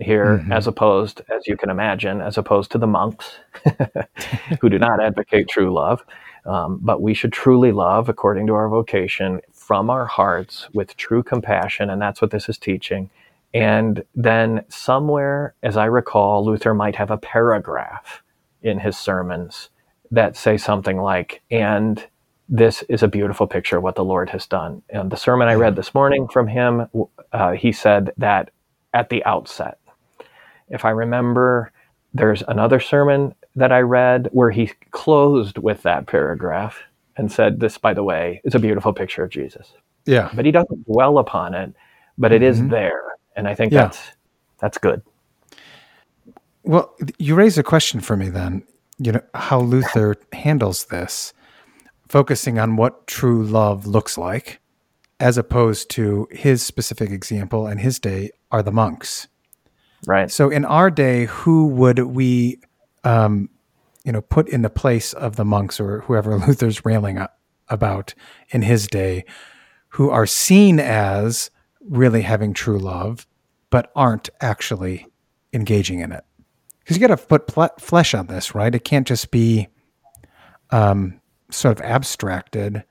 here, 0.00 0.46
as 0.50 0.66
opposed, 0.66 1.22
as 1.28 1.46
you 1.46 1.56
can 1.56 1.70
imagine, 1.70 2.20
as 2.20 2.38
opposed 2.38 2.70
to 2.72 2.78
the 2.78 2.86
monks 2.86 3.36
who 4.60 4.68
do 4.68 4.78
not 4.78 5.02
advocate 5.02 5.48
true 5.48 5.72
love. 5.72 6.04
Um, 6.46 6.78
but 6.82 7.02
we 7.02 7.12
should 7.12 7.32
truly 7.32 7.70
love 7.70 8.08
according 8.08 8.46
to 8.46 8.54
our 8.54 8.68
vocation 8.68 9.40
from 9.52 9.90
our 9.90 10.06
hearts 10.06 10.68
with 10.72 10.96
true 10.96 11.22
compassion, 11.22 11.90
and 11.90 12.00
that's 12.00 12.22
what 12.22 12.30
this 12.30 12.48
is 12.48 12.56
teaching. 12.58 13.10
And 13.52 14.04
then, 14.14 14.64
somewhere, 14.68 15.54
as 15.62 15.76
I 15.76 15.84
recall, 15.86 16.44
Luther 16.44 16.72
might 16.72 16.96
have 16.96 17.10
a 17.10 17.18
paragraph 17.18 18.22
in 18.62 18.78
his 18.78 18.96
sermons 18.96 19.68
that 20.10 20.36
say 20.36 20.56
something 20.56 20.98
like, 20.98 21.42
and 21.50 22.04
this 22.48 22.82
is 22.88 23.02
a 23.02 23.08
beautiful 23.08 23.46
picture 23.46 23.76
of 23.76 23.82
what 23.82 23.94
the 23.94 24.04
Lord 24.04 24.30
has 24.30 24.46
done. 24.46 24.82
And 24.90 25.10
the 25.10 25.16
sermon 25.16 25.48
I 25.48 25.54
read 25.54 25.76
this 25.76 25.94
morning 25.94 26.26
from 26.28 26.48
him, 26.48 26.86
uh, 27.32 27.52
he 27.52 27.70
said 27.72 28.12
that 28.18 28.50
at 28.92 29.08
the 29.08 29.24
outset. 29.24 29.78
If 30.70 30.84
I 30.84 30.90
remember, 30.90 31.72
there's 32.14 32.42
another 32.48 32.80
sermon 32.80 33.34
that 33.56 33.72
I 33.72 33.80
read 33.80 34.28
where 34.32 34.50
he 34.50 34.70
closed 34.90 35.58
with 35.58 35.82
that 35.82 36.06
paragraph 36.06 36.82
and 37.16 37.30
said, 37.30 37.60
This, 37.60 37.78
by 37.78 37.94
the 37.94 38.04
way, 38.04 38.40
is 38.44 38.54
a 38.54 38.58
beautiful 38.58 38.92
picture 38.92 39.22
of 39.22 39.30
Jesus. 39.30 39.72
Yeah. 40.06 40.30
But 40.34 40.46
he 40.46 40.50
doesn't 40.50 40.84
dwell 40.86 41.18
upon 41.18 41.54
it, 41.54 41.74
but 42.16 42.32
it 42.32 42.42
is 42.42 42.58
mm-hmm. 42.58 42.70
there. 42.70 43.02
And 43.36 43.46
I 43.46 43.54
think 43.54 43.72
Yeah. 43.72 43.82
that's 43.82 44.00
that's 44.58 44.78
good. 44.78 45.02
Well, 46.62 46.94
you 47.18 47.34
raise 47.34 47.56
a 47.58 47.62
question 47.62 48.00
for 48.00 48.16
me 48.16 48.28
then, 48.28 48.62
you 48.98 49.12
know, 49.12 49.22
how 49.34 49.60
Luther 49.60 50.16
handles 50.32 50.86
this, 50.86 51.32
focusing 52.08 52.58
on 52.58 52.76
what 52.76 53.06
true 53.06 53.42
love 53.42 53.86
looks 53.86 54.18
like, 54.18 54.60
as 55.18 55.38
opposed 55.38 55.90
to 55.90 56.28
his 56.30 56.62
specific 56.62 57.10
example 57.10 57.66
and 57.66 57.80
his 57.80 57.98
day 57.98 58.30
are 58.50 58.62
the 58.62 58.72
monks. 58.72 59.28
Right. 60.06 60.30
So 60.30 60.50
in 60.50 60.64
our 60.64 60.90
day, 60.90 61.26
who 61.26 61.66
would 61.68 61.98
we, 61.98 62.60
um, 63.04 63.48
you 64.04 64.12
know, 64.12 64.22
put 64.22 64.48
in 64.48 64.62
the 64.62 64.70
place 64.70 65.12
of 65.12 65.36
the 65.36 65.44
monks 65.44 65.78
or 65.78 66.00
whoever 66.02 66.36
Luther's 66.46 66.84
railing 66.84 67.24
about 67.68 68.14
in 68.50 68.62
his 68.62 68.86
day, 68.86 69.24
who 69.88 70.10
are 70.10 70.26
seen 70.26 70.80
as 70.80 71.50
really 71.80 72.22
having 72.22 72.54
true 72.54 72.78
love, 72.78 73.26
but 73.70 73.90
aren't 73.94 74.30
actually 74.40 75.06
engaging 75.52 76.00
in 76.00 76.12
it? 76.12 76.24
Because 76.80 76.96
you 76.96 77.06
got 77.06 77.14
to 77.14 77.24
put 77.24 77.46
pl- 77.46 77.70
flesh 77.78 78.14
on 78.14 78.26
this, 78.26 78.54
right? 78.54 78.74
It 78.74 78.84
can't 78.84 79.06
just 79.06 79.30
be 79.30 79.68
um, 80.70 81.20
sort 81.50 81.78
of 81.78 81.84
abstracted. 81.84 82.84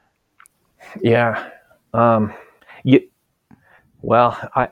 Yeah. 1.02 1.50
Um, 1.94 2.34
you, 2.84 3.08
well, 4.02 4.38
I, 4.56 4.70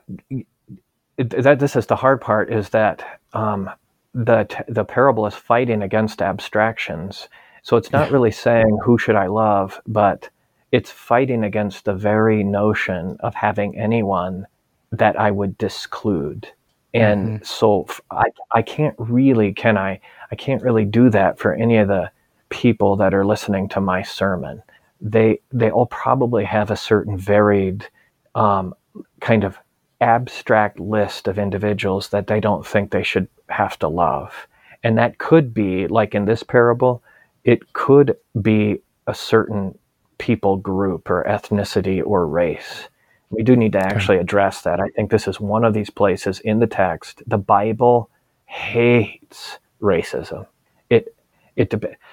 that 1.18 1.58
this 1.58 1.76
is 1.76 1.86
the 1.86 1.96
hard 1.96 2.20
part 2.20 2.52
is 2.52 2.70
that 2.70 3.20
um, 3.32 3.70
the 4.14 4.64
the 4.68 4.84
parable 4.84 5.26
is 5.26 5.34
fighting 5.34 5.82
against 5.82 6.22
abstractions. 6.22 7.28
So 7.62 7.76
it's 7.76 7.92
not 7.92 8.10
really 8.10 8.30
saying 8.30 8.78
who 8.82 8.98
should 8.98 9.16
I 9.16 9.26
love, 9.26 9.80
but 9.86 10.30
it's 10.72 10.90
fighting 10.90 11.44
against 11.44 11.84
the 11.84 11.94
very 11.94 12.42
notion 12.44 13.16
of 13.20 13.34
having 13.34 13.78
anyone 13.78 14.46
that 14.92 15.18
I 15.18 15.30
would 15.30 15.58
disclude. 15.58 16.48
And 16.94 17.46
so 17.46 17.84
f- 17.88 18.00
I, 18.10 18.24
I 18.50 18.62
can't 18.62 18.94
really 18.98 19.52
can 19.52 19.76
I 19.76 20.00
I 20.30 20.36
can't 20.36 20.62
really 20.62 20.84
do 20.84 21.10
that 21.10 21.38
for 21.38 21.52
any 21.52 21.76
of 21.76 21.88
the 21.88 22.10
people 22.48 22.96
that 22.96 23.12
are 23.12 23.26
listening 23.26 23.68
to 23.70 23.80
my 23.80 24.02
sermon. 24.02 24.62
They 25.00 25.40
they 25.52 25.70
all 25.70 25.86
probably 25.86 26.44
have 26.44 26.70
a 26.70 26.76
certain 26.76 27.18
varied 27.18 27.86
um, 28.34 28.74
kind 29.20 29.44
of 29.44 29.58
abstract 30.00 30.78
list 30.78 31.28
of 31.28 31.38
individuals 31.38 32.08
that 32.10 32.26
they 32.26 32.40
don't 32.40 32.66
think 32.66 32.90
they 32.90 33.02
should 33.02 33.28
have 33.48 33.78
to 33.80 33.88
love. 33.88 34.46
And 34.82 34.96
that 34.98 35.18
could 35.18 35.52
be, 35.52 35.86
like 35.86 36.14
in 36.14 36.24
this 36.24 36.42
parable, 36.42 37.02
it 37.44 37.72
could 37.72 38.16
be 38.40 38.80
a 39.06 39.14
certain 39.14 39.76
people 40.18 40.56
group 40.56 41.10
or 41.10 41.24
ethnicity 41.24 42.02
or 42.04 42.26
race. 42.26 42.88
We 43.30 43.42
do 43.42 43.56
need 43.56 43.72
to 43.72 43.78
actually 43.78 44.18
address 44.18 44.62
that. 44.62 44.80
I 44.80 44.88
think 44.88 45.10
this 45.10 45.28
is 45.28 45.40
one 45.40 45.64
of 45.64 45.74
these 45.74 45.90
places 45.90 46.40
in 46.40 46.60
the 46.60 46.66
text. 46.66 47.22
The 47.26 47.38
Bible 47.38 48.10
hates 48.46 49.58
racism. 49.80 50.46
It 50.90 51.14
it 51.56 51.72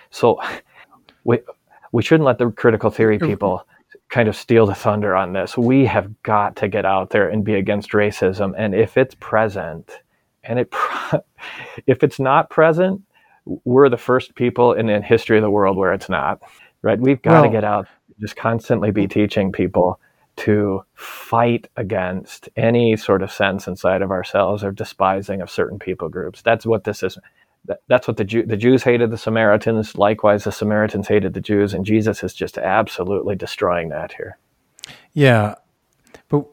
so 0.10 0.40
we 1.24 1.40
we 1.92 2.04
shouldn't 2.04 2.26
let 2.26 2.38
the 2.38 2.52
critical 2.52 2.90
theory 2.90 3.20
people 3.20 3.66
kind 4.16 4.30
of 4.30 4.36
steal 4.38 4.66
the 4.66 4.74
thunder 4.74 5.14
on 5.14 5.34
this. 5.34 5.58
We 5.58 5.84
have 5.88 6.24
got 6.24 6.56
to 6.56 6.70
get 6.70 6.86
out 6.86 7.10
there 7.10 7.28
and 7.28 7.44
be 7.44 7.56
against 7.56 7.90
racism. 7.92 8.54
And 8.58 8.74
if 8.74 8.96
it's 8.96 9.14
present, 9.20 9.92
and 10.42 10.58
it 10.58 10.74
if 11.86 12.02
it's 12.02 12.18
not 12.18 12.50
present, 12.50 13.02
we're 13.66 13.90
the 13.90 13.98
first 13.98 14.36
people 14.36 14.72
in 14.72 14.86
the 14.86 15.02
history 15.02 15.38
of 15.38 15.44
the 15.44 15.50
world 15.50 15.76
where 15.76 15.92
it's 15.92 16.08
not. 16.08 16.42
Right? 16.82 16.98
We've 16.98 17.22
got 17.22 17.34
well, 17.34 17.44
to 17.44 17.50
get 17.50 17.66
out, 17.66 17.88
just 18.22 18.38
constantly 18.38 18.90
be 18.90 19.06
teaching 19.06 19.52
people 19.52 20.00
to 20.38 20.86
fight 20.94 21.68
against 21.76 22.48
any 22.56 22.96
sort 22.96 23.22
of 23.22 23.34
sense 23.34 23.68
inside 23.68 24.02
of 24.02 24.12
ourselves 24.12 24.64
or 24.64 24.72
despising 24.72 25.42
of 25.42 25.50
certain 25.50 25.78
people 25.78 26.08
groups. 26.08 26.42
That's 26.42 26.66
what 26.66 26.86
this 26.86 27.04
is. 27.04 27.18
That's 27.88 28.08
what 28.08 28.18
the 28.18 28.24
Jew, 28.24 28.46
the 28.46 28.58
Jews 28.58 28.84
hated 28.84 29.12
the 29.12 29.18
Samaritans. 29.18 29.98
Likewise, 29.98 30.44
the 30.44 30.52
Samaritans 30.52 31.08
hated 31.08 31.34
the 31.34 31.42
Jews, 31.42 31.74
and 31.74 31.86
Jesus 31.86 32.24
is 32.24 32.34
just 32.34 32.58
absolutely 32.58 33.36
destroying 33.36 33.90
that 33.90 34.14
here. 34.14 34.38
Yeah, 35.14 35.56
but 36.30 36.46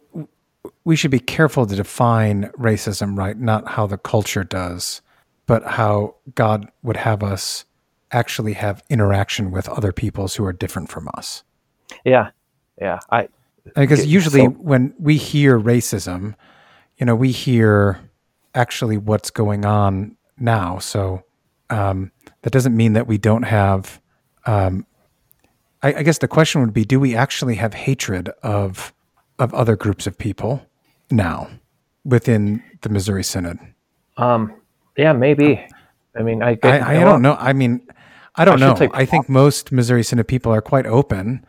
we 0.85 0.97
should 0.97 1.11
be 1.11 1.19
careful 1.19 1.67
to 1.67 1.77
define 1.77 2.51
racism, 2.59 3.17
right? 3.17 3.39
Not 3.39 3.69
how 3.69 3.87
the 3.87 3.99
culture 3.99 4.45
does, 4.45 5.03
but 5.47 5.65
how 5.65 6.17
God 6.35 6.71
would 6.83 6.97
have 6.97 7.23
us 7.23 7.65
actually 8.11 8.53
have 8.53 8.83
interaction 8.91 9.51
with 9.51 9.69
other 9.69 9.93
peoples 9.93 10.35
who 10.35 10.45
are 10.45 10.53
different 10.53 10.91
from 10.91 11.09
us. 11.15 11.43
Yeah, 12.05 12.31
yeah. 12.81 13.01
I 13.11 13.29
because 13.75 14.07
usually 14.07 14.41
so, 14.41 14.51
when 14.51 14.95
we 14.99 15.17
hear 15.17 15.59
racism, 15.59 16.35
you 16.99 17.07
know, 17.07 17.15
we 17.15 17.31
hear 17.33 18.01
actually 18.55 18.99
what's 18.99 19.31
going 19.31 19.65
on 19.65 20.17
now. 20.43 20.79
So 20.79 21.23
um, 21.71 22.13
that 22.43 22.53
doesn't 22.53 22.77
mean 22.77 22.93
that 22.95 23.07
we 23.07 23.19
don't 23.19 23.45
have. 23.45 24.01
Um, 24.45 24.87
I, 25.83 25.95
I, 25.95 26.03
guess 26.03 26.19
the 26.19 26.29
question 26.29 26.61
would 26.61 26.73
be: 26.73 26.85
Do 26.85 27.01
we 27.01 27.15
actually 27.15 27.55
have 27.57 27.75
hatred 27.75 28.29
of 28.43 28.93
of 29.39 29.55
other 29.55 29.77
groups 29.77 30.07
of 30.07 30.19
people 30.19 30.67
now 31.11 31.49
within 32.05 32.63
the 32.83 32.89
Missouri 32.89 33.25
Synod? 33.25 33.59
Um, 34.17 34.53
yeah, 34.97 35.13
maybe. 35.13 35.65
I 36.17 36.23
mean, 36.23 36.43
I 36.43 36.59
I, 36.63 36.99
I 36.99 37.01
don't 37.01 37.23
know. 37.23 37.37
I 37.39 37.53
mean, 37.53 37.87
I 38.35 38.45
don't 38.45 38.63
I 38.63 38.73
know. 38.73 38.91
I 38.93 39.05
think 39.05 39.29
most 39.29 39.73
Missouri 39.73 40.03
Synod 40.03 40.29
people 40.29 40.53
are 40.53 40.63
quite 40.63 40.87
open. 40.87 41.47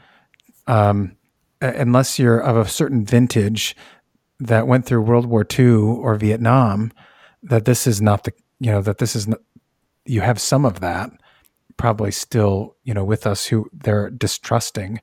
Um, 0.67 1.17
unless 1.59 2.19
you're 2.19 2.39
of 2.39 2.55
a 2.57 2.69
certain 2.69 3.05
vintage 3.05 3.75
that 4.39 4.67
went 4.67 4.85
through 4.85 5.01
World 5.01 5.25
War 5.25 5.45
II 5.57 5.75
or 5.75 6.15
Vietnam, 6.15 6.91
that 7.41 7.65
this 7.65 7.87
is 7.87 8.01
not 8.01 8.23
the 8.23 8.33
you 8.63 8.71
know 8.71 8.81
that 8.81 8.97
this 8.97 9.15
is 9.15 9.27
not, 9.27 9.39
you 10.05 10.21
have 10.21 10.39
some 10.39 10.65
of 10.65 10.79
that 10.79 11.11
probably 11.75 12.11
still 12.11 12.75
you 12.83 12.93
know 12.93 13.03
with 13.03 13.27
us 13.27 13.45
who 13.45 13.69
they're 13.73 14.09
distrusting 14.09 14.99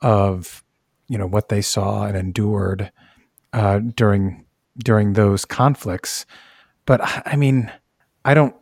of 0.00 0.64
you 1.08 1.16
know 1.16 1.26
what 1.26 1.48
they 1.48 1.62
saw 1.62 2.04
and 2.04 2.16
endured 2.16 2.90
uh, 3.52 3.78
during 3.78 4.44
during 4.78 5.12
those 5.12 5.44
conflicts. 5.44 6.26
But 6.84 7.00
I 7.26 7.36
mean, 7.36 7.72
I 8.24 8.34
don't 8.34 8.54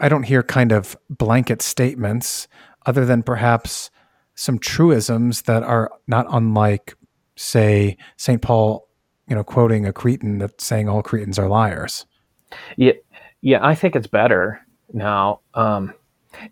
I 0.00 0.08
don't 0.08 0.24
hear 0.24 0.42
kind 0.42 0.72
of 0.72 0.96
blanket 1.10 1.62
statements 1.62 2.48
other 2.84 3.04
than 3.04 3.22
perhaps 3.22 3.90
some 4.34 4.58
truisms 4.58 5.42
that 5.42 5.62
are 5.62 5.90
not 6.06 6.26
unlike, 6.30 6.94
say, 7.36 7.96
St. 8.16 8.42
Paul, 8.42 8.86
you 9.26 9.34
know, 9.34 9.42
quoting 9.42 9.86
a 9.86 9.92
Cretan 9.92 10.38
that's 10.38 10.64
saying 10.64 10.88
all 10.88 11.02
Cretans 11.02 11.38
are 11.38 11.48
liars. 11.48 12.06
Yeah, 12.76 12.92
yeah, 13.46 13.64
I 13.64 13.74
think 13.74 13.94
it's 13.94 14.06
better 14.06 14.60
now. 14.92 15.40
Um, 15.54 15.94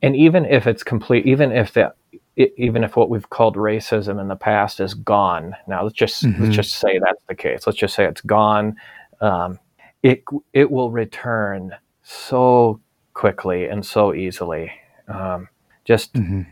and 0.01 0.15
even 0.15 0.45
if 0.45 0.67
it's 0.67 0.83
complete, 0.83 1.27
even 1.27 1.53
if 1.53 1.73
the 1.73 1.95
even 2.37 2.83
if 2.83 2.97
what 2.97 3.11
we've 3.11 3.31
called 3.31 3.57
racism 3.57 4.21
in 4.21 4.27
the 4.27 4.35
past 4.35 4.81
is 4.81 4.93
gone 4.93 5.55
now 5.69 5.85
let's 5.85 5.95
just 5.95 6.25
mm-hmm. 6.25 6.43
let's 6.43 6.57
just 6.57 6.75
say 6.75 6.99
that's 6.99 7.23
the 7.29 7.35
case 7.35 7.65
let's 7.65 7.79
just 7.79 7.95
say 7.95 8.05
it's 8.05 8.23
gone 8.23 8.75
um, 9.21 9.57
it 10.03 10.25
it 10.53 10.69
will 10.69 10.91
return 10.91 11.71
so 12.03 12.81
quickly 13.13 13.67
and 13.67 13.87
so 13.87 14.13
easily 14.13 14.73
um, 15.07 15.49
just 15.85 16.13
mm-hmm 16.15 16.43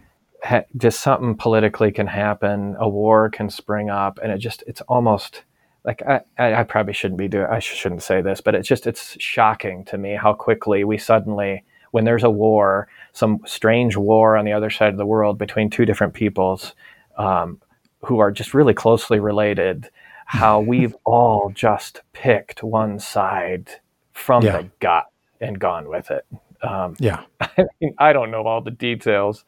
ha- 0.45 0.65
just 0.77 1.01
something 1.01 1.35
politically 1.35 1.93
can 1.93 2.07
happen, 2.07 2.77
a 2.79 2.89
war 2.89 3.31
can 3.31 3.51
spring 3.51 3.91
up, 3.91 4.19
and 4.23 4.33
it 4.33 4.39
just 4.39 4.63
it's 4.67 4.81
almost 4.83 5.43
like 5.85 6.03
I, 6.03 6.21
I 6.39 6.63
probably 6.63 6.93
shouldn't 6.93 7.19
be 7.19 7.29
doing 7.29 7.47
I 7.47 7.59
shouldn't 7.59 8.03
say 8.03 8.21
this, 8.21 8.41
but 8.41 8.55
it's 8.55 8.69
just 8.69 8.87
it's 8.87 9.17
shocking 9.21 9.85
to 9.87 9.99
me 9.99 10.15
how 10.15 10.33
quickly 10.33 10.85
we 10.85 10.99
suddenly 10.99 11.65
when 11.93 12.05
there's 12.05 12.25
a 12.25 12.31
war, 12.31 12.89
some 13.13 13.41
strange 13.47 13.97
war 13.97 14.37
on 14.37 14.45
the 14.45 14.53
other 14.53 14.71
side 14.71 14.89
of 14.89 14.97
the 14.97 15.07
world 15.07 15.39
between 15.39 15.71
two 15.71 15.85
different 15.85 16.15
peoples 16.15 16.75
um, 17.17 17.61
who 18.01 18.19
are 18.19 18.33
just 18.33 18.55
really 18.55 18.75
closely 18.75 19.21
related, 19.21 19.89
how 20.27 20.61
we've 20.61 20.97
all 21.05 21.51
just 21.55 22.01
picked 22.13 22.63
one 22.63 22.99
side 22.99 23.69
from 24.13 24.43
yeah. 24.43 24.59
the 24.59 24.71
gut 24.81 25.07
and 25.41 25.59
gone 25.59 25.89
with 25.89 26.11
it. 26.11 26.25
Um, 26.63 26.97
yeah. 26.99 27.23
I 27.41 27.65
mean, 27.81 27.95
I 27.99 28.13
don't 28.13 28.31
know 28.31 28.47
all 28.47 28.63
the 28.63 28.71
details 28.71 29.45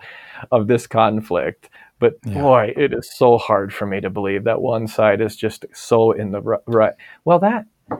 of 0.51 0.67
this 0.67 0.87
conflict, 0.87 1.71
but 1.99 2.15
yeah. 2.25 2.35
boy, 2.35 2.75
it 2.77 2.93
is 2.93 3.11
so 3.15 3.39
hard 3.39 3.73
for 3.73 3.87
me 3.87 4.01
to 4.01 4.11
believe 4.11 4.45
that 4.45 4.61
one 4.61 4.87
side 4.87 5.21
is 5.21 5.37
just 5.37 5.65
so 5.73 6.13
in 6.13 6.33
the 6.33 6.41
right. 6.67 6.95
Well, 7.25 7.39
that, 7.41 7.67
I 7.91 7.97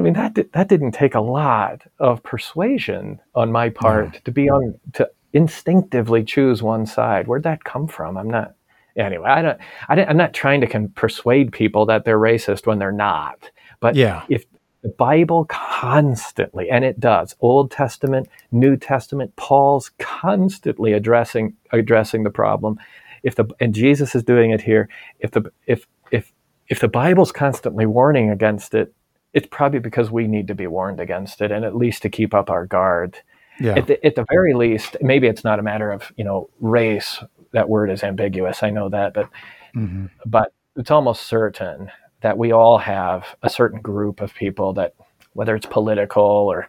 mean, 0.00 0.14
that 0.14 0.34
did, 0.34 0.52
that 0.52 0.68
didn't 0.68 0.92
take 0.92 1.14
a 1.14 1.20
lot 1.20 1.82
of 1.98 2.22
persuasion 2.22 3.20
on 3.34 3.52
my 3.52 3.68
part 3.68 4.24
to 4.24 4.30
be 4.30 4.48
on 4.48 4.78
to 4.94 5.10
instinctively 5.32 6.24
choose 6.24 6.62
one 6.62 6.86
side. 6.86 7.26
Where'd 7.26 7.42
that 7.42 7.64
come 7.64 7.88
from? 7.88 8.16
I'm 8.16 8.30
not. 8.30 8.54
Anyway, 8.96 9.28
I 9.28 9.42
don't. 9.42 9.58
I 9.88 10.00
am 10.00 10.16
not 10.16 10.34
trying 10.34 10.60
to 10.60 10.66
can 10.66 10.88
persuade 10.90 11.52
people 11.52 11.86
that 11.86 12.04
they're 12.04 12.18
racist 12.18 12.66
when 12.66 12.78
they're 12.78 12.92
not. 12.92 13.50
But 13.80 13.96
yeah. 13.96 14.24
if 14.28 14.44
the 14.82 14.90
Bible 14.90 15.46
constantly, 15.46 16.68
and 16.68 16.84
it 16.84 17.00
does, 17.00 17.34
Old 17.40 17.70
Testament, 17.70 18.28
New 18.50 18.76
Testament, 18.76 19.34
Paul's 19.36 19.90
constantly 19.98 20.92
addressing 20.92 21.54
addressing 21.70 22.24
the 22.24 22.30
problem. 22.30 22.78
If 23.22 23.36
the 23.36 23.46
and 23.60 23.74
Jesus 23.74 24.14
is 24.14 24.22
doing 24.22 24.50
it 24.50 24.60
here, 24.60 24.88
if 25.20 25.30
the 25.30 25.50
if 25.66 25.86
if 26.10 26.32
if 26.68 26.80
the 26.80 26.88
Bible's 26.88 27.32
constantly 27.32 27.86
warning 27.86 28.30
against 28.30 28.74
it, 28.74 28.94
it's 29.32 29.46
probably 29.50 29.78
because 29.78 30.10
we 30.10 30.26
need 30.26 30.48
to 30.48 30.54
be 30.54 30.66
warned 30.66 31.00
against 31.00 31.40
it, 31.40 31.50
and 31.50 31.64
at 31.64 31.76
least 31.76 32.02
to 32.02 32.08
keep 32.08 32.34
up 32.34 32.50
our 32.50 32.66
guard. 32.66 33.18
Yeah. 33.60 33.74
At 33.76 33.86
the, 33.86 34.04
at 34.04 34.14
the 34.14 34.24
very 34.30 34.54
least, 34.54 34.96
maybe 35.00 35.26
it's 35.26 35.44
not 35.44 35.58
a 35.58 35.62
matter 35.62 35.90
of 35.92 36.12
you 36.16 36.24
know 36.24 36.50
race. 36.60 37.22
That 37.52 37.68
word 37.68 37.90
is 37.90 38.02
ambiguous. 38.02 38.62
I 38.62 38.70
know 38.70 38.88
that, 38.88 39.14
but 39.14 39.28
mm-hmm. 39.74 40.06
but 40.26 40.52
it's 40.76 40.90
almost 40.90 41.26
certain 41.26 41.90
that 42.22 42.38
we 42.38 42.52
all 42.52 42.78
have 42.78 43.36
a 43.42 43.50
certain 43.50 43.80
group 43.80 44.20
of 44.20 44.34
people 44.34 44.72
that, 44.74 44.94
whether 45.34 45.54
it's 45.54 45.66
political 45.66 46.22
or 46.22 46.68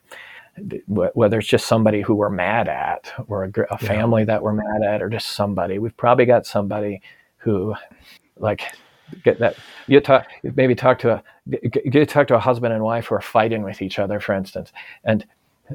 whether 0.88 1.40
it's 1.40 1.48
just 1.48 1.66
somebody 1.66 2.02
who 2.02 2.16
we're 2.16 2.30
mad 2.30 2.68
at 2.68 3.12
or 3.28 3.46
a, 3.46 3.52
a 3.72 3.78
family 3.78 4.22
yeah. 4.22 4.26
that 4.26 4.44
we're 4.44 4.54
mad 4.54 4.84
at 4.88 5.02
or 5.02 5.10
just 5.10 5.30
somebody, 5.30 5.80
we've 5.80 5.98
probably 5.98 6.26
got 6.26 6.46
somebody 6.46 7.02
who, 7.38 7.74
like, 8.38 8.62
get 9.24 9.40
that 9.40 9.56
you 9.88 10.00
talk 10.00 10.26
maybe 10.56 10.74
talk 10.74 10.98
to 10.98 11.12
a 11.12 11.24
you 11.46 12.06
talk 12.06 12.28
to 12.28 12.36
a 12.36 12.40
husband 12.40 12.74
and 12.74 12.84
wife 12.84 13.08
who 13.08 13.16
are 13.16 13.22
fighting 13.22 13.64
with 13.64 13.82
each 13.82 14.00
other, 14.00 14.20
for 14.20 14.34
instance, 14.34 14.72
and 15.04 15.26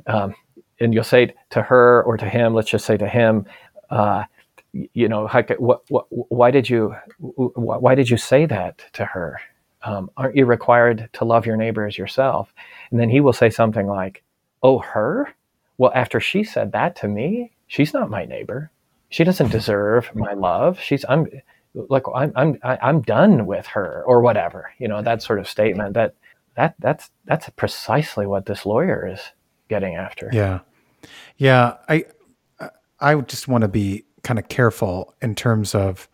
um, 0.06 0.34
and 0.80 0.94
you'll 0.94 1.04
say 1.04 1.34
to 1.50 1.62
her 1.62 2.02
or 2.04 2.16
to 2.16 2.28
him, 2.28 2.54
let's 2.54 2.70
just 2.70 2.86
say 2.86 2.96
to 2.96 3.08
him, 3.08 3.46
uh, 3.90 4.24
you 4.72 5.08
know, 5.08 5.28
what, 5.58 5.82
what, 5.88 6.06
why 6.10 6.50
did 6.50 6.68
you 6.68 6.94
why 7.18 7.94
did 7.94 8.08
you 8.08 8.16
say 8.16 8.46
that 8.46 8.82
to 8.92 9.04
her? 9.04 9.40
um, 9.82 10.10
aren't 10.16 10.36
you 10.36 10.44
required 10.44 11.08
to 11.14 11.24
love 11.24 11.46
your 11.46 11.56
neighbor 11.56 11.86
as 11.86 11.96
yourself? 11.96 12.52
And 12.90 12.98
then 12.98 13.08
he 13.08 13.20
will 13.20 13.32
say 13.32 13.50
something 13.50 13.86
like, 13.86 14.22
oh, 14.62 14.78
her? 14.78 15.34
Well, 15.76 15.92
after 15.94 16.20
she 16.20 16.44
said 16.44 16.72
that 16.72 16.96
to 16.96 17.08
me, 17.08 17.52
she's 17.66 17.92
not 17.92 18.10
my 18.10 18.24
neighbor. 18.24 18.70
She 19.10 19.24
doesn't 19.24 19.50
deserve 19.50 20.06
mm-hmm. 20.06 20.20
my 20.20 20.32
love. 20.34 20.80
She's, 20.80 21.04
I'm 21.08 21.28
like, 21.74 22.04
I'm, 22.14 22.32
I'm, 22.36 22.58
I'm 22.62 23.02
done 23.02 23.46
with 23.46 23.66
her 23.66 24.02
or 24.06 24.20
whatever, 24.20 24.72
you 24.78 24.88
know, 24.88 25.02
that 25.02 25.22
sort 25.22 25.38
of 25.38 25.48
statement 25.48 25.94
that, 25.94 26.14
that, 26.56 26.74
that's, 26.78 27.10
that's 27.24 27.48
precisely 27.50 28.26
what 28.26 28.46
this 28.46 28.66
lawyer 28.66 29.08
is 29.12 29.20
getting 29.68 29.94
after. 29.94 30.28
Yeah. 30.32 30.60
Yeah. 31.36 31.74
I, 31.88 32.04
I 33.00 33.14
just 33.20 33.46
want 33.46 33.62
to 33.62 33.68
be 33.68 34.04
kind 34.24 34.38
of 34.38 34.48
careful 34.48 35.14
in 35.22 35.34
terms 35.36 35.74
of, 35.74 36.08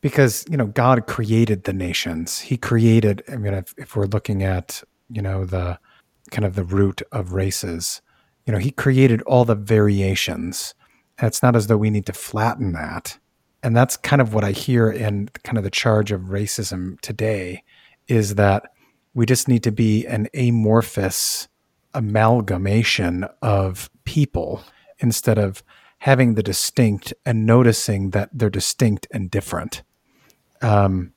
because 0.00 0.44
you 0.48 0.56
know 0.56 0.66
God 0.66 1.06
created 1.06 1.64
the 1.64 1.72
nations. 1.72 2.38
He 2.38 2.56
created. 2.56 3.22
I 3.28 3.36
mean, 3.36 3.54
if, 3.54 3.74
if, 3.76 3.96
we're 3.96 4.06
looking 4.06 4.42
at 4.42 4.82
you 5.10 5.22
know 5.22 5.44
the 5.44 5.78
kind 6.30 6.44
of 6.44 6.54
the 6.54 6.64
root 6.64 7.02
of 7.12 7.32
races, 7.32 8.00
you 8.46 8.52
know, 8.52 8.58
He 8.58 8.70
created 8.70 9.22
all 9.22 9.44
the 9.44 9.54
variations. 9.54 10.74
And 11.18 11.26
it's 11.26 11.42
not 11.42 11.56
as 11.56 11.66
though 11.66 11.76
we 11.76 11.90
need 11.90 12.06
to 12.06 12.12
flatten 12.12 12.72
that. 12.72 13.18
And 13.62 13.76
that's 13.76 13.96
kind 13.96 14.22
of 14.22 14.34
what 14.34 14.44
I 14.44 14.52
hear 14.52 14.90
in 14.90 15.28
kind 15.42 15.58
of 15.58 15.64
the 15.64 15.70
charge 15.70 16.12
of 16.12 16.22
racism 16.22 17.00
today, 17.00 17.64
is 18.06 18.36
that 18.36 18.70
we 19.14 19.26
just 19.26 19.48
need 19.48 19.64
to 19.64 19.72
be 19.72 20.06
an 20.06 20.28
amorphous 20.34 21.48
amalgamation 21.92 23.26
of 23.42 23.90
people 24.04 24.62
instead 25.00 25.38
of 25.38 25.62
having 25.98 26.34
the 26.34 26.42
distinct 26.42 27.12
and 27.26 27.44
noticing 27.44 28.10
that 28.10 28.30
they're 28.32 28.48
distinct 28.48 29.08
and 29.10 29.30
different. 29.30 29.82
Um, 30.62 31.12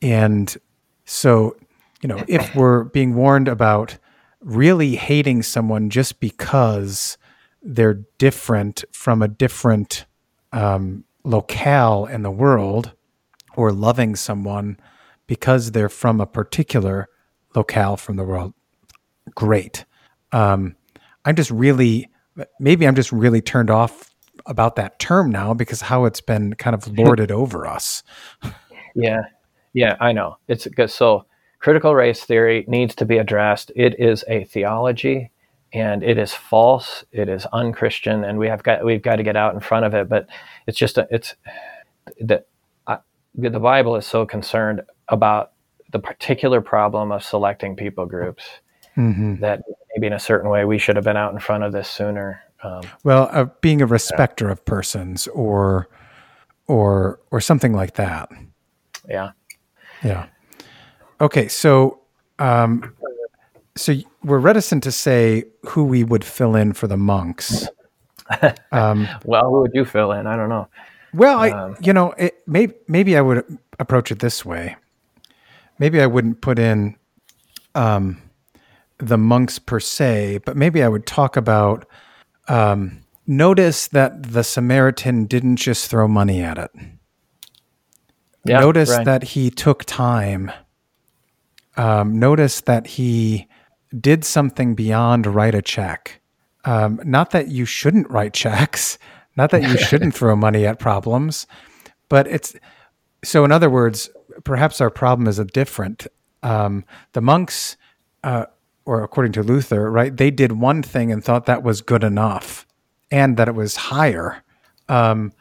and 0.00 0.56
so, 1.04 1.56
you 2.00 2.08
know, 2.08 2.22
if 2.28 2.54
we're 2.54 2.84
being 2.84 3.16
warned 3.16 3.48
about 3.48 3.98
really 4.42 4.96
hating 4.96 5.42
someone 5.42 5.90
just 5.90 6.20
because 6.20 7.16
they're 7.62 8.02
different 8.18 8.84
from 8.92 9.22
a 9.22 9.28
different 9.28 10.04
um, 10.52 11.04
locale 11.24 12.06
in 12.06 12.22
the 12.22 12.30
world, 12.30 12.92
or 13.56 13.72
loving 13.72 14.16
someone 14.16 14.78
because 15.26 15.72
they're 15.72 15.88
from 15.88 16.20
a 16.20 16.26
particular 16.26 17.08
locale 17.54 17.96
from 17.96 18.16
the 18.16 18.24
world, 18.24 18.54
great. 19.34 19.84
Um, 20.32 20.76
I'm 21.24 21.36
just 21.36 21.50
really, 21.50 22.10
maybe 22.58 22.86
I'm 22.86 22.94
just 22.94 23.12
really 23.12 23.40
turned 23.40 23.70
off 23.70 24.10
about 24.46 24.76
that 24.76 24.98
term 24.98 25.30
now 25.30 25.54
because 25.54 25.82
how 25.82 26.04
it's 26.04 26.20
been 26.20 26.54
kind 26.54 26.74
of 26.74 26.86
lorded 26.98 27.30
over 27.30 27.66
us. 27.66 28.02
Yeah, 28.94 29.22
yeah, 29.72 29.96
I 30.00 30.12
know. 30.12 30.36
It's 30.48 30.66
good. 30.66 30.90
So 30.90 31.24
critical 31.62 31.94
race 31.94 32.24
theory 32.24 32.64
needs 32.66 32.94
to 32.96 33.04
be 33.04 33.18
addressed. 33.18 33.70
It 33.76 33.98
is 33.98 34.24
a 34.28 34.44
theology 34.44 35.30
and 35.72 36.02
it 36.02 36.18
is 36.18 36.34
false. 36.34 37.04
It 37.12 37.28
is 37.28 37.46
unchristian, 37.46 38.24
and 38.24 38.38
we 38.38 38.48
have 38.48 38.62
got 38.62 38.84
we've 38.84 39.00
got 39.00 39.16
to 39.16 39.22
get 39.22 39.36
out 39.36 39.54
in 39.54 39.60
front 39.60 39.86
of 39.86 39.94
it. 39.94 40.08
But 40.08 40.26
it's 40.66 40.76
just 40.76 40.98
a, 40.98 41.08
it's 41.10 41.34
the 42.20 42.44
the 43.34 43.60
Bible 43.60 43.96
is 43.96 44.06
so 44.06 44.26
concerned 44.26 44.82
about 45.08 45.52
the 45.92 45.98
particular 45.98 46.60
problem 46.60 47.10
of 47.10 47.24
selecting 47.24 47.74
people 47.74 48.04
groups 48.04 48.44
mm-hmm. 48.96 49.36
that 49.40 49.62
maybe 49.94 50.08
in 50.08 50.12
a 50.12 50.18
certain 50.18 50.50
way 50.50 50.66
we 50.66 50.78
should 50.78 50.96
have 50.96 51.04
been 51.06 51.16
out 51.16 51.32
in 51.32 51.38
front 51.38 51.64
of 51.64 51.72
this 51.72 51.88
sooner. 51.88 52.42
Um, 52.62 52.82
well, 53.02 53.28
uh, 53.32 53.46
being 53.62 53.80
a 53.80 53.86
respecter 53.86 54.46
yeah. 54.46 54.52
of 54.52 54.64
persons, 54.66 55.26
or 55.28 55.88
or 56.66 57.18
or 57.30 57.40
something 57.40 57.72
like 57.72 57.94
that. 57.94 58.30
Yeah. 59.08 59.30
Yeah. 60.04 60.26
Okay, 61.22 61.46
so 61.46 62.00
um, 62.40 62.92
so 63.76 63.94
we're 64.24 64.40
reticent 64.40 64.82
to 64.82 64.92
say 64.92 65.44
who 65.66 65.84
we 65.84 66.02
would 66.02 66.24
fill 66.24 66.56
in 66.56 66.72
for 66.72 66.86
the 66.86 66.96
monks. 66.96 67.66
Um, 68.70 69.06
well, 69.26 69.50
who 69.50 69.60
would 69.60 69.72
you 69.74 69.84
fill 69.84 70.12
in? 70.12 70.26
I 70.26 70.36
don't 70.36 70.48
know. 70.48 70.66
Well, 71.12 71.38
I 71.38 71.50
um, 71.50 71.76
you 71.82 71.92
know 71.92 72.12
it, 72.12 72.42
maybe 72.46 72.72
maybe 72.88 73.14
I 73.14 73.20
would 73.20 73.58
approach 73.78 74.10
it 74.10 74.20
this 74.20 74.42
way. 74.42 74.76
Maybe 75.78 76.00
I 76.00 76.06
wouldn't 76.06 76.40
put 76.40 76.58
in 76.58 76.96
um, 77.74 78.22
the 78.96 79.18
monks 79.18 79.58
per 79.58 79.80
se, 79.80 80.38
but 80.46 80.56
maybe 80.56 80.82
I 80.82 80.88
would 80.88 81.04
talk 81.04 81.36
about. 81.36 81.84
Um, 82.48 83.02
notice 83.26 83.88
that 83.88 84.22
the 84.32 84.44
Samaritan 84.44 85.26
didn't 85.26 85.56
just 85.56 85.90
throw 85.90 86.08
money 86.08 86.40
at 86.40 86.56
it. 86.56 86.70
Yeah, 88.46 88.60
notice 88.60 88.90
right. 88.90 89.04
that 89.04 89.24
he 89.24 89.50
took 89.50 89.84
time. 89.84 90.50
Um, 91.76 92.18
notice 92.18 92.60
that 92.62 92.86
he 92.86 93.48
did 93.98 94.24
something 94.24 94.74
beyond 94.74 95.26
write 95.26 95.54
a 95.54 95.62
check. 95.62 96.20
Um, 96.64 97.00
not 97.04 97.30
that 97.30 97.48
you 97.48 97.64
shouldn't 97.64 98.10
write 98.10 98.32
checks, 98.34 98.98
not 99.36 99.50
that 99.50 99.62
you 99.62 99.76
shouldn't 99.88 100.14
throw 100.14 100.36
money 100.36 100.66
at 100.66 100.78
problems, 100.78 101.46
but 102.08 102.26
it's 102.26 102.54
so. 103.24 103.44
In 103.44 103.52
other 103.52 103.70
words, 103.70 104.10
perhaps 104.44 104.80
our 104.80 104.90
problem 104.90 105.26
is 105.28 105.38
a 105.38 105.44
different. 105.44 106.06
Um, 106.42 106.84
the 107.12 107.20
monks, 107.20 107.76
uh, 108.24 108.46
or 108.84 109.02
according 109.04 109.32
to 109.32 109.42
Luther, 109.42 109.90
right, 109.90 110.16
they 110.16 110.30
did 110.30 110.52
one 110.52 110.82
thing 110.82 111.12
and 111.12 111.24
thought 111.24 111.46
that 111.46 111.62
was 111.62 111.80
good 111.80 112.02
enough, 112.04 112.66
and 113.10 113.36
that 113.36 113.48
it 113.48 113.54
was 113.54 113.76
higher. 113.76 114.42
Um, 114.88 115.32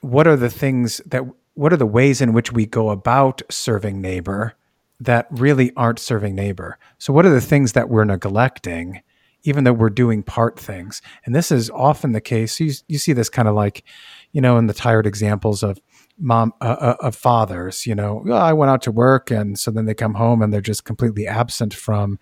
what 0.00 0.26
are 0.26 0.36
the 0.36 0.50
things 0.50 1.00
that 1.06 1.24
what 1.54 1.72
are 1.72 1.76
the 1.76 1.86
ways 1.86 2.20
in 2.20 2.32
which 2.32 2.52
we 2.52 2.66
go 2.66 2.90
about 2.90 3.42
serving 3.50 4.00
neighbor 4.00 4.54
that 5.00 5.26
really 5.30 5.72
aren't 5.76 5.98
serving 5.98 6.34
neighbor? 6.34 6.78
So, 6.98 7.12
what 7.12 7.26
are 7.26 7.30
the 7.30 7.40
things 7.40 7.72
that 7.72 7.88
we're 7.88 8.04
neglecting, 8.04 9.02
even 9.42 9.64
though 9.64 9.72
we're 9.72 9.90
doing 9.90 10.22
part 10.22 10.58
things? 10.58 11.02
And 11.24 11.34
this 11.34 11.50
is 11.50 11.70
often 11.70 12.12
the 12.12 12.20
case. 12.20 12.58
You, 12.60 12.72
you 12.88 12.98
see 12.98 13.12
this 13.12 13.28
kind 13.28 13.48
of 13.48 13.54
like, 13.54 13.84
you 14.32 14.40
know, 14.40 14.58
in 14.58 14.66
the 14.66 14.74
tired 14.74 15.06
examples 15.06 15.62
of 15.62 15.80
mom 16.18 16.52
uh, 16.60 16.76
uh, 16.80 16.96
of 17.00 17.14
fathers. 17.14 17.86
You 17.86 17.94
know, 17.94 18.24
oh, 18.28 18.32
I 18.32 18.52
went 18.52 18.70
out 18.70 18.82
to 18.82 18.92
work, 18.92 19.30
and 19.30 19.58
so 19.58 19.70
then 19.70 19.86
they 19.86 19.94
come 19.94 20.14
home 20.14 20.42
and 20.42 20.52
they're 20.52 20.60
just 20.60 20.84
completely 20.84 21.26
absent 21.26 21.72
from 21.72 22.18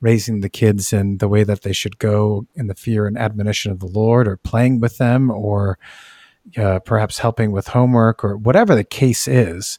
raising 0.00 0.40
the 0.40 0.48
kids 0.48 0.92
in 0.92 1.18
the 1.18 1.28
way 1.28 1.44
that 1.44 1.62
they 1.62 1.72
should 1.72 1.98
go 1.98 2.46
in 2.54 2.68
the 2.68 2.74
fear 2.74 3.06
and 3.06 3.18
admonition 3.18 3.72
of 3.72 3.80
the 3.80 3.86
Lord, 3.86 4.28
or 4.28 4.36
playing 4.36 4.80
with 4.80 4.98
them, 4.98 5.30
or 5.30 5.78
uh, 6.56 6.78
perhaps 6.80 7.18
helping 7.18 7.52
with 7.52 7.68
homework 7.68 8.24
or 8.24 8.36
whatever 8.36 8.74
the 8.74 8.84
case 8.84 9.28
is, 9.28 9.78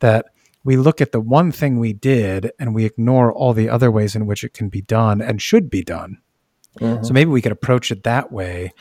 that 0.00 0.26
we 0.64 0.76
look 0.76 1.00
at 1.00 1.12
the 1.12 1.20
one 1.20 1.52
thing 1.52 1.78
we 1.78 1.92
did 1.92 2.52
and 2.58 2.74
we 2.74 2.84
ignore 2.84 3.32
all 3.32 3.52
the 3.52 3.68
other 3.68 3.90
ways 3.90 4.14
in 4.14 4.26
which 4.26 4.44
it 4.44 4.54
can 4.54 4.68
be 4.68 4.82
done 4.82 5.20
and 5.20 5.42
should 5.42 5.68
be 5.68 5.82
done. 5.82 6.18
Mm-hmm. 6.78 7.04
So 7.04 7.12
maybe 7.12 7.30
we 7.30 7.42
could 7.42 7.52
approach 7.52 7.90
it 7.90 8.04
that 8.04 8.32
way. 8.32 8.72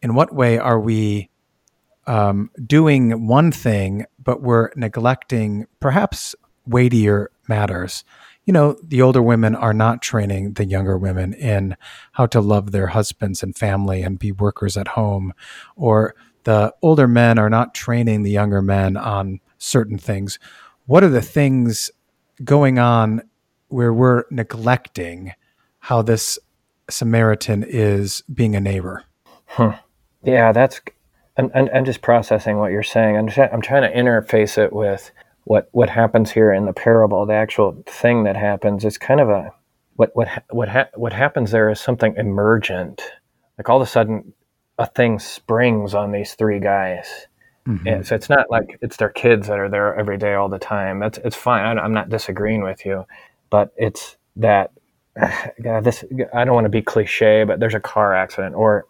In 0.00 0.14
what 0.14 0.34
way 0.34 0.58
are 0.58 0.80
we 0.80 1.30
um, 2.06 2.50
doing 2.64 3.26
one 3.26 3.52
thing, 3.52 4.04
but 4.22 4.42
we're 4.42 4.70
neglecting 4.76 5.66
perhaps 5.80 6.34
weightier 6.66 7.30
matters? 7.48 8.04
You 8.44 8.52
know, 8.52 8.76
the 8.82 9.02
older 9.02 9.22
women 9.22 9.54
are 9.54 9.72
not 9.72 10.02
training 10.02 10.54
the 10.54 10.64
younger 10.64 10.98
women 10.98 11.32
in 11.32 11.76
how 12.12 12.26
to 12.26 12.40
love 12.40 12.72
their 12.72 12.88
husbands 12.88 13.42
and 13.42 13.56
family 13.56 14.02
and 14.02 14.18
be 14.18 14.32
workers 14.32 14.76
at 14.76 14.88
home, 14.88 15.32
or 15.76 16.14
the 16.44 16.74
older 16.82 17.06
men 17.06 17.38
are 17.38 17.50
not 17.50 17.74
training 17.74 18.24
the 18.24 18.32
younger 18.32 18.60
men 18.60 18.96
on 18.96 19.40
certain 19.58 19.96
things. 19.96 20.40
What 20.86 21.04
are 21.04 21.08
the 21.08 21.22
things 21.22 21.90
going 22.42 22.78
on 22.78 23.22
where 23.68 23.92
we're 23.92 24.24
neglecting 24.30 25.32
how 25.78 26.02
this 26.02 26.38
Samaritan 26.90 27.64
is 27.66 28.22
being 28.32 28.56
a 28.56 28.60
neighbor? 28.60 29.04
Huh. 29.46 29.78
Yeah, 30.24 30.52
that's. 30.52 30.80
I'm, 31.36 31.50
I'm 31.54 31.84
just 31.84 32.02
processing 32.02 32.58
what 32.58 32.72
you're 32.72 32.82
saying. 32.82 33.16
I'm, 33.16 33.28
I'm 33.52 33.62
trying 33.62 33.90
to 33.90 33.96
interface 33.96 34.58
it 34.58 34.72
with 34.72 35.10
what 35.44 35.68
what 35.72 35.88
happens 35.88 36.30
here 36.30 36.52
in 36.52 36.66
the 36.66 36.72
parable. 36.72 37.24
The 37.26 37.34
actual 37.34 37.82
thing 37.86 38.24
that 38.24 38.36
happens. 38.36 38.84
It's 38.84 38.98
kind 38.98 39.20
of 39.20 39.28
a 39.28 39.52
what 39.94 40.10
what 40.14 40.28
what 40.50 40.68
ha- 40.68 40.90
what 40.94 41.12
happens 41.12 41.50
there 41.50 41.70
is 41.70 41.80
something 41.80 42.14
emergent. 42.16 43.02
Like 43.56 43.68
all 43.68 43.80
of 43.80 43.86
a 43.86 43.90
sudden, 43.90 44.32
a 44.78 44.86
thing 44.86 45.18
springs 45.18 45.94
on 45.94 46.12
these 46.12 46.34
three 46.34 46.60
guys. 46.60 47.26
Mm-hmm. 47.66 47.86
And 47.86 48.06
so 48.06 48.16
it's 48.16 48.28
not 48.28 48.50
like 48.50 48.78
it's 48.82 48.96
their 48.96 49.08
kids 49.08 49.46
that 49.46 49.58
are 49.58 49.68
there 49.68 49.94
every 49.94 50.18
day 50.18 50.34
all 50.34 50.48
the 50.48 50.58
time. 50.58 50.98
That's 50.98 51.18
it's 51.18 51.36
fine. 51.36 51.78
I, 51.78 51.84
am 51.84 51.92
not 51.92 52.08
disagreeing 52.08 52.62
with 52.62 52.84
you, 52.84 53.06
but 53.50 53.72
it's 53.76 54.16
that 54.36 54.72
God, 55.62 55.84
this 55.84 56.04
I 56.34 56.44
don't 56.44 56.54
want 56.54 56.64
to 56.64 56.70
be 56.70 56.82
cliche, 56.82 57.44
but 57.44 57.60
there's 57.60 57.74
a 57.74 57.80
car 57.80 58.14
accident 58.14 58.54
or 58.54 58.86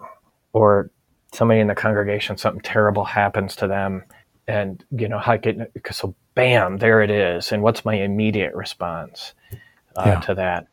or 0.52 0.90
somebody 1.34 1.60
in 1.60 1.66
the 1.66 1.74
congregation 1.74 2.36
something 2.36 2.62
terrible 2.62 3.04
happens 3.04 3.56
to 3.56 3.66
them, 3.66 4.04
and 4.48 4.82
you 4.90 5.08
know 5.08 5.18
how 5.18 5.36
get 5.36 5.70
so 5.90 6.14
bam 6.34 6.78
there 6.78 7.02
it 7.02 7.10
is, 7.10 7.52
and 7.52 7.62
what's 7.62 7.84
my 7.84 7.94
immediate 7.94 8.54
response 8.54 9.34
uh, 9.96 10.04
yeah. 10.06 10.20
to 10.20 10.34
that? 10.34 10.66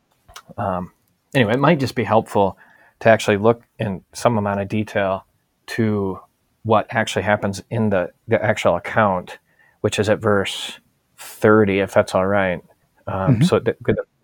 Um, 0.57 0.93
anyway, 1.33 1.53
it 1.53 1.59
might 1.59 1.79
just 1.79 1.95
be 1.95 2.05
helpful 2.05 2.57
to 3.01 3.09
actually 3.09 3.38
look 3.38 3.63
in 3.77 4.03
some 4.13 4.38
amount 4.38 4.59
of 4.62 4.67
detail 4.67 5.25
to 5.67 6.19
what 6.63 6.87
actually 6.89 7.23
happens 7.23 7.61
in 7.69 7.89
the, 7.89 8.11
the 8.27 8.43
actual 8.43 8.75
account, 8.75 9.39
which 9.81 9.99
is 9.99 10.09
at 10.09 10.19
verse 10.19 10.79
30, 11.17 11.79
if 11.79 11.93
that's 11.93 12.15
all 12.15 12.27
right. 12.27 12.61
Um, 13.07 13.35
mm-hmm. 13.35 13.43
So, 13.43 13.59
the, 13.59 13.75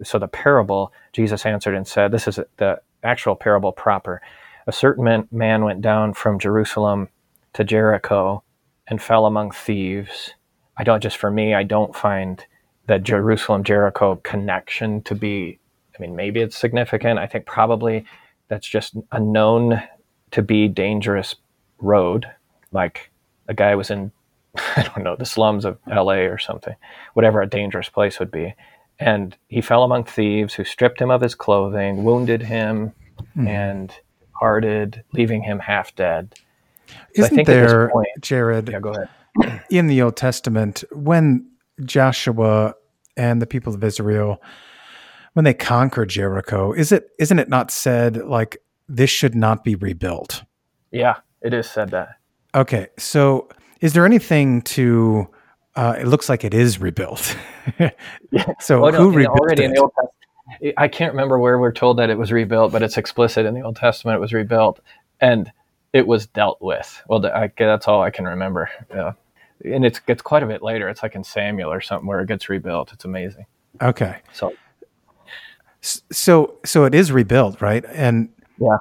so 0.03 0.19
the 0.19 0.27
parable, 0.27 0.93
Jesus 1.13 1.45
answered 1.45 1.75
and 1.75 1.87
said, 1.87 2.11
This 2.11 2.27
is 2.27 2.39
the 2.57 2.81
actual 3.03 3.35
parable 3.35 3.71
proper. 3.71 4.21
A 4.67 4.71
certain 4.71 5.27
man, 5.31 5.63
went 5.63 5.81
down 5.81 6.13
from 6.13 6.39
Jerusalem 6.39 7.09
to 7.53 7.63
Jericho 7.63 8.43
and 8.87 9.01
fell 9.01 9.25
among 9.25 9.51
thieves. 9.51 10.31
I 10.77 10.83
don't, 10.83 11.01
just 11.01 11.17
for 11.17 11.31
me, 11.31 11.53
I 11.53 11.63
don't 11.63 11.95
find 11.95 12.43
that 12.87 13.03
Jerusalem 13.03 13.63
Jericho 13.63 14.15
connection 14.17 15.01
to 15.03 15.15
be, 15.15 15.59
I 15.97 16.01
mean, 16.01 16.15
maybe 16.15 16.41
it's 16.41 16.57
significant. 16.57 17.19
I 17.19 17.27
think 17.27 17.45
probably 17.45 18.05
that's 18.47 18.67
just 18.67 18.95
a 19.11 19.19
known 19.19 19.81
to 20.31 20.41
be 20.41 20.67
dangerous 20.67 21.35
road. 21.85 22.27
Like 22.71 23.11
a 23.47 23.53
guy 23.53 23.75
was 23.75 23.89
in, 23.89 24.11
I 24.75 24.83
don't 24.83 25.03
know, 25.03 25.15
the 25.15 25.25
slums 25.25 25.65
of 25.65 25.77
LA 25.87 26.25
or 26.25 26.37
something, 26.37 26.75
whatever 27.13 27.41
a 27.41 27.49
dangerous 27.49 27.89
place 27.89 28.19
would 28.19 28.31
be. 28.31 28.55
And 28.99 29.35
he 29.49 29.61
fell 29.61 29.83
among 29.83 30.05
thieves 30.05 30.53
who 30.53 30.63
stripped 30.63 31.01
him 31.01 31.11
of 31.11 31.21
his 31.21 31.35
clothing, 31.35 32.03
wounded 32.03 32.41
him, 32.41 32.93
mm. 33.37 33.47
and 33.47 33.93
hearted, 34.31 35.03
leaving 35.11 35.41
him 35.41 35.59
half 35.59 35.93
dead. 35.95 36.33
Isn't 37.13 37.45
there, 37.45 37.89
point, 37.89 38.07
Jared? 38.21 38.69
Yeah, 38.69 38.79
go 38.79 38.93
ahead. 38.93 39.61
In 39.69 39.87
the 39.87 40.01
Old 40.01 40.15
Testament, 40.15 40.83
when 40.91 41.49
Joshua 41.83 42.75
and 43.17 43.41
the 43.41 43.47
people 43.47 43.73
of 43.73 43.83
Israel 43.83 44.41
when 45.35 45.43
they 45.43 45.53
conquered 45.53 46.09
Jericho, 46.09 46.71
is 46.71 46.91
it 46.93 47.09
isn't 47.19 47.39
it 47.39 47.49
not 47.49 47.69
said 47.69 48.17
like 48.25 48.57
this 48.87 49.09
should 49.09 49.35
not 49.35 49.65
be 49.65 49.75
rebuilt? 49.75 50.43
Yeah, 50.91 51.15
it 51.45 51.53
is 51.53 51.69
said 51.69 51.91
that. 51.91 52.09
Okay, 52.53 52.87
so 52.97 53.47
is 53.81 53.93
there 53.93 54.05
anything 54.05 54.61
to? 54.63 55.27
Uh, 55.75 55.95
it 55.99 56.07
looks 56.07 56.29
like 56.29 56.43
it 56.43 56.53
is 56.53 56.79
rebuilt. 56.79 57.35
Yeah. 58.31 58.45
So 58.59 58.79
no, 58.79 58.91
who 58.91 59.11
the- 59.11 59.17
rebuilt 59.17 59.39
already 59.39 59.63
in 59.63 59.73
the 59.73 59.81
Old 59.81 59.91
Testament. 59.95 60.75
I 60.77 60.87
can't 60.87 61.11
remember 61.13 61.39
where 61.39 61.57
we're 61.57 61.71
told 61.73 61.97
that 61.97 62.09
it 62.11 62.17
was 62.17 62.31
rebuilt, 62.31 62.71
but 62.71 62.83
it's 62.83 62.97
explicit 62.97 63.45
in 63.45 63.55
the 63.55 63.61
Old 63.61 63.75
Testament. 63.75 64.17
It 64.17 64.19
was 64.19 64.33
rebuilt, 64.33 64.79
and 65.19 65.51
it 65.91 66.05
was 66.05 66.27
dealt 66.27 66.61
with. 66.61 67.01
Well, 67.07 67.25
I, 67.25 67.51
that's 67.57 67.87
all 67.87 68.03
I 68.03 68.11
can 68.11 68.25
remember. 68.25 68.69
Yeah. 68.91 69.13
And 69.63 69.83
it's 69.83 69.99
it's 70.07 70.21
quite 70.21 70.43
a 70.43 70.45
bit 70.45 70.61
later. 70.61 70.87
It's 70.89 71.01
like 71.01 71.15
in 71.15 71.23
Samuel 71.23 71.71
or 71.73 71.81
something 71.81 72.05
where 72.07 72.19
it 72.21 72.27
gets 72.27 72.47
rebuilt. 72.49 72.93
It's 72.93 73.05
amazing. 73.05 73.45
Okay, 73.81 74.17
So 74.31 74.53
so 75.81 76.55
so 76.63 76.85
it 76.85 76.93
is 76.95 77.11
rebuilt, 77.11 77.61
right? 77.61 77.83
And 77.89 78.29
Yeah. 78.59 78.77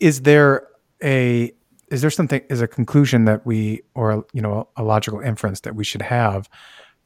is 0.00 0.22
there 0.22 0.66
a 1.02 1.52
is 1.90 2.00
there 2.00 2.10
something 2.10 2.40
is 2.48 2.60
a 2.60 2.68
conclusion 2.68 3.24
that 3.24 3.44
we 3.44 3.82
or 3.94 4.24
you 4.32 4.40
know 4.40 4.68
a 4.76 4.82
logical 4.82 5.20
inference 5.20 5.60
that 5.60 5.74
we 5.74 5.84
should 5.84 6.02
have 6.02 6.48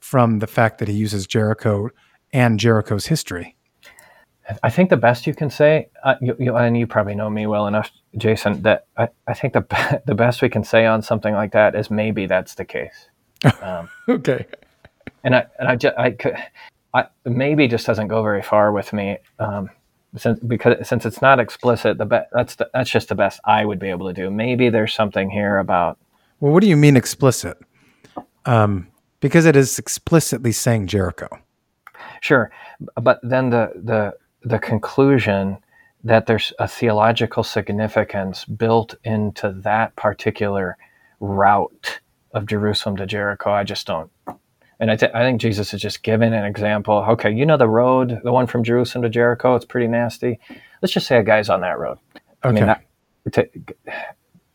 from 0.00 0.38
the 0.38 0.46
fact 0.46 0.78
that 0.78 0.88
he 0.88 0.94
uses 0.94 1.26
Jericho 1.26 1.88
and 2.32 2.60
Jericho's 2.60 3.06
history? 3.06 3.56
I 4.62 4.68
think 4.68 4.90
the 4.90 4.98
best 4.98 5.26
you 5.26 5.34
can 5.34 5.48
say, 5.48 5.88
uh, 6.04 6.16
you, 6.20 6.36
you, 6.38 6.54
and 6.54 6.76
you 6.76 6.86
probably 6.86 7.14
know 7.14 7.30
me 7.30 7.46
well 7.46 7.66
enough, 7.66 7.90
Jason, 8.18 8.60
that 8.60 8.86
I, 8.98 9.08
I 9.26 9.32
think 9.32 9.54
the 9.54 9.62
be- 9.62 9.98
the 10.06 10.14
best 10.14 10.42
we 10.42 10.50
can 10.50 10.64
say 10.64 10.84
on 10.84 11.00
something 11.00 11.32
like 11.32 11.52
that 11.52 11.74
is 11.74 11.90
maybe 11.90 12.26
that's 12.26 12.54
the 12.54 12.64
case. 12.64 13.08
Um, 13.62 13.88
Okay. 14.08 14.46
and 15.22 15.34
I 15.34 15.46
and 15.58 15.68
I 15.68 15.76
just 15.76 15.96
I 15.98 16.10
could 16.12 16.36
I 16.94 17.06
maybe 17.24 17.68
just 17.68 17.86
doesn't 17.86 18.08
go 18.08 18.22
very 18.22 18.42
far 18.42 18.72
with 18.72 18.92
me 18.92 19.18
um, 19.38 19.70
since 20.16 20.38
because 20.40 20.86
since 20.88 21.04
it's 21.06 21.20
not 21.20 21.40
explicit 21.40 21.98
the 21.98 22.06
be- 22.06 22.28
that's 22.32 22.56
the, 22.56 22.70
that's 22.72 22.90
just 22.90 23.08
the 23.08 23.14
best 23.14 23.40
I 23.44 23.64
would 23.64 23.78
be 23.78 23.88
able 23.90 24.06
to 24.06 24.12
do. 24.12 24.30
Maybe 24.30 24.68
there's 24.70 24.94
something 24.94 25.30
here 25.30 25.58
about 25.58 25.98
Well, 26.40 26.52
what 26.52 26.60
do 26.62 26.68
you 26.68 26.76
mean 26.76 26.96
explicit? 26.96 27.58
Um, 28.46 28.88
because 29.20 29.46
it 29.46 29.56
is 29.56 29.78
explicitly 29.78 30.52
saying 30.52 30.86
Jericho. 30.86 31.28
sure, 32.20 32.50
but 33.00 33.20
then 33.22 33.50
the 33.50 33.72
the 33.74 34.14
the 34.42 34.58
conclusion 34.58 35.58
that 36.04 36.26
there's 36.26 36.52
a 36.58 36.68
theological 36.68 37.42
significance 37.42 38.44
built 38.44 38.94
into 39.04 39.50
that 39.62 39.96
particular 39.96 40.76
route 41.20 42.00
of 42.34 42.44
Jerusalem 42.46 42.96
to 42.98 43.06
Jericho. 43.06 43.50
I 43.50 43.64
just 43.64 43.86
don't. 43.86 44.10
And 44.80 44.90
I, 44.90 44.96
th- 44.96 45.12
I 45.14 45.22
think 45.22 45.40
Jesus 45.40 45.72
is 45.72 45.80
just 45.80 46.02
giving 46.02 46.32
an 46.34 46.44
example. 46.44 47.04
Okay, 47.10 47.32
you 47.32 47.46
know 47.46 47.56
the 47.56 47.68
road, 47.68 48.20
the 48.24 48.32
one 48.32 48.46
from 48.46 48.64
Jerusalem 48.64 49.02
to 49.02 49.08
Jericho, 49.08 49.54
it's 49.54 49.64
pretty 49.64 49.86
nasty. 49.86 50.38
Let's 50.82 50.92
just 50.92 51.06
say 51.06 51.16
a 51.18 51.22
guy's 51.22 51.48
on 51.48 51.60
that 51.60 51.78
road. 51.78 51.98
I 52.42 52.52
mean, 52.52 52.64
Okay. 52.64 52.80
to, 53.32 53.48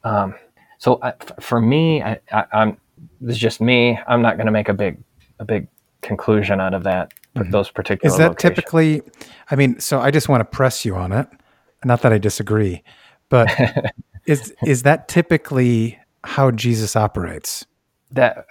um, 0.03 0.35
so 0.77 0.99
I, 1.01 1.13
for 1.39 1.59
me, 1.61 2.01
I, 2.03 2.19
I, 2.31 2.45
I'm 2.53 2.77
this 3.21 3.35
is 3.37 3.41
just 3.41 3.61
me. 3.61 3.97
I'm 4.07 4.21
not 4.21 4.35
going 4.37 4.45
to 4.45 4.51
make 4.51 4.69
a 4.69 4.73
big 4.73 4.97
a 5.39 5.45
big 5.45 5.67
conclusion 6.01 6.59
out 6.61 6.73
of 6.73 6.83
that. 6.83 7.11
Those 7.35 7.69
particular 7.71 8.09
Mm-hmm. 8.11 8.13
Is 8.13 8.17
that 8.17 8.29
locations. 8.31 8.55
typically? 8.55 9.01
I 9.49 9.55
mean, 9.55 9.79
so 9.79 10.01
I 10.01 10.11
just 10.11 10.27
want 10.27 10.41
to 10.41 10.45
press 10.45 10.83
you 10.83 10.95
on 10.95 11.11
it. 11.13 11.27
Not 11.85 12.01
that 12.01 12.11
I 12.11 12.17
disagree, 12.17 12.83
but 13.29 13.49
is 14.25 14.53
is 14.65 14.83
that 14.83 15.07
typically 15.07 15.97
how 16.25 16.51
Jesus 16.51 16.95
operates? 16.97 17.65
that? 18.11 18.45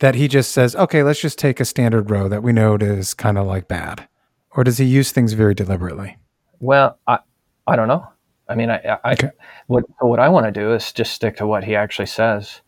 That 0.00 0.14
he 0.14 0.28
just 0.28 0.52
says, 0.52 0.74
"Okay, 0.76 1.02
let's 1.02 1.20
just 1.20 1.38
take 1.38 1.60
a 1.60 1.64
standard 1.64 2.10
row 2.10 2.28
that 2.28 2.42
we 2.42 2.52
know 2.52 2.74
is 2.76 3.14
kind 3.14 3.38
of 3.38 3.46
like 3.46 3.68
bad," 3.68 4.08
or 4.56 4.64
does 4.64 4.78
he 4.78 4.84
use 4.86 5.12
things 5.12 5.34
very 5.34 5.54
deliberately? 5.54 6.16
Well, 6.58 6.98
I 7.06 7.18
I 7.66 7.76
don't 7.76 7.88
know. 7.88 8.06
I 8.48 8.54
mean, 8.54 8.70
I, 8.70 8.98
I 9.04 9.12
Okay. 9.12 9.30
what 9.66 9.84
what 10.00 10.18
I 10.18 10.28
want 10.28 10.46
to 10.46 10.52
do 10.52 10.72
is 10.74 10.92
just 10.92 11.12
stick 11.12 11.36
to 11.36 11.46
what 11.46 11.64
he 11.64 11.76
actually 11.76 12.06
says 12.06 12.60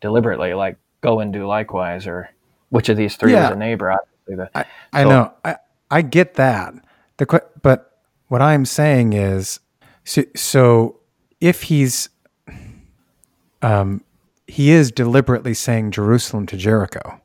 deliberately, 0.00 0.54
like 0.54 0.76
go 1.00 1.20
and 1.20 1.32
do 1.32 1.46
likewise, 1.46 2.06
or 2.06 2.28
which 2.68 2.88
of 2.88 2.96
these 2.96 3.16
three 3.16 3.32
Yeah. 3.32 3.46
is 3.46 3.50
a 3.52 3.56
neighbor. 3.56 3.90
Obviously, 3.90 4.36
the, 4.36 4.50
I, 4.54 4.64
I 4.92 5.02
So- 5.02 5.08
know. 5.08 5.32
I, 5.44 5.56
I 5.90 6.02
get 6.02 6.34
that. 6.34 6.74
The 7.16 7.42
but 7.62 7.98
what 8.28 8.42
I'm 8.42 8.64
saying 8.66 9.14
is, 9.14 9.58
so, 10.04 10.22
so 10.36 11.00
if 11.40 11.62
he's, 11.64 12.10
um, 13.62 14.02
he 14.48 14.70
is 14.70 14.90
deliberately 14.90 15.54
saying 15.54 15.92
Jerusalem 15.92 16.46
to 16.46 16.56
Jericho. 16.56 17.20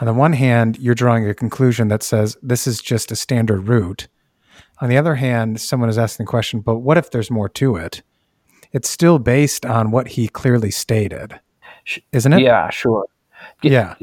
On 0.00 0.06
the 0.06 0.14
one 0.14 0.32
hand, 0.32 0.78
you're 0.78 0.94
drawing 0.94 1.28
a 1.28 1.34
conclusion 1.34 1.88
that 1.88 2.02
says 2.04 2.36
this 2.40 2.66
is 2.66 2.80
just 2.80 3.10
a 3.10 3.16
standard 3.16 3.66
route. 3.68 4.06
On 4.80 4.88
the 4.88 4.96
other 4.96 5.16
hand, 5.16 5.60
someone 5.60 5.88
is 5.88 5.98
asking 5.98 6.24
the 6.24 6.30
question, 6.30 6.60
but 6.60 6.78
what 6.78 6.96
if 6.96 7.10
there's 7.10 7.30
more 7.32 7.48
to 7.50 7.74
it? 7.76 8.02
It's 8.72 8.88
still 8.88 9.18
based 9.18 9.66
on 9.66 9.90
what 9.90 10.06
he 10.08 10.28
clearly 10.28 10.70
stated, 10.70 11.40
isn't 12.12 12.32
it? 12.32 12.42
yeah, 12.42 12.70
sure. 12.70 13.06
Yeah. 13.62 13.96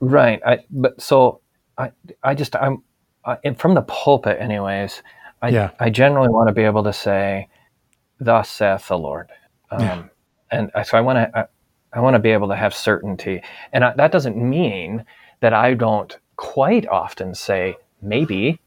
Right. 0.00 0.40
I, 0.44 0.58
but 0.70 1.00
so 1.00 1.40
I, 1.78 1.92
I 2.24 2.34
just, 2.34 2.56
I'm, 2.56 2.82
I, 3.24 3.38
from 3.54 3.74
the 3.74 3.82
pulpit, 3.82 4.38
anyways. 4.40 5.02
I, 5.40 5.48
Yeah. 5.50 5.70
I 5.78 5.90
generally 5.90 6.28
want 6.28 6.48
to 6.48 6.54
be 6.54 6.62
able 6.62 6.82
to 6.84 6.92
say, 6.92 7.48
"Thus 8.18 8.48
saith 8.48 8.88
the 8.88 8.98
Lord," 8.98 9.30
um, 9.70 9.80
Yeah. 9.80 10.02
and 10.50 10.70
so 10.84 10.96
I 10.98 11.00
want 11.00 11.18
to, 11.18 11.48
I, 11.92 12.00
want 12.00 12.14
to 12.14 12.18
be 12.18 12.30
able 12.30 12.48
to 12.48 12.56
have 12.56 12.74
certainty, 12.74 13.42
and 13.72 13.84
I, 13.84 13.92
that 13.94 14.12
doesn't 14.12 14.36
mean 14.36 15.04
that 15.40 15.52
I 15.52 15.74
don't 15.74 16.16
quite 16.36 16.86
often 16.88 17.34
say 17.34 17.76
maybe. 18.00 18.58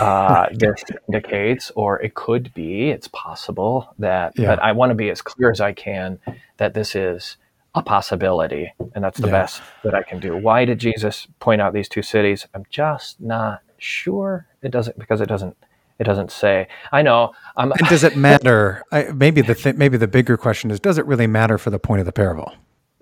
uh, 0.00 0.46
this 0.52 0.84
indicates, 1.08 1.72
or 1.74 2.00
it 2.00 2.14
could 2.14 2.54
be, 2.54 2.90
it's 2.90 3.08
possible 3.08 3.92
that, 3.98 4.32
Yeah. 4.38 4.46
but 4.48 4.62
I 4.62 4.72
want 4.72 4.90
to 4.90 4.94
be 4.94 5.10
as 5.10 5.20
clear 5.20 5.50
as 5.50 5.60
I 5.60 5.72
can 5.72 6.18
that 6.58 6.74
this 6.74 6.94
is 6.94 7.36
a 7.74 7.82
possibility, 7.82 8.72
and 8.94 9.02
that's 9.04 9.18
the 9.18 9.26
Yeah. 9.26 9.32
best 9.32 9.62
that 9.82 9.94
I 9.94 10.02
can 10.02 10.18
do. 10.20 10.36
Why 10.36 10.64
did 10.64 10.78
Jesus 10.78 11.26
point 11.40 11.60
out 11.60 11.72
these 11.72 11.88
two 11.88 12.02
cities? 12.02 12.46
I'm 12.54 12.64
just 12.70 13.20
not 13.20 13.60
sure. 13.78 14.46
It 14.62 14.70
doesn't 14.70 14.98
because 14.98 15.20
it 15.20 15.28
doesn't 15.28 15.56
it 16.00 16.04
doesn't 16.04 16.32
say. 16.32 16.66
I 16.90 17.02
know. 17.02 17.32
I'm 17.56 17.72
And 17.72 17.86
does 17.88 18.02
it 18.02 18.16
matter? 18.16 18.82
I, 18.90 19.04
maybe 19.12 19.42
the 19.42 19.54
th- 19.54 19.76
maybe 19.76 19.98
the 19.98 20.08
bigger 20.08 20.36
question 20.36 20.70
is: 20.70 20.80
Does 20.80 20.98
it 20.98 21.06
really 21.06 21.26
matter 21.26 21.58
for 21.58 21.70
the 21.70 21.78
point 21.78 22.00
of 22.00 22.06
the 22.06 22.12
parable? 22.12 22.52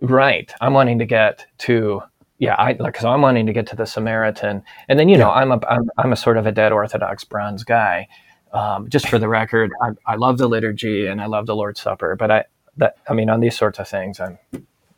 right. 0.01 0.53
I'm 0.61 0.75
wanting 0.75 0.99
to 0.99 1.07
get 1.07 1.47
to 1.59 2.03
yeah. 2.39 2.55
I 2.57 2.73
like 2.73 2.93
because 2.93 3.05
I'm 3.05 3.23
wanting 3.23 3.47
to 3.47 3.53
get 3.53 3.69
to 3.69 3.77
the 3.77 3.87
Samaritan, 3.87 4.63
and 4.89 4.99
then 4.99 5.09
you 5.09 5.17
know 5.17 5.31
I'm 5.31 5.53
a 5.53 5.61
I'm, 5.67 5.89
I'm 5.97 6.13
a 6.13 6.17
sort 6.17 6.37
of 6.37 6.47
a 6.47 6.53
dead 6.53 6.73
Orthodox 6.73 7.25
bronze 7.25 7.65
guy. 7.65 8.09
Um, 8.53 8.89
just 8.89 9.09
for 9.09 9.19
the 9.19 9.29
record, 9.29 9.71
I, 9.83 9.91
I 10.07 10.17
love 10.17 10.39
the 10.39 10.49
liturgy 10.49 11.07
and 11.07 11.21
I 11.21 11.27
love 11.27 11.47
the 11.47 11.55
Lord's 11.55 11.81
Supper, 11.81 12.17
but 12.17 12.31
I 12.31 12.45
that 12.79 12.97
I 13.09 13.15
mean 13.15 13.31
on 13.31 13.41
these 13.41 13.57
sorts 13.57 13.79
of 13.79 13.89
things, 13.89 14.19
I'm 14.19 14.39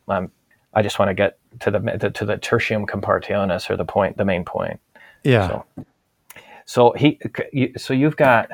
I'm 0.07 0.31
I 0.73 0.81
just 0.81 0.97
want 0.97 1.09
to 1.09 1.13
get 1.13 1.37
to 1.59 1.69
the, 1.69 1.79
the 1.79 2.09
to 2.09 2.25
the 2.25 2.37
tertium 2.37 2.87
comparationis 2.87 3.69
or 3.69 3.77
the 3.77 3.85
point, 3.85 4.17
the 4.17 4.25
main 4.25 4.43
point. 4.43 4.79
Yeah. 5.23 5.47
So, 5.47 5.65
so 6.65 6.93
he, 6.93 7.19
so 7.77 7.93
you've 7.93 8.17
got 8.17 8.49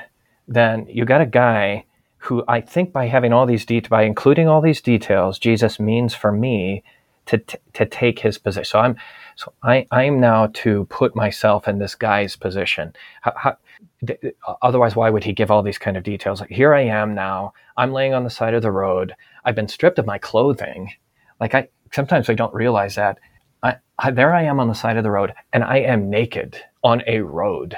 then 0.48 0.88
you 0.90 1.06
got 1.06 1.22
a 1.22 1.26
guy 1.26 1.86
who 2.20 2.44
I 2.48 2.62
think 2.62 2.92
by 2.92 3.08
having 3.08 3.34
all 3.34 3.46
these 3.46 3.66
details, 3.66 3.90
by 3.90 4.04
including 4.04 4.48
all 4.48 4.62
these 4.62 4.82
details, 4.82 5.40
Jesus 5.40 5.80
means 5.80 6.14
for 6.14 6.32
me 6.32 6.84
to 7.28 7.38
t- 7.38 7.58
to 7.74 7.86
take 7.86 8.20
his 8.20 8.38
position. 8.38 8.66
So 8.66 8.80
I'm, 8.80 8.96
so 9.36 9.54
I 9.64 9.86
I'm 9.92 10.20
now 10.20 10.48
to 10.54 10.86
put 10.86 11.16
myself 11.16 11.68
in 11.68 11.80
this 11.80 11.96
guy's 11.96 12.36
position. 12.36 12.94
How, 13.22 13.34
how, 13.36 13.58
th- 14.06 14.20
th- 14.22 14.36
otherwise, 14.62 14.96
why 14.96 15.10
would 15.10 15.24
he 15.24 15.34
give 15.34 15.52
all 15.52 15.62
these 15.62 15.78
kind 15.78 15.98
of 15.98 16.04
details? 16.04 16.42
Like 16.42 16.50
here 16.50 16.74
I 16.74 16.82
am 16.82 17.14
now. 17.14 17.54
I'm 17.76 17.92
laying 17.94 18.14
on 18.14 18.24
the 18.24 18.30
side 18.30 18.54
of 18.54 18.62
the 18.62 18.72
road. 18.72 19.14
I've 19.46 19.56
been 19.56 19.68
stripped 19.68 20.00
of 20.00 20.06
my 20.06 20.18
clothing. 20.18 20.92
Like 21.40 21.54
I 21.54 21.68
sometimes 21.94 22.30
I 22.30 22.34
don't 22.34 22.54
realize 22.54 22.96
that. 22.96 23.20
I, 23.64 23.76
I, 24.00 24.12
there 24.12 24.34
I 24.34 24.44
am 24.44 24.60
on 24.60 24.68
the 24.68 24.76
side 24.76 24.98
of 24.98 25.04
the 25.04 25.12
road, 25.12 25.34
and 25.52 25.64
I 25.64 25.78
am 25.80 26.10
naked 26.10 26.58
on 26.84 27.02
a 27.08 27.20
road, 27.20 27.78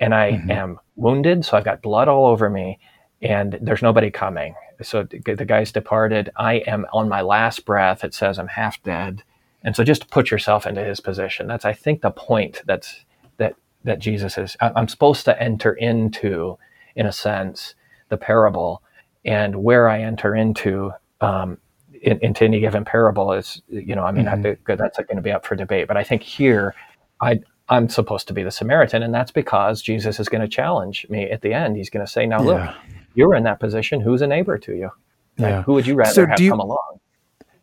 and 0.00 0.14
I 0.14 0.42
am 0.48 0.80
wounded, 0.96 1.44
so 1.44 1.56
I've 1.56 1.64
got 1.64 1.82
blood 1.82 2.08
all 2.08 2.26
over 2.26 2.50
me, 2.50 2.80
and 3.22 3.58
there's 3.62 3.82
nobody 3.82 4.10
coming. 4.10 4.54
So 4.82 5.04
the, 5.04 5.18
guy's 5.46 5.72
departed. 5.72 6.30
I 6.36 6.56
am 6.66 6.86
on 6.92 7.08
my 7.08 7.22
last 7.22 7.66
breath. 7.66 8.04
It 8.04 8.14
says 8.14 8.38
I'm 8.38 8.48
half 8.48 8.82
dead, 8.82 9.22
and 9.64 9.76
so 9.76 9.84
just 9.84 10.10
put 10.10 10.30
yourself 10.30 10.66
into 10.66 10.84
his 10.84 11.00
position. 11.00 11.46
That's 11.48 11.66
I 11.66 11.74
think 11.74 12.02
the 12.02 12.12
point. 12.12 12.62
That's 12.66 13.04
that 13.38 13.56
that 13.84 14.00
Jesus 14.00 14.38
is. 14.38 14.56
I- 14.60 14.72
I'm 14.76 14.88
supposed 14.88 15.24
to 15.26 15.42
enter 15.42 15.74
into, 15.74 16.58
in 16.96 17.06
a 17.06 17.12
sense, 17.12 17.74
the 18.10 18.18
parable, 18.18 18.82
and 19.24 19.62
where 19.64 19.88
I 19.88 20.00
enter 20.02 20.34
into. 20.36 20.92
Um, 21.20 21.58
in, 22.02 22.18
into 22.20 22.44
any 22.44 22.60
given 22.60 22.84
parable 22.84 23.32
is, 23.32 23.62
you 23.68 23.94
know, 23.94 24.04
I 24.04 24.12
mean, 24.12 24.28
I 24.28 24.36
think 24.36 24.60
that's 24.66 24.98
going 24.98 25.16
to 25.16 25.22
be 25.22 25.32
up 25.32 25.46
for 25.46 25.56
debate. 25.56 25.88
But 25.88 25.98
I 25.98 26.04
think 26.04 26.22
here, 26.22 26.74
I 27.20 27.40
I'm 27.70 27.88
supposed 27.88 28.26
to 28.28 28.34
be 28.34 28.42
the 28.42 28.50
Samaritan, 28.50 29.02
and 29.02 29.14
that's 29.14 29.30
because 29.30 29.80
Jesus 29.80 30.18
is 30.20 30.28
going 30.28 30.40
to 30.42 30.48
challenge 30.48 31.06
me 31.08 31.30
at 31.30 31.40
the 31.42 31.54
end. 31.54 31.76
He's 31.76 31.88
going 31.90 32.04
to 32.04 32.10
say, 32.10 32.26
"Now 32.26 32.42
look, 32.42 32.58
Yeah. 32.58 32.74
you're 33.14 33.34
in 33.36 33.44
that 33.44 33.60
position. 33.60 34.00
Who's 34.00 34.22
a 34.22 34.26
neighbor 34.26 34.58
to 34.58 34.74
you? 34.74 34.90
Like, 35.38 35.50
Yeah. 35.50 35.62
Who 35.62 35.74
would 35.74 35.86
you 35.86 35.94
rather 35.94 36.12
So 36.12 36.26
have 36.26 36.36
do 36.36 36.44
you- 36.44 36.50
come 36.50 36.60
along?" 36.60 36.98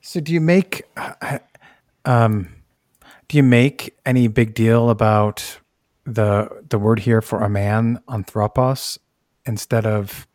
So 0.02 0.20
do 0.22 0.32
you 0.34 0.40
make 0.42 0.84
um 2.06 2.50
do 3.28 3.38
you 3.38 3.44
make 3.44 3.96
any 4.06 4.28
big 4.28 4.54
deal 4.54 4.90
about 4.90 5.60
the 6.06 6.50
the 6.70 6.80
word 6.80 7.00
here 7.00 7.22
for 7.22 7.42
a 7.44 7.50
man 7.50 8.00
anthropos 8.10 8.98
instead 9.46 9.86
of 9.86 10.26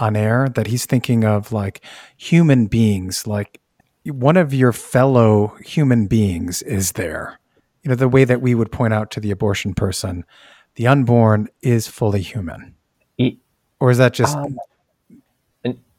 aner 0.00 0.48
that 0.48 0.68
he's 0.68 0.86
thinking 0.86 1.24
of 1.24 1.52
like 1.52 1.82
human 2.16 2.66
beings, 2.66 3.26
like 3.26 3.60
one 4.06 4.36
of 4.38 4.54
your 4.54 4.72
fellow 4.72 5.56
human 5.64 6.06
beings 6.06 6.62
is 6.62 6.92
there. 6.92 7.38
You 7.82 7.90
know, 7.90 7.94
the 7.94 8.08
way 8.08 8.24
that 8.24 8.42
we 8.42 8.54
would 8.54 8.72
point 8.72 8.92
out 8.92 9.10
to 9.12 9.20
the 9.20 9.30
abortion 9.30 9.74
person, 9.74 10.24
the 10.74 10.86
unborn 10.86 11.48
is 11.62 11.86
fully 11.86 12.22
human. 12.22 12.74
or 13.80 13.90
is 13.90 13.98
that 13.98 14.12
just. 14.12 14.36
Um, 14.36 14.58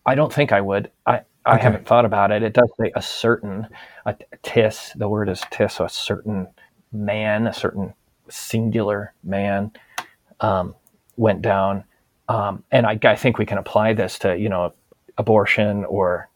I 0.06 0.16
don't 0.16 0.34
think 0.34 0.52
I 0.52 0.62
would. 0.62 0.92
I, 1.06 1.22
I 1.46 1.56
okay. 1.56 1.64
haven't 1.64 1.86
thought 1.86 2.06
about 2.06 2.32
it. 2.32 2.44
It 2.44 2.54
does 2.54 2.70
say 2.80 2.92
a 2.96 3.02
certain, 3.02 3.68
a 4.06 4.16
tis, 4.44 4.92
the 4.96 5.08
word 5.08 5.30
is 5.30 5.42
tis, 5.52 5.74
so 5.74 5.86
a 5.86 5.90
certain 5.90 6.48
man, 6.92 7.48
a 7.48 7.54
certain 7.54 7.94
singular 8.30 9.14
man 9.24 9.72
um, 10.40 10.76
went 11.16 11.42
down. 11.42 11.84
Um, 12.28 12.64
and 12.72 12.86
I, 12.86 13.00
I, 13.04 13.16
think 13.16 13.38
we 13.38 13.46
can 13.46 13.58
apply 13.58 13.94
this 13.94 14.20
to, 14.20 14.38
you 14.38 14.50
know, 14.50 14.74
abortion 15.18 15.86
or, 15.86 16.29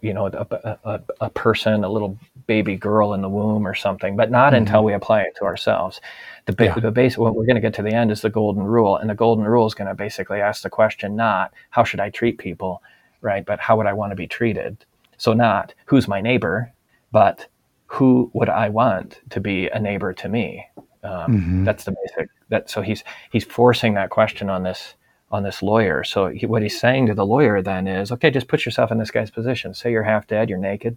you 0.00 0.12
know, 0.12 0.26
a, 0.26 0.78
a, 0.84 1.00
a, 1.20 1.30
person, 1.30 1.84
a 1.84 1.88
little 1.88 2.18
baby 2.46 2.76
girl 2.76 3.14
in 3.14 3.22
the 3.22 3.28
womb 3.28 3.66
or 3.66 3.74
something, 3.74 4.16
but 4.16 4.30
not 4.30 4.52
mm-hmm. 4.52 4.66
until 4.66 4.84
we 4.84 4.92
apply 4.92 5.22
it 5.22 5.34
to 5.36 5.44
ourselves. 5.44 6.00
The, 6.46 6.52
ba- 6.52 6.64
yeah. 6.64 6.78
the 6.78 6.90
base, 6.90 7.16
what 7.16 7.34
we're 7.34 7.46
going 7.46 7.56
to 7.56 7.60
get 7.60 7.74
to 7.74 7.82
the 7.82 7.92
end 7.92 8.10
is 8.10 8.22
the 8.22 8.30
golden 8.30 8.62
rule. 8.62 8.96
And 8.96 9.08
the 9.08 9.14
golden 9.14 9.44
rule 9.44 9.66
is 9.66 9.74
going 9.74 9.88
to 9.88 9.94
basically 9.94 10.40
ask 10.40 10.62
the 10.62 10.70
question, 10.70 11.16
not 11.16 11.52
how 11.70 11.84
should 11.84 12.00
I 12.00 12.10
treat 12.10 12.38
people, 12.38 12.82
right? 13.20 13.44
But 13.44 13.60
how 13.60 13.76
would 13.76 13.86
I 13.86 13.92
want 13.92 14.12
to 14.12 14.16
be 14.16 14.26
treated? 14.26 14.84
So 15.16 15.32
not 15.32 15.74
who's 15.86 16.08
my 16.08 16.20
neighbor, 16.20 16.72
but 17.12 17.46
who 17.86 18.30
would 18.34 18.48
I 18.48 18.68
want 18.68 19.20
to 19.30 19.40
be 19.40 19.68
a 19.68 19.80
neighbor 19.80 20.12
to 20.12 20.28
me? 20.28 20.66
Um, 21.02 21.32
mm-hmm. 21.32 21.64
That's 21.64 21.84
the 21.84 21.94
basic. 22.02 22.28
That 22.50 22.70
so 22.70 22.82
he's 22.82 23.04
he's 23.30 23.44
forcing 23.44 23.94
that 23.94 24.10
question 24.10 24.48
on 24.48 24.62
this 24.62 24.94
on 25.30 25.42
this 25.42 25.62
lawyer. 25.62 26.04
So 26.04 26.28
he, 26.28 26.46
what 26.46 26.62
he's 26.62 26.78
saying 26.78 27.06
to 27.06 27.14
the 27.14 27.26
lawyer 27.26 27.60
then 27.62 27.86
is, 27.86 28.10
okay, 28.12 28.30
just 28.30 28.48
put 28.48 28.64
yourself 28.64 28.90
in 28.90 28.98
this 28.98 29.10
guy's 29.10 29.30
position. 29.30 29.74
Say 29.74 29.92
you're 29.92 30.02
half 30.02 30.26
dead, 30.26 30.48
you're 30.48 30.58
naked, 30.58 30.96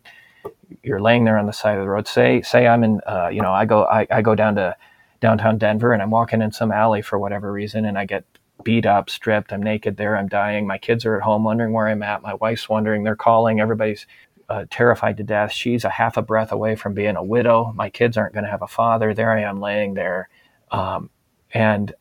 you're 0.83 1.01
laying 1.01 1.25
there 1.25 1.37
on 1.37 1.47
the 1.47 1.53
side 1.53 1.77
of 1.77 1.83
the 1.83 1.89
road. 1.89 2.07
Say 2.07 2.41
say 2.41 2.67
I'm 2.67 2.83
in, 2.83 3.01
uh, 3.05 3.27
you 3.27 3.41
know, 3.41 3.51
I 3.51 3.65
go 3.65 3.85
I, 3.85 4.07
I 4.09 4.21
go 4.21 4.35
down 4.35 4.55
to 4.55 4.75
downtown 5.19 5.57
Denver 5.57 5.93
and 5.93 6.01
I'm 6.01 6.11
walking 6.11 6.41
in 6.41 6.51
some 6.51 6.71
alley 6.71 7.01
for 7.01 7.19
whatever 7.19 7.51
reason 7.51 7.85
and 7.85 7.97
I 7.97 8.05
get 8.05 8.25
beat 8.63 8.85
up, 8.85 9.09
stripped. 9.09 9.51
I'm 9.51 9.61
naked 9.61 9.97
there. 9.97 10.15
I'm 10.15 10.27
dying. 10.27 10.67
My 10.67 10.77
kids 10.77 11.05
are 11.05 11.15
at 11.15 11.23
home 11.23 11.43
wondering 11.43 11.73
where 11.73 11.87
I'm 11.87 12.03
at. 12.03 12.21
My 12.21 12.35
wife's 12.35 12.69
wondering. 12.69 13.03
They're 13.03 13.15
calling. 13.15 13.59
Everybody's 13.59 14.05
uh, 14.49 14.65
terrified 14.69 15.17
to 15.17 15.23
death. 15.23 15.51
She's 15.51 15.85
a 15.85 15.89
half 15.89 16.17
a 16.17 16.21
breath 16.21 16.51
away 16.51 16.75
from 16.75 16.93
being 16.93 17.15
a 17.15 17.23
widow. 17.23 17.71
My 17.75 17.89
kids 17.89 18.17
aren't 18.17 18.33
going 18.33 18.43
to 18.43 18.51
have 18.51 18.61
a 18.61 18.67
father. 18.67 19.13
There 19.13 19.31
I 19.31 19.41
am 19.41 19.59
laying 19.59 19.93
there, 19.93 20.29
um, 20.71 21.09
and 21.53 21.93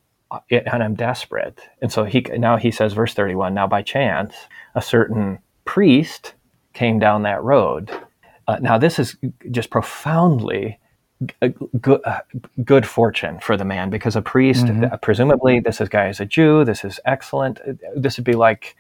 and 0.51 0.83
I'm 0.83 0.95
desperate. 0.95 1.61
And 1.83 1.93
so 1.93 2.05
he 2.05 2.21
now 2.21 2.57
he 2.57 2.71
says, 2.71 2.93
verse 2.93 3.15
31. 3.15 3.55
Now 3.55 3.67
by 3.67 3.83
chance, 3.83 4.35
a 4.75 4.83
certain 4.83 5.39
priest 5.65 6.35
came 6.73 6.99
down 6.99 7.23
that 7.23 7.43
road. 7.43 7.91
Uh, 8.47 8.59
now 8.61 8.79
this 8.79 8.99
is 8.99 9.17
just 9.51 9.71
profoundly 9.71 10.79
good, 11.81 12.01
uh, 12.05 12.21
good 12.65 12.87
fortune 12.87 13.39
for 13.41 13.57
the 13.57 13.65
man 13.65 13.91
because 13.91 14.17
a 14.17 14.23
priest, 14.23 14.67
mm-hmm. 14.67 14.85
Uh, 14.85 14.97
presumably, 14.97 15.61
this 15.61 15.81
is 15.81 15.89
guy 15.89 16.09
is 16.09 16.21
a 16.21 16.27
Jew. 16.27 16.65
This 16.65 16.85
is 16.85 16.99
excellent. 17.05 17.61
This 17.95 18.17
would 18.17 18.25
be 18.25 18.33
like 18.33 18.77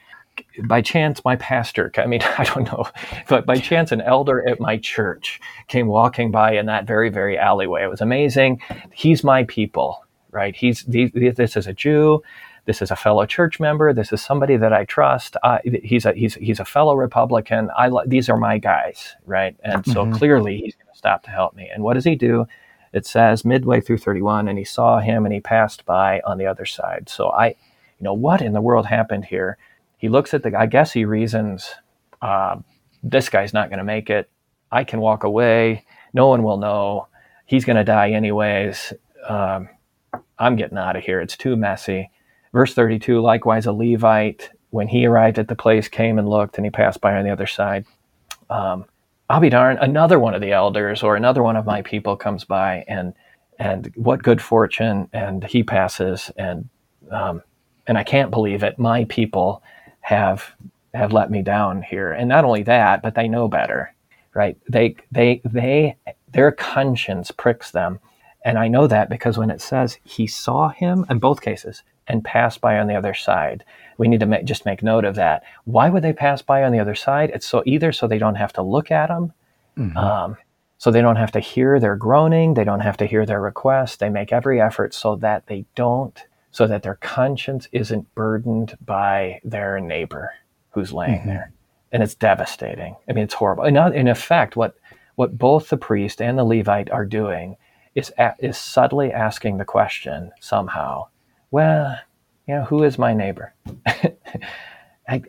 by 0.64 0.80
chance, 0.80 1.24
my 1.24 1.36
pastor, 1.36 1.92
I 1.96 2.07
mean, 2.07 2.22
I 2.38 2.44
don't 2.44 2.64
know, 2.64 2.86
but 3.28 3.46
by 3.46 3.57
chance, 3.57 3.92
an 3.92 4.01
elder 4.01 4.46
at 4.48 4.61
my 4.61 4.78
church 4.78 5.40
came 5.68 5.86
walking 5.86 6.30
by 6.30 6.53
in 6.53 6.66
that 6.66 6.86
very, 6.86 7.11
very 7.11 7.38
alleyway. 7.38 7.82
It 7.84 7.90
was 7.90 8.01
amazing. 8.01 8.62
He's 8.92 9.22
my 9.22 9.44
people, 9.44 10.05
right? 10.33 10.55
He's, 10.55 10.85
this 10.85 11.57
is 11.57 11.66
a 11.66 11.72
Jew. 11.72 12.22
This 12.66 12.83
is 12.83 12.91
a 12.91 12.97
fellow 12.97 13.26
church 13.26 13.59
member. 13.59 13.93
This 13.93 14.12
is 14.12 14.22
somebody 14.22 14.57
that 14.57 14.72
I 14.72 14.85
trust. 14.85 15.37
Uh, 15.43 15.59
he's 15.83 16.05
a 16.05 16.12
he's 16.12 16.35
he's 16.35 16.61
a 16.61 16.64
fellow 16.64 16.95
Republican. 16.95 17.70
I 17.76 17.91
these 18.07 18.28
are 18.28 18.37
my 18.37 18.59
guys, 18.59 19.16
right? 19.24 19.57
And 19.64 19.85
so 19.87 20.05
mm-hmm. 20.05 20.12
clearly 20.12 20.59
he's 20.59 20.74
going 20.74 20.93
to 20.93 20.97
stop 20.97 21.22
to 21.24 21.31
help 21.31 21.57
me. 21.57 21.70
And 21.72 21.83
what 21.83 21.95
does 21.95 22.05
he 22.05 22.16
do? 22.16 22.47
It 22.93 23.07
says 23.07 23.45
midway 23.45 23.81
through 23.81 23.99
31, 23.99 24.47
and 24.47 24.59
he 24.59 24.64
saw 24.64 24.99
him, 24.99 25.24
and 25.24 25.33
he 25.33 25.41
passed 25.41 25.87
by 25.87 26.20
on 26.26 26.39
the 26.39 26.47
other 26.47 26.66
side. 26.66 27.09
So 27.09 27.31
I, 27.31 27.49
you 27.49 27.55
know, 28.01 28.14
what 28.14 28.43
in 28.43 28.53
the 28.53 28.61
world 28.61 28.87
happened 28.87 29.24
here? 29.24 29.57
he 30.01 30.09
looks 30.09 30.33
at 30.33 30.43
the 30.43 30.59
I 30.59 30.64
guess 30.64 30.93
he 30.93 31.05
reasons 31.05 31.74
uh, 32.22 32.57
this 33.03 33.28
guy's 33.28 33.53
not 33.53 33.68
going 33.68 33.78
to 33.78 33.85
make 33.85 34.09
it. 34.09 34.31
I 34.72 34.83
can 34.83 35.01
walk 35.01 35.24
away. 35.24 35.85
No 36.14 36.28
one 36.28 36.43
will 36.43 36.57
know. 36.57 37.07
He's 37.45 37.66
going 37.66 37.76
to 37.76 37.85
die 37.85 38.12
anyways. 38.12 38.95
Um, 39.28 39.68
I'm 40.38 40.56
getting 40.56 40.78
out 40.78 40.96
of 40.96 41.04
here. 41.04 41.20
It's 41.20 41.36
too 41.36 41.56
messy. 41.56 42.11
Verse 42.52 42.74
32 42.74 43.20
likewise, 43.20 43.66
a 43.66 43.72
Levite, 43.72 44.50
when 44.70 44.88
he 44.88 45.06
arrived 45.06 45.38
at 45.38 45.48
the 45.48 45.56
place, 45.56 45.88
came 45.88 46.18
and 46.18 46.28
looked, 46.28 46.56
and 46.56 46.64
he 46.66 46.70
passed 46.70 47.00
by 47.00 47.16
on 47.16 47.24
the 47.24 47.30
other 47.30 47.46
side. 47.46 47.84
Um, 48.48 48.84
I'll 49.28 49.40
be 49.40 49.50
darned, 49.50 49.78
another 49.80 50.18
one 50.18 50.34
of 50.34 50.40
the 50.40 50.52
elders 50.52 51.02
or 51.02 51.14
another 51.14 51.42
one 51.42 51.56
of 51.56 51.66
my 51.66 51.82
people 51.82 52.16
comes 52.16 52.44
by, 52.44 52.84
and 52.88 53.14
and 53.58 53.92
what 53.94 54.22
good 54.22 54.40
fortune, 54.40 55.08
and 55.12 55.44
he 55.44 55.62
passes, 55.62 56.30
and 56.36 56.68
um, 57.11 57.42
and 57.86 57.98
I 57.98 58.04
can't 58.04 58.30
believe 58.30 58.62
it. 58.62 58.78
My 58.78 59.04
people 59.04 59.62
have 60.00 60.54
have 60.94 61.12
let 61.12 61.30
me 61.30 61.42
down 61.42 61.82
here. 61.82 62.12
And 62.12 62.28
not 62.28 62.44
only 62.44 62.62
that, 62.64 63.02
but 63.02 63.14
they 63.14 63.28
know 63.28 63.48
better, 63.48 63.94
right? 64.34 64.56
They 64.68 64.96
they 65.12 65.40
they 65.44 65.96
their 66.32 66.52
conscience 66.52 67.30
pricks 67.30 67.70
them. 67.70 68.00
And 68.45 68.59
I 68.59 68.68
know 68.68 68.86
that 68.86 69.11
because 69.11 69.36
when 69.36 69.51
it 69.51 69.61
says 69.61 69.99
he 70.05 70.26
saw 70.26 70.70
him 70.70 71.05
in 71.11 71.18
both 71.18 71.43
cases 71.43 71.82
and 72.07 72.24
passed 72.24 72.61
by 72.61 72.78
on 72.78 72.86
the 72.86 72.95
other 72.97 73.14
side, 73.14 73.64
we 73.99 74.09
need 74.09 74.20
to 74.20 74.26
make, 74.26 74.45
just 74.45 74.64
make 74.64 74.82
note 74.82 75.05
of 75.05 75.14
that. 75.16 75.43
Why 75.64 75.91
would 75.91 76.03
they 76.03 76.12
pass 76.12 76.41
by 76.41 76.64
on 76.64 76.72
the 76.72 76.80
other 76.80 76.95
side? 76.95 77.30
It's 77.34 77.47
so 77.47 77.62
either 77.66 77.93
so 77.93 78.07
they 78.07 78.18
don't 78.18 78.36
have 78.36 78.53
to 78.55 78.62
look 78.62 78.91
at 78.91 79.11
him, 79.11 79.32
mm-hmm. 79.76 79.97
um, 79.97 80.36
so 80.78 80.91
they 80.91 81.03
don't 81.03 81.16
have 81.16 81.32
to 81.32 81.41
hear 81.41 81.78
their 81.78 81.97
groaning, 81.97 82.55
they 82.55 82.64
don't 82.64 82.80
have 82.80 82.97
to 82.97 83.07
hear 83.07 83.26
their 83.26 83.41
request. 83.41 84.01
They 84.01 84.09
make 84.09 84.32
every 84.32 84.61
effort 84.61 84.95
so 84.95 85.16
that 85.16 85.47
they 85.47 85.66
don't 85.74 86.18
so 86.51 86.66
that 86.66 86.82
their 86.82 86.97
conscience 86.97 87.68
isn't 87.72 88.12
burdened 88.14 88.76
by 88.84 89.41
their 89.45 89.78
neighbor 89.80 90.32
who's 90.70 90.93
laying 90.93 91.20
mm-hmm. 91.20 91.28
there. 91.28 91.53
And 91.93 92.03
it's 92.03 92.14
devastating. 92.14 92.97
I 93.09 93.12
mean, 93.12 93.24
it's 93.24 93.34
horrible. 93.34 93.64
In, 93.64 93.76
in 93.76 94.09
effect, 94.09 94.57
what, 94.57 94.74
what 95.16 95.36
both 95.36 95.68
the 95.68 95.76
priest 95.76 96.20
and 96.20 96.38
the 96.38 96.45
Levite 96.45 96.91
are 96.91 97.05
doing 97.05 97.57
is, 97.95 98.12
is 98.38 98.57
subtly 98.57 99.12
asking 99.12 99.59
the 99.59 99.64
question 99.64 100.30
somehow, 100.41 101.07
well, 101.51 101.99
you 102.47 102.55
know, 102.55 102.64
who 102.64 102.82
is 102.82 102.99
my 102.99 103.12
neighbor? 103.12 103.55
I, 105.09 105.22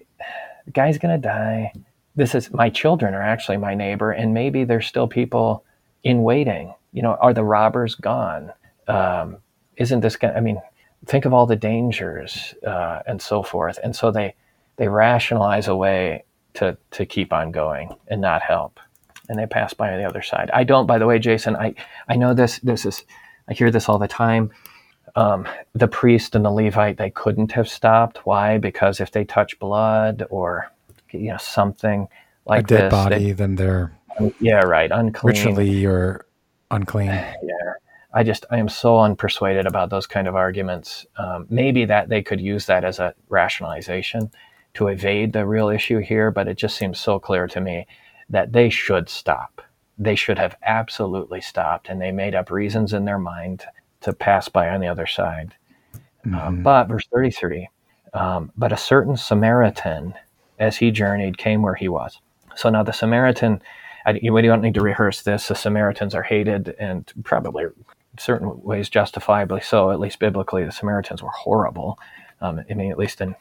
the 0.66 0.72
guy's 0.72 0.98
to 0.98 1.18
die. 1.18 1.74
This 2.16 2.36
is 2.36 2.52
my 2.52 2.70
children 2.70 3.14
are 3.14 3.22
actually 3.22 3.58
my 3.58 3.74
neighbor, 3.74 4.12
and 4.12 4.34
maybe 4.34 4.64
there's 4.64 4.88
still 4.88 5.08
people 5.08 5.64
in 6.04 6.24
waiting. 6.24 6.74
You 6.92 7.02
know, 7.04 7.18
are 7.22 7.34
the 7.34 7.44
robbers 7.44 7.96
gone? 7.96 8.52
Um, 8.88 9.38
isn't 9.78 10.02
this 10.02 10.18
gonna? 10.18 10.34
I 10.34 10.42
mean, 10.42 10.62
think 11.06 11.26
of 11.26 11.34
all 11.34 11.46
the 11.46 11.56
dangers 11.56 12.54
uh, 12.66 13.02
and 13.08 13.22
so 13.22 13.44
forth. 13.44 13.80
And 13.84 13.96
so 13.96 14.12
they 14.12 14.36
they 14.78 14.88
rationalize 14.88 15.68
away 15.68 16.24
to 16.56 16.78
to 16.92 17.06
keep 17.06 17.34
on 17.34 17.52
going 17.52 17.96
and 18.08 18.22
not 18.22 18.42
help, 18.42 18.80
and 19.32 19.40
they 19.40 19.48
pass 19.48 19.74
by 19.74 19.92
on 19.92 19.98
the 19.98 20.08
other 20.08 20.22
side. 20.22 20.52
I 20.54 20.66
don't, 20.66 20.86
by 20.86 21.00
the 21.00 21.08
way, 21.08 21.18
Jason. 21.18 21.56
I 21.56 21.74
I 22.10 22.18
know 22.18 22.34
this 22.34 22.60
this 22.60 22.86
is 22.86 23.04
I 23.48 23.54
hear 23.54 23.72
this 23.72 23.88
all 23.88 23.98
the 23.98 24.08
time. 24.08 24.52
Um, 25.16 25.48
the 25.74 25.88
priest 25.88 26.36
and 26.36 26.46
the 26.46 26.52
Levite 26.52 26.98
they 26.98 27.10
couldn't 27.10 27.54
have 27.54 27.68
stopped. 27.68 28.26
Why? 28.26 28.58
Because 28.58 29.00
if 29.00 29.12
they 29.12 29.24
touch 29.24 29.58
blood 29.58 30.28
or 30.30 30.70
you 31.12 31.32
know 31.32 31.38
something 31.38 32.10
like 32.46 32.66
a 32.66 32.68
dead 32.68 32.84
this, 32.84 32.92
body, 32.92 33.24
they, 33.24 33.32
then 33.32 33.56
they're 33.56 33.98
yeah 34.40 34.60
right 34.60 34.92
unclean 34.92 35.36
ritually 35.36 35.86
or 35.86 36.26
unclean. 36.70 37.08
Yeah, 37.44 37.74
I 38.14 38.24
just 38.24 38.46
I 38.52 38.58
am 38.58 38.68
so 38.68 38.96
unpersuaded 38.96 39.66
about 39.66 39.90
those 39.90 40.08
kind 40.08 40.28
of 40.28 40.36
arguments. 40.36 41.06
Um, 41.16 41.48
maybe 41.50 41.86
that 41.86 42.10
they 42.10 42.22
could 42.22 42.42
use 42.42 42.66
that 42.66 42.84
as 42.84 43.00
a 43.00 43.16
rationalization 43.30 44.30
to 44.74 44.88
evade 44.88 45.32
the 45.32 45.46
real 45.46 45.70
issue 45.70 46.00
here, 46.00 46.32
but 46.32 46.50
it 46.50 46.58
just 46.58 46.76
seems 46.76 47.00
so 47.00 47.18
clear 47.18 47.48
to 47.48 47.62
me 47.62 47.88
that 48.32 48.52
they 48.52 48.70
should 48.70 49.08
stop. 49.08 49.62
They 49.98 50.16
should 50.16 50.40
have 50.40 50.58
absolutely 50.64 51.42
stopped, 51.42 51.90
and 51.90 52.02
they 52.02 52.12
made 52.12 52.36
up 52.36 52.50
reasons 52.50 52.94
in 52.94 53.06
their 53.06 53.20
mind 53.20 53.64
to 54.02 54.14
pass 54.14 54.50
by 54.50 54.70
on 54.70 54.82
the 54.82 54.88
other 54.88 55.08
side. 55.08 55.54
Um, 55.94 56.32
mm-hmm. 56.32 56.48
Um, 56.48 56.64
but 56.64 56.88
verse 56.88 57.08
thirty-three, 57.14 57.70
um, 58.14 58.52
but 58.58 58.72
a 58.72 58.78
certain 58.78 59.16
Samaritan, 59.16 60.16
as 60.58 60.78
he 60.78 60.92
journeyed, 60.92 61.38
came 61.38 61.62
where 61.62 61.76
he 61.76 61.88
was. 61.88 62.20
So 62.56 62.70
now 62.70 62.84
the 62.84 62.94
Samaritan. 62.94 63.62
I, 64.04 64.20
we 64.32 64.42
don't 64.42 64.64
need 64.64 64.74
to 64.74 64.82
rehearse 64.82 65.22
this. 65.22 65.48
The 65.48 65.54
Samaritans 65.54 66.16
are 66.16 66.24
hated 66.24 66.74
and 66.80 67.06
probably 67.24 67.66
certain 68.18 68.60
ways 68.64 68.90
justifiably 68.90 69.62
so, 69.62 69.92
at 69.92 70.00
least 70.00 70.18
biblically, 70.18 70.66
the 70.66 70.72
Samaritans 70.72 71.22
were 71.22 71.30
horrible. 71.30 72.00
Um, 72.42 72.62
I 72.68 72.74
mean, 72.74 72.92
at 72.92 72.98
least 72.98 73.22
in 73.22 73.36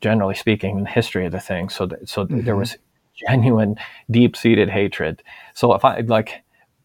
generally 0.00 0.36
speaking, 0.36 0.78
in 0.78 0.84
the 0.84 0.90
history 0.90 1.26
of 1.26 1.32
the 1.32 1.40
thing. 1.40 1.70
So, 1.70 1.88
th- 1.88 2.08
so 2.08 2.24
mm-hmm. 2.24 2.42
there 2.42 2.54
was 2.54 2.76
genuine, 3.18 3.76
deep 4.10 4.36
seated 4.36 4.68
hatred. 4.68 5.22
So 5.54 5.74
if 5.74 5.84
I 5.84 6.00
like, 6.00 6.42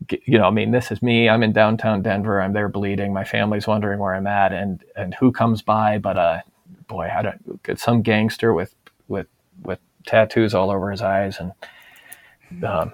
you 0.10 0.38
know, 0.38 0.46
I 0.46 0.52
mean, 0.52 0.72
this 0.72 0.92
is 0.92 1.02
me. 1.02 1.30
I'm 1.30 1.44
in 1.44 1.54
downtown 1.54 2.02
Denver. 2.02 2.42
I'm 2.42 2.54
there 2.54 2.70
bleeding. 2.70 3.14
My 3.14 3.24
family's 3.24 3.68
wondering 3.68 4.00
where 4.00 4.16
I'm 4.16 4.28
at, 4.28 4.52
and 4.52 4.84
and 4.96 5.14
who 5.16 5.32
comes 5.32 5.62
by 5.62 5.98
but 5.98 6.18
a 6.18 6.44
boy, 6.88 7.10
I 7.16 7.22
don't 7.22 7.80
some 7.80 8.02
gangster 8.02 8.54
with 8.54 8.76
with 9.08 9.28
with 9.64 9.80
tattoos 10.06 10.54
all 10.54 10.70
over 10.70 10.92
his 10.92 11.02
eyes, 11.02 11.40
and 11.40 12.64
um, 12.64 12.94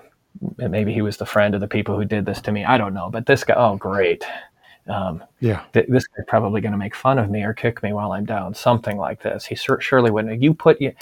maybe 0.58 0.94
he 0.94 1.02
was 1.02 1.18
the 1.18 1.26
friend 1.26 1.56
of 1.56 1.62
the 1.62 1.68
people 1.68 1.96
who 1.96 2.06
did 2.06 2.26
this 2.26 2.42
to 2.42 2.52
me. 2.52 2.64
I 2.66 2.78
don't 2.78 2.94
know, 2.94 3.10
but 3.10 3.26
this 3.26 3.44
guy, 3.44 3.56
oh 3.58 3.76
great, 3.76 4.24
um, 4.88 5.24
yeah, 5.40 5.64
th- 5.74 5.88
this 5.90 6.08
guy's 6.08 6.26
probably 6.28 6.62
going 6.62 6.72
to 6.72 6.78
make 6.78 6.96
fun 6.96 7.20
of 7.20 7.30
me 7.30 7.44
or 7.44 7.54
kick 7.54 7.82
me 7.84 7.94
while 7.94 8.12
I'm 8.12 8.26
down, 8.26 8.54
something 8.54 8.98
like 8.98 9.22
this. 9.22 9.46
He 9.46 9.56
sur- 9.56 9.82
surely 9.82 10.12
wouldn't. 10.12 10.42
You 10.42 10.54
put 10.54 10.80
you, 10.82 10.94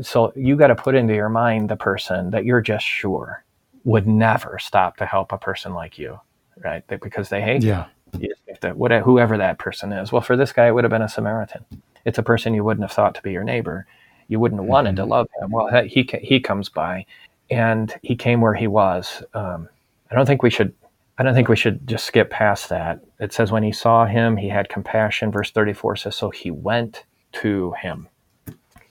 so 0.00 0.32
you 0.36 0.56
got 0.56 0.68
to 0.68 0.74
put 0.74 0.94
into 0.94 1.14
your 1.14 1.28
mind 1.28 1.68
the 1.68 1.76
person 1.76 2.30
that 2.30 2.44
you're 2.44 2.60
just 2.60 2.84
sure 2.84 3.44
would 3.84 4.06
never 4.06 4.58
stop 4.58 4.96
to 4.98 5.06
help 5.06 5.32
a 5.32 5.38
person 5.38 5.74
like 5.74 5.98
you, 5.98 6.20
right? 6.64 6.86
Because 6.86 7.28
they 7.28 7.40
hate 7.40 7.62
yeah. 7.62 7.86
you. 8.18 8.32
That 8.60 8.76
whatever, 8.76 9.04
whoever 9.04 9.38
that 9.38 9.58
person 9.58 9.92
is. 9.92 10.12
Well, 10.12 10.20
for 10.20 10.36
this 10.36 10.52
guy, 10.52 10.68
it 10.68 10.72
would 10.72 10.84
have 10.84 10.90
been 10.90 11.02
a 11.02 11.08
Samaritan. 11.08 11.64
It's 12.04 12.18
a 12.18 12.22
person 12.22 12.54
you 12.54 12.62
wouldn't 12.62 12.84
have 12.84 12.92
thought 12.92 13.14
to 13.14 13.22
be 13.22 13.32
your 13.32 13.42
neighbor. 13.42 13.86
You 14.28 14.38
wouldn't 14.38 14.60
have 14.60 14.68
wanted 14.68 14.90
mm-hmm. 14.90 14.96
to 14.96 15.04
love 15.04 15.28
him. 15.40 15.50
Well, 15.50 15.82
he 15.84 16.08
he 16.20 16.38
comes 16.38 16.68
by, 16.68 17.06
and 17.50 17.92
he 18.02 18.14
came 18.14 18.40
where 18.40 18.54
he 18.54 18.66
was. 18.66 19.22
Um, 19.34 19.68
I 20.10 20.14
don't 20.14 20.26
think 20.26 20.42
we 20.42 20.50
should. 20.50 20.74
I 21.18 21.22
don't 21.22 21.34
think 21.34 21.48
we 21.48 21.56
should 21.56 21.88
just 21.88 22.04
skip 22.04 22.30
past 22.30 22.68
that. 22.68 23.00
It 23.18 23.32
says 23.32 23.50
when 23.50 23.62
he 23.62 23.72
saw 23.72 24.04
him, 24.04 24.36
he 24.36 24.48
had 24.48 24.68
compassion. 24.68 25.32
Verse 25.32 25.50
thirty-four 25.50 25.96
says, 25.96 26.14
so 26.14 26.30
he 26.30 26.50
went 26.50 27.04
to 27.32 27.72
him, 27.80 28.08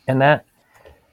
and 0.07 0.19
that 0.21 0.45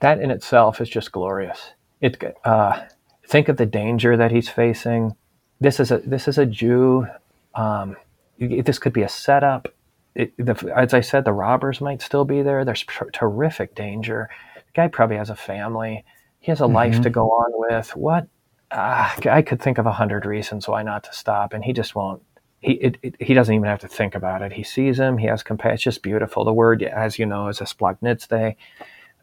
that 0.00 0.20
in 0.20 0.30
itself 0.30 0.80
is 0.80 0.88
just 0.88 1.12
glorious. 1.12 1.72
It 2.00 2.22
uh, 2.44 2.84
think 3.26 3.48
of 3.48 3.56
the 3.56 3.66
danger 3.66 4.16
that 4.16 4.30
he's 4.30 4.48
facing. 4.48 5.14
This 5.60 5.80
is 5.80 5.90
a 5.90 5.98
this 5.98 6.28
is 6.28 6.38
a 6.38 6.46
Jew. 6.46 7.06
Um, 7.54 7.96
this 8.38 8.78
could 8.78 8.92
be 8.92 9.02
a 9.02 9.08
setup. 9.08 9.68
It, 10.14 10.32
the, 10.36 10.72
as 10.76 10.94
I 10.94 11.00
said, 11.00 11.24
the 11.24 11.32
robbers 11.32 11.80
might 11.80 12.02
still 12.02 12.24
be 12.24 12.42
there. 12.42 12.64
There's 12.64 12.82
tr- 12.82 13.10
terrific 13.12 13.74
danger. 13.74 14.28
The 14.54 14.72
guy 14.74 14.88
probably 14.88 15.16
has 15.16 15.30
a 15.30 15.36
family. 15.36 16.04
He 16.40 16.50
has 16.50 16.60
a 16.60 16.64
mm-hmm. 16.64 16.74
life 16.74 17.00
to 17.02 17.10
go 17.10 17.30
on 17.30 17.52
with. 17.54 17.94
What? 17.96 18.28
Uh, 18.70 19.10
I 19.30 19.42
could 19.42 19.60
think 19.60 19.78
of 19.78 19.86
a 19.86 19.92
hundred 19.92 20.26
reasons 20.26 20.68
why 20.68 20.82
not 20.82 21.04
to 21.04 21.12
stop, 21.12 21.52
and 21.52 21.64
he 21.64 21.72
just 21.72 21.94
won't. 21.94 22.22
He 22.60 22.72
it, 22.72 22.98
it, 23.02 23.16
he 23.20 23.34
doesn't 23.34 23.54
even 23.54 23.68
have 23.68 23.80
to 23.80 23.88
think 23.88 24.14
about 24.14 24.42
it. 24.42 24.52
He 24.52 24.62
sees 24.62 24.98
him. 24.98 25.18
He 25.18 25.26
has 25.26 25.42
compassion. 25.42 25.74
It's 25.74 25.82
just 25.82 26.02
beautiful. 26.02 26.44
The 26.44 26.52
word, 26.52 26.82
as 26.82 27.18
you 27.18 27.26
know, 27.26 27.48
is 27.48 27.60
a 27.60 27.64
splagnitste. 27.64 28.56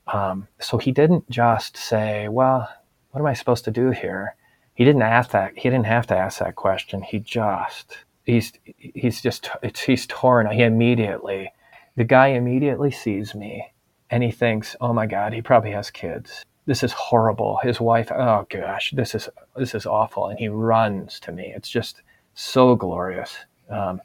Um, 0.07 0.47
so 0.59 0.77
he 0.77 0.91
didn't 0.91 1.29
just 1.29 1.77
say, 1.77 2.27
"Well, 2.27 2.69
what 3.11 3.19
am 3.19 3.27
I 3.27 3.33
supposed 3.33 3.65
to 3.65 3.71
do 3.71 3.91
here?" 3.91 4.35
He 4.73 4.83
didn't 4.83 5.01
ask 5.01 5.31
that. 5.31 5.57
He 5.57 5.69
didn't 5.69 5.85
have 5.85 6.07
to 6.07 6.17
ask 6.17 6.39
that 6.39 6.55
question. 6.55 7.01
He 7.01 7.19
just 7.19 7.97
he's 8.25 8.53
he's 8.77 9.21
just 9.21 9.49
he's 9.85 10.05
torn. 10.07 10.51
He 10.51 10.63
immediately 10.63 11.51
the 11.95 12.03
guy 12.03 12.27
immediately 12.27 12.91
sees 12.91 13.33
me 13.33 13.71
and 14.09 14.23
he 14.23 14.31
thinks, 14.31 14.75
"Oh 14.81 14.93
my 14.93 15.05
God, 15.05 15.33
he 15.33 15.41
probably 15.41 15.71
has 15.71 15.89
kids. 15.89 16.45
This 16.65 16.83
is 16.83 16.91
horrible." 16.93 17.59
His 17.63 17.79
wife, 17.79 18.11
"Oh 18.11 18.45
gosh, 18.49 18.91
this 18.95 19.15
is 19.15 19.29
this 19.55 19.73
is 19.75 19.85
awful," 19.85 20.27
and 20.27 20.39
he 20.39 20.49
runs 20.49 21.19
to 21.21 21.31
me. 21.31 21.53
It's 21.55 21.69
just 21.69 22.01
so 22.33 22.75
glorious. 22.75 23.35
Um, 23.69 24.01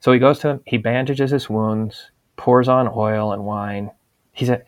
so 0.00 0.12
he 0.12 0.18
goes 0.18 0.38
to 0.40 0.48
him. 0.48 0.60
He 0.66 0.78
bandages 0.78 1.30
his 1.30 1.50
wounds, 1.50 2.10
pours 2.36 2.68
on 2.68 2.88
oil 2.94 3.32
and 3.32 3.44
wine. 3.44 3.90
He's 4.32 4.48
a 4.48 4.62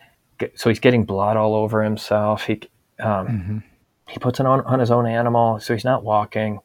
so 0.55 0.69
he's 0.69 0.79
getting 0.79 1.03
blood 1.05 1.37
all 1.37 1.55
over 1.55 1.83
himself. 1.83 2.43
He 2.45 2.61
um, 2.99 3.27
mm-hmm. 3.27 3.57
he 4.07 4.19
puts 4.19 4.39
it 4.39 4.45
on 4.45 4.61
on 4.61 4.79
his 4.79 4.91
own 4.91 5.05
animal, 5.05 5.59
so 5.59 5.73
he's 5.73 5.85
not 5.85 6.03
walking. 6.03 6.59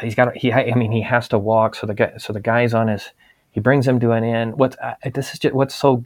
He's 0.00 0.14
got 0.14 0.36
he. 0.36 0.52
I 0.52 0.74
mean, 0.74 0.92
he 0.92 1.02
has 1.02 1.28
to 1.28 1.38
walk. 1.38 1.74
So 1.74 1.86
the 1.86 1.94
guy 1.94 2.16
so 2.18 2.32
the 2.32 2.40
guy's 2.40 2.74
on 2.74 2.88
his. 2.88 3.10
He 3.50 3.60
brings 3.60 3.86
him 3.86 4.00
to 4.00 4.10
an 4.12 4.24
inn. 4.24 4.56
What's 4.56 4.76
uh, 4.82 4.94
this 5.14 5.32
is 5.32 5.38
just, 5.38 5.54
what's 5.54 5.74
so 5.74 6.02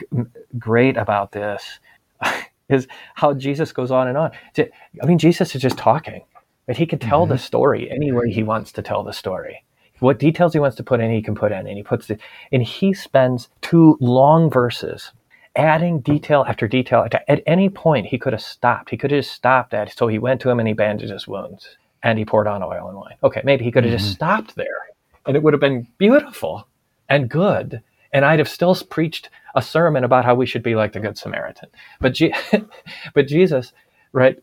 great 0.59 0.97
about 0.97 1.31
this 1.31 1.79
is 2.69 2.87
how 3.15 3.33
Jesus 3.33 3.71
goes 3.71 3.89
on 3.89 4.07
and 4.07 4.17
on. 4.17 4.31
I 4.57 5.05
mean, 5.05 5.17
Jesus 5.17 5.55
is 5.55 5.61
just 5.61 5.77
talking, 5.77 6.23
but 6.67 6.77
he 6.77 6.85
can 6.85 6.99
tell 6.99 7.23
mm-hmm. 7.23 7.31
the 7.31 7.37
story 7.39 7.89
anywhere 7.89 8.27
he 8.27 8.43
wants 8.43 8.71
to 8.73 8.83
tell 8.83 9.03
the 9.03 9.13
story. 9.13 9.63
What 9.99 10.19
details 10.19 10.53
he 10.53 10.59
wants 10.59 10.77
to 10.77 10.83
put 10.83 11.01
in, 11.01 11.11
he 11.11 11.21
can 11.21 11.35
put 11.35 11.51
in, 11.51 11.67
and 11.67 11.75
he 11.75 11.83
puts 11.83 12.09
it. 12.09 12.21
And 12.51 12.63
he 12.63 12.93
spends 12.93 13.49
two 13.61 13.97
long 13.99 14.49
verses 14.49 15.11
adding 15.55 15.99
detail 15.99 16.45
after 16.47 16.67
detail. 16.67 17.07
At 17.27 17.43
any 17.45 17.69
point, 17.69 18.07
he 18.07 18.17
could 18.17 18.33
have 18.33 18.41
stopped. 18.41 18.89
He 18.89 18.97
could 18.97 19.11
have 19.11 19.19
just 19.19 19.35
stopped 19.35 19.73
at. 19.73 19.95
So 19.97 20.07
he 20.07 20.19
went 20.19 20.41
to 20.41 20.49
him 20.49 20.59
and 20.59 20.67
he 20.67 20.73
bandaged 20.73 21.11
his 21.11 21.27
wounds 21.27 21.77
and 22.03 22.17
he 22.17 22.25
poured 22.25 22.47
on 22.47 22.63
oil 22.63 22.87
and 22.87 22.97
wine. 22.97 23.15
Okay, 23.23 23.41
maybe 23.43 23.63
he 23.63 23.71
could 23.71 23.83
have 23.83 23.93
mm-hmm. 23.93 24.03
just 24.03 24.13
stopped 24.13 24.55
there, 24.55 24.87
and 25.25 25.35
it 25.35 25.43
would 25.43 25.53
have 25.53 25.59
been 25.59 25.87
beautiful 25.97 26.67
and 27.09 27.29
good. 27.29 27.81
And 28.13 28.25
I'd 28.25 28.39
have 28.39 28.49
still 28.49 28.75
preached 28.75 29.29
a 29.55 29.61
sermon 29.61 30.03
about 30.03 30.25
how 30.25 30.33
we 30.33 30.45
should 30.45 30.63
be 30.63 30.75
like 30.75 30.93
the 30.93 30.99
Good 30.99 31.17
Samaritan. 31.17 31.69
But, 31.99 32.17
but 33.13 33.27
Jesus, 33.27 33.73
right? 34.13 34.39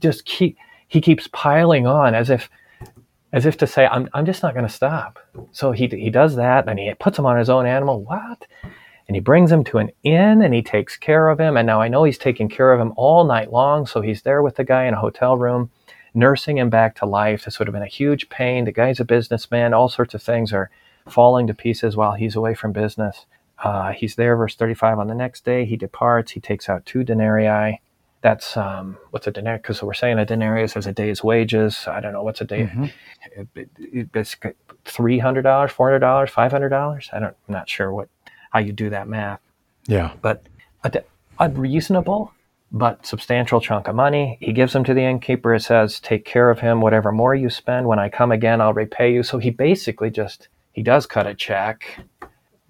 Just 0.00 0.24
keep 0.24 0.56
he 0.88 1.00
keeps 1.00 1.28
piling 1.32 1.86
on 1.86 2.14
as 2.14 2.30
if 2.30 2.50
as 3.32 3.46
if 3.46 3.56
to 3.58 3.66
say, 3.66 3.86
I'm, 3.86 4.08
I'm 4.12 4.26
just 4.26 4.42
not 4.42 4.54
going 4.54 4.66
to 4.66 4.72
stop. 4.72 5.20
So 5.52 5.70
he, 5.70 5.86
he 5.86 6.10
does 6.10 6.34
that 6.34 6.68
and 6.68 6.80
he 6.80 6.92
puts 6.98 7.16
him 7.16 7.26
on 7.26 7.38
his 7.38 7.48
own 7.48 7.64
animal. 7.64 8.02
What? 8.02 8.44
And 9.10 9.16
he 9.16 9.20
brings 9.20 9.50
him 9.50 9.64
to 9.64 9.78
an 9.78 9.90
inn 10.04 10.40
and 10.40 10.54
he 10.54 10.62
takes 10.62 10.96
care 10.96 11.30
of 11.30 11.40
him. 11.40 11.56
And 11.56 11.66
now 11.66 11.80
I 11.80 11.88
know 11.88 12.04
he's 12.04 12.16
taking 12.16 12.48
care 12.48 12.72
of 12.72 12.80
him 12.80 12.92
all 12.94 13.24
night 13.24 13.50
long. 13.50 13.84
So 13.84 14.02
he's 14.02 14.22
there 14.22 14.40
with 14.40 14.54
the 14.54 14.62
guy 14.62 14.84
in 14.84 14.94
a 14.94 15.00
hotel 15.00 15.36
room, 15.36 15.72
nursing 16.14 16.58
him 16.58 16.70
back 16.70 16.94
to 16.94 17.06
life. 17.06 17.44
This 17.44 17.58
would 17.58 17.66
have 17.66 17.72
been 17.72 17.82
a 17.82 17.88
huge 17.88 18.28
pain. 18.28 18.66
The 18.66 18.70
guy's 18.70 19.00
a 19.00 19.04
businessman. 19.04 19.74
All 19.74 19.88
sorts 19.88 20.14
of 20.14 20.22
things 20.22 20.52
are 20.52 20.70
falling 21.08 21.48
to 21.48 21.54
pieces 21.54 21.96
while 21.96 22.12
he's 22.12 22.36
away 22.36 22.54
from 22.54 22.70
business. 22.70 23.26
Uh, 23.58 23.90
he's 23.90 24.14
there, 24.14 24.36
verse 24.36 24.54
35. 24.54 25.00
On 25.00 25.08
the 25.08 25.14
next 25.16 25.44
day, 25.44 25.64
he 25.64 25.76
departs. 25.76 26.30
He 26.30 26.38
takes 26.38 26.68
out 26.68 26.86
two 26.86 27.02
denarii. 27.02 27.82
That's 28.22 28.56
um, 28.56 28.96
what's 29.10 29.26
a 29.26 29.32
denarius? 29.32 29.62
Because 29.62 29.82
we're 29.82 29.92
saying 29.92 30.20
a 30.20 30.24
denarius 30.24 30.76
is 30.76 30.86
a 30.86 30.92
day's 30.92 31.24
wages. 31.24 31.88
I 31.88 31.98
don't 31.98 32.12
know 32.12 32.22
what's 32.22 32.42
a 32.42 32.44
day. 32.44 32.66
Mm-hmm. 32.66 32.84
It, 33.56 33.70
it, 33.76 34.08
it's 34.14 34.36
three 34.84 35.18
hundred 35.18 35.42
dollars, 35.42 35.72
four 35.72 35.88
hundred 35.88 36.00
dollars, 36.00 36.30
five 36.30 36.52
hundred 36.52 36.68
dollars. 36.68 37.10
I 37.12 37.18
don't. 37.18 37.34
I'm 37.48 37.54
not 37.54 37.68
sure 37.68 37.92
what 37.92 38.08
how 38.50 38.58
you 38.58 38.72
do 38.72 38.90
that 38.90 39.08
math. 39.08 39.40
Yeah. 39.86 40.12
But 40.20 40.44
a, 40.84 41.02
a 41.38 41.48
reasonable 41.48 42.32
but 42.72 43.04
substantial 43.04 43.60
chunk 43.60 43.88
of 43.88 43.94
money. 43.94 44.38
He 44.40 44.52
gives 44.52 44.72
them 44.72 44.84
to 44.84 44.94
the 44.94 45.02
innkeeper. 45.02 45.54
It 45.54 45.62
says, 45.62 45.98
"Take 46.00 46.24
care 46.24 46.50
of 46.50 46.60
him. 46.60 46.80
Whatever 46.80 47.10
more 47.10 47.34
you 47.34 47.50
spend, 47.50 47.86
when 47.86 47.98
I 47.98 48.08
come 48.08 48.30
again, 48.30 48.60
I'll 48.60 48.74
repay 48.74 49.12
you." 49.12 49.22
So 49.22 49.38
he 49.38 49.50
basically 49.50 50.10
just 50.10 50.48
he 50.72 50.82
does 50.82 51.06
cut 51.06 51.26
a 51.26 51.34
check, 51.34 52.04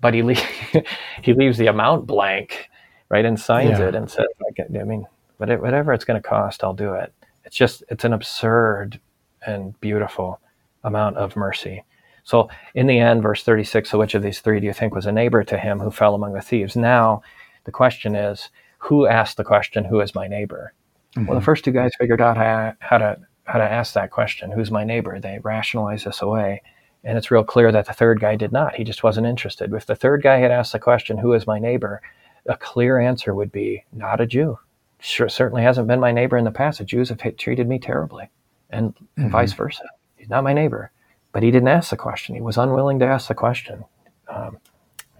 but 0.01 0.15
he 0.15 0.23
le- 0.23 0.35
he 1.23 1.35
leaves 1.35 1.59
the 1.59 1.67
amount 1.67 2.07
blank, 2.07 2.71
right, 3.09 3.25
and 3.25 3.39
signs 3.39 3.79
yeah. 3.79 3.89
it 3.89 3.95
and 3.95 4.11
says, 4.11 4.27
"I 4.59 4.85
mean, 4.85 5.07
whatever 5.37 5.93
it's 5.93 6.05
going 6.05 6.21
to 6.21 6.27
cost, 6.27 6.65
I'll 6.65 6.75
do 6.75 6.95
it." 6.95 7.13
It's 7.45 7.57
just 7.57 7.83
it's 7.89 8.05
an 8.05 8.13
absurd 8.13 9.01
and 9.47 9.79
beautiful 9.81 10.41
amount 10.85 11.17
of 11.17 11.37
mercy. 11.37 11.85
So 12.31 12.49
in 12.77 12.87
the 12.87 13.01
end, 13.01 13.25
verse 13.25 13.43
36, 13.43 13.91
so 13.91 13.99
which 13.99 14.15
of 14.15 14.23
these 14.23 14.39
three 14.39 14.61
do 14.61 14.67
you 14.67 14.73
think 14.73 14.95
was 14.95 15.07
a 15.07 15.11
neighbor 15.11 15.43
to 15.43 15.59
him 15.59 15.81
who 15.81 15.91
fell 15.91 16.15
among 16.15 16.33
the 16.33 16.41
thieves? 16.41 16.77
Now, 16.77 17.23
the 17.65 17.73
question 17.73 18.15
is, 18.15 18.51
who 18.79 19.09
asked 19.09 19.37
the 19.37 19.43
question, 19.43 19.85
who 19.85 19.99
is 19.99 20.15
my 20.15 20.29
neighbor? 20.29 20.73
Mm-hmm. 21.17 21.27
Well, 21.27 21.37
the 21.37 21.45
first 21.45 21.65
two 21.65 21.73
guys 21.73 21.91
figured 21.99 22.21
out 22.21 22.37
how, 22.37 22.75
how 22.79 22.99
to 22.99 23.19
how 23.47 23.59
to 23.59 23.65
ask 23.65 23.95
that 23.95 24.13
question, 24.13 24.53
who's 24.53 24.71
my 24.71 24.85
neighbor? 24.85 25.19
They 25.19 25.41
rationalized 25.43 26.07
this 26.07 26.23
away. 26.23 26.63
And 27.03 27.19
it's 27.19 27.33
real 27.33 27.43
clear 27.43 27.73
that 27.73 27.87
the 27.87 27.93
third 27.93 28.21
guy 28.21 28.37
did 28.37 28.53
not. 28.53 28.77
He 28.77 28.85
just 28.85 29.03
wasn't 29.03 29.27
interested. 29.27 29.75
If 29.75 29.87
the 29.87 29.97
third 29.97 30.23
guy 30.23 30.37
had 30.37 30.53
asked 30.53 30.71
the 30.71 30.79
question, 30.79 31.19
who 31.19 31.33
is 31.33 31.49
my 31.49 31.59
neighbor? 31.59 32.01
A 32.47 32.57
clear 32.57 33.01
answer 33.01 33.35
would 33.35 33.51
be 33.51 33.85
not 33.93 34.21
a 34.21 34.27
Jew. 34.27 34.57
Sure, 35.01 35.29
certainly 35.29 35.65
hasn't 35.65 35.89
been 35.89 35.99
my 35.99 36.13
neighbor 36.13 36.37
in 36.37 36.45
the 36.45 36.53
past. 36.53 36.79
The 36.79 36.85
Jews 36.85 37.09
have 37.09 37.37
treated 37.39 37.67
me 37.67 37.81
terribly, 37.81 38.31
and, 38.71 38.95
and 39.17 39.25
mm-hmm. 39.25 39.33
vice 39.33 39.53
versa. 39.53 39.83
He's 40.15 40.29
not 40.29 40.45
my 40.45 40.53
neighbor 40.53 40.93
but 41.33 41.43
he 41.43 41.51
didn't 41.51 41.69
ask 41.69 41.91
the 41.91 41.97
question. 41.97 42.35
He 42.35 42.41
was 42.41 42.57
unwilling 42.57 42.99
to 43.01 43.07
ask 43.07 43.29
the 43.29 43.35
question. 43.35 43.85
Um, 44.29 44.59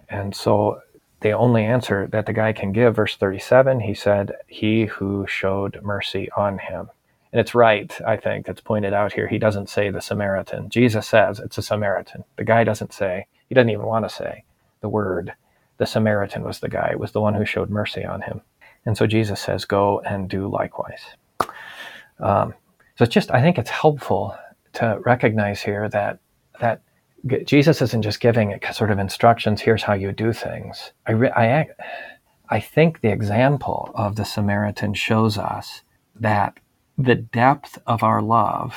and 0.09 0.35
so 0.35 0.81
the 1.21 1.31
only 1.31 1.63
answer 1.63 2.07
that 2.07 2.25
the 2.25 2.33
guy 2.33 2.51
can 2.51 2.71
give, 2.71 2.95
verse 2.95 3.15
37, 3.15 3.81
he 3.81 3.93
said, 3.93 4.33
He 4.47 4.85
who 4.85 5.25
showed 5.27 5.81
mercy 5.81 6.29
on 6.35 6.57
him. 6.57 6.89
And 7.31 7.39
it's 7.39 7.55
right, 7.55 7.97
I 8.05 8.17
think, 8.17 8.45
that's 8.45 8.59
pointed 8.59 8.93
out 8.93 9.13
here. 9.13 9.27
He 9.27 9.37
doesn't 9.37 9.69
say 9.69 9.89
the 9.89 10.01
Samaritan. 10.01 10.69
Jesus 10.69 11.07
says 11.07 11.39
it's 11.39 11.57
a 11.57 11.61
Samaritan. 11.61 12.25
The 12.35 12.43
guy 12.43 12.63
doesn't 12.63 12.93
say, 12.93 13.27
he 13.47 13.55
doesn't 13.55 13.69
even 13.69 13.85
want 13.85 14.03
to 14.03 14.13
say 14.13 14.43
the 14.81 14.89
word. 14.89 15.33
The 15.77 15.85
Samaritan 15.85 16.43
was 16.43 16.59
the 16.59 16.69
guy, 16.69 16.89
it 16.91 16.99
was 16.99 17.11
the 17.11 17.21
one 17.21 17.35
who 17.35 17.45
showed 17.45 17.69
mercy 17.69 18.03
on 18.03 18.21
him. 18.21 18.41
And 18.85 18.97
so 18.97 19.07
Jesus 19.07 19.39
says, 19.39 19.63
Go 19.65 20.01
and 20.01 20.29
do 20.29 20.47
likewise. 20.49 21.03
Um, 22.19 22.53
so 22.97 23.05
it's 23.05 23.13
just, 23.13 23.31
I 23.31 23.41
think 23.41 23.57
it's 23.57 23.69
helpful 23.69 24.35
to 24.73 24.99
recognize 25.05 25.61
here 25.61 25.89
that 25.89 26.19
that 26.59 26.81
Jesus 27.45 27.81
isn't 27.81 28.01
just 28.01 28.19
giving 28.19 28.59
sort 28.73 28.91
of 28.91 28.99
instructions. 28.99 29.61
Here's 29.61 29.83
how 29.83 29.93
you 29.93 30.11
do 30.11 30.33
things. 30.33 30.91
I, 31.05 31.11
re- 31.11 31.31
I, 31.35 31.67
I 32.49 32.59
think 32.59 33.01
the 33.01 33.11
example 33.11 33.91
of 33.95 34.15
the 34.15 34.25
Samaritan 34.25 34.93
shows 34.95 35.37
us 35.37 35.81
that 36.15 36.57
the 36.97 37.15
depth 37.15 37.77
of 37.87 38.03
our 38.03 38.21
love. 38.21 38.75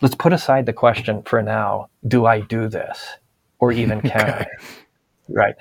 Let's 0.00 0.14
put 0.14 0.32
aside 0.32 0.66
the 0.66 0.72
question 0.72 1.22
for 1.22 1.42
now: 1.42 1.88
Do 2.06 2.26
I 2.26 2.40
do 2.40 2.68
this, 2.68 3.06
or 3.58 3.72
even 3.72 4.00
can 4.02 4.30
okay. 4.30 4.30
I? 4.30 4.46
Right. 5.28 5.54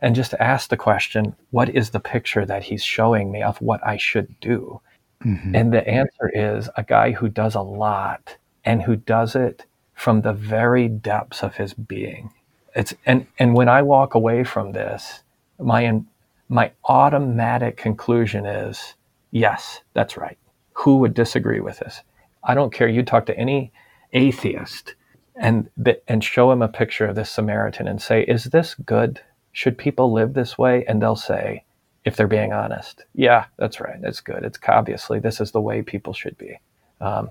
and 0.00 0.14
just 0.14 0.34
ask 0.34 0.70
the 0.70 0.76
question, 0.76 1.34
what 1.50 1.68
is 1.68 1.90
the 1.90 2.00
picture 2.00 2.44
that 2.46 2.64
he's 2.64 2.82
showing 2.82 3.30
me 3.30 3.42
of 3.42 3.60
what 3.60 3.86
I 3.86 3.96
should 3.96 4.34
do? 4.40 4.80
Mm-hmm. 5.24 5.54
And 5.54 5.72
the 5.72 5.86
answer 5.86 6.30
is 6.32 6.68
a 6.76 6.82
guy 6.82 7.12
who 7.12 7.28
does 7.28 7.54
a 7.54 7.60
lot 7.60 8.36
and 8.66 8.82
who 8.82 8.96
does 8.96 9.34
it 9.34 9.64
from 9.94 10.20
the 10.20 10.34
very 10.34 10.88
depths 10.88 11.42
of 11.42 11.56
his 11.56 11.72
being. 11.72 12.30
It's 12.74 12.94
and 13.06 13.26
and 13.38 13.54
when 13.54 13.70
I 13.70 13.80
walk 13.80 14.14
away 14.14 14.44
from 14.44 14.72
this, 14.72 15.22
my 15.58 16.02
my 16.50 16.72
automatic 16.84 17.78
conclusion 17.78 18.44
is 18.44 18.94
yes, 19.30 19.80
that's 19.94 20.18
right. 20.18 20.36
Who 20.74 20.98
would 20.98 21.14
disagree 21.14 21.60
with 21.60 21.78
this? 21.78 22.02
I 22.44 22.54
don't 22.54 22.74
care. 22.74 22.88
You 22.88 23.02
talk 23.02 23.24
to 23.26 23.38
any 23.38 23.72
atheist 24.12 24.94
and 25.34 25.70
and 26.06 26.22
show 26.22 26.52
him 26.52 26.60
a 26.60 26.68
picture 26.68 27.06
of 27.06 27.14
this 27.14 27.30
Samaritan 27.30 27.88
and 27.88 28.02
say, 28.02 28.24
"Is 28.24 28.44
this 28.44 28.74
good? 28.74 29.22
Should 29.52 29.78
people 29.78 30.12
live 30.12 30.34
this 30.34 30.58
way?" 30.58 30.84
And 30.86 31.00
they'll 31.00 31.16
say, 31.16 31.64
if 32.06 32.14
they're 32.14 32.28
being 32.28 32.52
honest, 32.52 33.04
yeah, 33.14 33.46
that's 33.58 33.80
right. 33.80 33.98
It's 34.02 34.20
good. 34.20 34.44
It's 34.44 34.58
obviously 34.68 35.18
this 35.18 35.40
is 35.40 35.50
the 35.50 35.60
way 35.60 35.82
people 35.82 36.12
should 36.12 36.38
be, 36.38 36.56
um, 37.00 37.30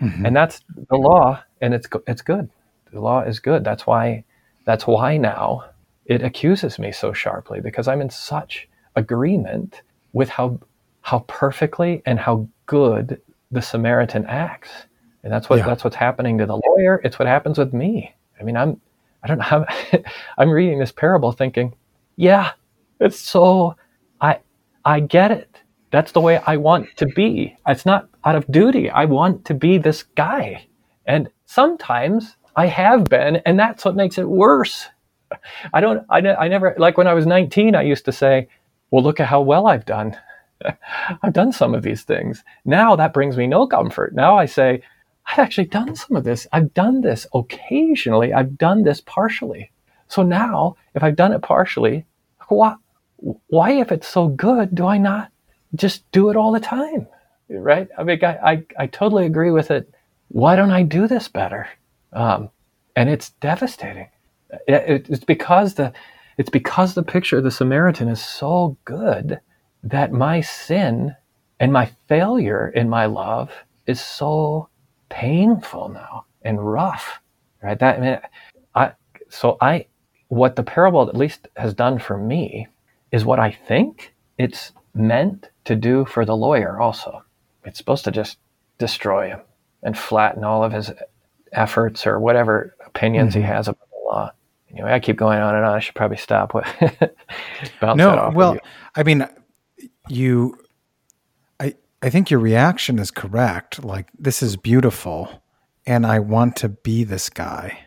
mm-hmm. 0.00 0.26
and 0.26 0.36
that's 0.36 0.62
the 0.90 0.96
law, 0.96 1.42
and 1.60 1.74
it's 1.74 1.86
it's 2.06 2.22
good. 2.22 2.48
The 2.92 3.00
law 3.00 3.20
is 3.20 3.40
good. 3.40 3.64
That's 3.64 3.86
why 3.86 4.24
that's 4.64 4.86
why 4.86 5.16
now 5.16 5.64
it 6.06 6.22
accuses 6.22 6.78
me 6.78 6.90
so 6.92 7.12
sharply 7.12 7.60
because 7.60 7.88
I'm 7.88 8.00
in 8.00 8.10
such 8.10 8.68
agreement 8.96 9.82
with 10.12 10.28
how 10.28 10.58
how 11.02 11.20
perfectly 11.20 12.02
and 12.04 12.18
how 12.18 12.48
good 12.66 13.20
the 13.50 13.62
Samaritan 13.62 14.26
acts. 14.26 14.70
And 15.22 15.32
that's 15.32 15.48
what 15.48 15.58
yeah. 15.60 15.66
that's 15.66 15.84
what's 15.84 15.96
happening 15.96 16.38
to 16.38 16.46
the 16.46 16.60
lawyer. 16.66 17.00
It's 17.04 17.18
what 17.18 17.28
happens 17.28 17.58
with 17.58 17.72
me. 17.72 18.14
I 18.40 18.42
mean, 18.44 18.56
I'm 18.56 18.80
I 19.22 19.28
don't 19.28 19.38
know. 19.38 19.44
I'm, 19.92 20.04
I'm 20.38 20.50
reading 20.50 20.78
this 20.78 20.92
parable 20.92 21.32
thinking, 21.32 21.74
yeah, 22.16 22.52
it's 23.00 23.18
so 23.18 23.76
I 24.20 24.40
I 24.84 25.00
get 25.00 25.30
it. 25.30 25.60
That's 25.90 26.12
the 26.12 26.20
way 26.20 26.38
I 26.46 26.56
want 26.56 26.96
to 26.96 27.06
be. 27.06 27.56
It's 27.66 27.86
not 27.86 28.08
out 28.24 28.36
of 28.36 28.46
duty. 28.50 28.90
I 28.90 29.06
want 29.06 29.44
to 29.46 29.54
be 29.54 29.78
this 29.78 30.02
guy. 30.02 30.66
And 31.06 31.30
sometimes 31.46 32.36
I 32.56 32.66
have 32.66 33.04
been, 33.04 33.36
and 33.46 33.58
that's 33.58 33.84
what 33.84 33.96
makes 33.96 34.18
it 34.18 34.28
worse. 34.28 34.88
I 35.72 35.80
don't, 35.80 36.04
I, 36.10 36.18
I 36.18 36.48
never, 36.48 36.74
like 36.78 36.98
when 36.98 37.06
I 37.06 37.14
was 37.14 37.26
19, 37.26 37.74
I 37.74 37.82
used 37.82 38.04
to 38.04 38.12
say, 38.12 38.48
well, 38.90 39.02
look 39.02 39.20
at 39.20 39.28
how 39.28 39.40
well 39.40 39.66
I've 39.66 39.86
done. 39.86 40.16
I've 41.22 41.32
done 41.32 41.52
some 41.52 41.74
of 41.74 41.82
these 41.82 42.02
things. 42.02 42.44
Now 42.64 42.96
that 42.96 43.14
brings 43.14 43.36
me 43.36 43.46
no 43.46 43.66
comfort. 43.66 44.14
Now 44.14 44.36
I 44.36 44.46
say, 44.46 44.82
I've 45.26 45.38
actually 45.38 45.66
done 45.66 45.94
some 45.94 46.16
of 46.16 46.24
this. 46.24 46.46
I've 46.52 46.72
done 46.74 47.00
this 47.00 47.26
occasionally. 47.34 48.32
I've 48.32 48.56
done 48.56 48.82
this 48.82 49.00
partially. 49.02 49.70
So 50.08 50.22
now, 50.22 50.76
if 50.94 51.02
I've 51.02 51.16
done 51.16 51.32
it 51.32 51.42
partially, 51.42 52.06
why, 52.48 52.76
why 53.16 53.72
if 53.72 53.92
it's 53.92 54.08
so 54.08 54.28
good, 54.28 54.74
do 54.74 54.86
I 54.86 54.96
not 54.96 55.30
just 55.74 56.10
do 56.12 56.30
it 56.30 56.36
all 56.36 56.52
the 56.52 56.60
time? 56.60 57.06
Right? 57.48 57.88
I 57.96 58.02
mean, 58.04 58.22
I, 58.24 58.36
I, 58.52 58.64
I 58.78 58.86
totally 58.86 59.26
agree 59.26 59.50
with 59.50 59.70
it. 59.70 59.92
Why 60.28 60.56
don't 60.56 60.70
I 60.70 60.82
do 60.82 61.06
this 61.06 61.28
better? 61.28 61.68
Um, 62.12 62.50
and 62.96 63.08
it's 63.08 63.30
devastating. 63.30 64.08
It, 64.66 65.06
it's 65.08 65.24
because 65.24 65.74
the 65.74 65.92
it's 66.36 66.50
because 66.50 66.94
the 66.94 67.02
picture 67.02 67.38
of 67.38 67.44
the 67.44 67.50
Samaritan 67.50 68.08
is 68.08 68.24
so 68.24 68.76
good 68.84 69.40
that 69.82 70.12
my 70.12 70.40
sin 70.40 71.16
and 71.60 71.72
my 71.72 71.90
failure 72.08 72.68
in 72.68 72.88
my 72.88 73.06
love 73.06 73.50
is 73.86 74.00
so 74.00 74.68
painful 75.08 75.88
now 75.88 76.24
and 76.42 76.64
rough. 76.72 77.20
Right? 77.62 77.78
That 77.78 77.98
I 77.98 78.00
mean, 78.00 78.18
I 78.74 78.92
so 79.28 79.56
I 79.60 79.86
what 80.28 80.56
the 80.56 80.62
parable 80.62 81.08
at 81.08 81.16
least 81.16 81.48
has 81.56 81.74
done 81.74 81.98
for 81.98 82.16
me 82.16 82.68
is 83.12 83.24
what 83.24 83.38
I 83.38 83.50
think 83.50 84.14
it's 84.38 84.72
meant 84.94 85.50
to 85.68 85.76
do 85.76 86.04
for 86.06 86.24
the 86.24 86.36
lawyer 86.36 86.80
also. 86.80 87.22
It's 87.64 87.78
supposed 87.78 88.04
to 88.04 88.10
just 88.10 88.38
destroy 88.78 89.28
him 89.28 89.40
and 89.82 89.96
flatten 89.96 90.42
all 90.42 90.64
of 90.64 90.72
his 90.72 90.90
efforts 91.52 92.06
or 92.06 92.18
whatever 92.18 92.74
opinions 92.86 93.32
mm-hmm. 93.32 93.42
he 93.42 93.46
has 93.46 93.68
about 93.68 93.88
the 93.90 94.04
law. 94.04 94.32
Anyway, 94.70 94.92
I 94.92 94.98
keep 94.98 95.16
going 95.16 95.38
on 95.38 95.54
and 95.54 95.64
on. 95.64 95.74
I 95.74 95.80
should 95.80 95.94
probably 95.94 96.16
stop. 96.16 96.54
no, 97.82 98.32
well, 98.34 98.56
I 98.94 99.02
mean, 99.02 99.26
you, 100.08 100.58
I, 101.60 101.74
I 102.02 102.10
think 102.10 102.30
your 102.30 102.40
reaction 102.40 102.98
is 102.98 103.10
correct. 103.10 103.84
Like, 103.84 104.10
this 104.18 104.42
is 104.42 104.56
beautiful, 104.56 105.42
and 105.86 106.06
I 106.06 106.18
want 106.18 106.56
to 106.56 106.70
be 106.70 107.04
this 107.04 107.28
guy. 107.28 107.78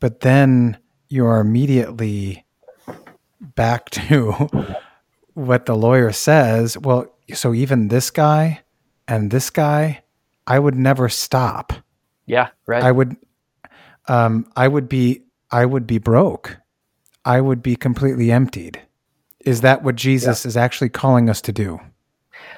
But 0.00 0.20
then 0.20 0.78
you 1.08 1.26
are 1.26 1.40
immediately 1.40 2.44
back 3.40 3.90
to 3.90 4.48
what 5.34 5.66
the 5.66 5.76
lawyer 5.76 6.12
says. 6.12 6.78
Well, 6.78 7.13
so 7.32 7.54
even 7.54 7.88
this 7.88 8.10
guy 8.10 8.60
and 9.08 9.30
this 9.30 9.50
guy, 9.50 10.02
I 10.46 10.58
would 10.58 10.74
never 10.74 11.08
stop. 11.08 11.72
Yeah, 12.26 12.48
right. 12.66 12.82
I 12.82 12.92
would 12.92 13.16
um 14.08 14.46
I 14.56 14.68
would 14.68 14.88
be 14.88 15.22
I 15.50 15.64
would 15.64 15.86
be 15.86 15.98
broke. 15.98 16.58
I 17.24 17.40
would 17.40 17.62
be 17.62 17.76
completely 17.76 18.30
emptied. 18.30 18.80
Is 19.40 19.62
that 19.62 19.82
what 19.82 19.96
Jesus 19.96 20.44
yeah. 20.44 20.48
is 20.48 20.56
actually 20.56 20.90
calling 20.90 21.30
us 21.30 21.40
to 21.42 21.52
do? 21.52 21.80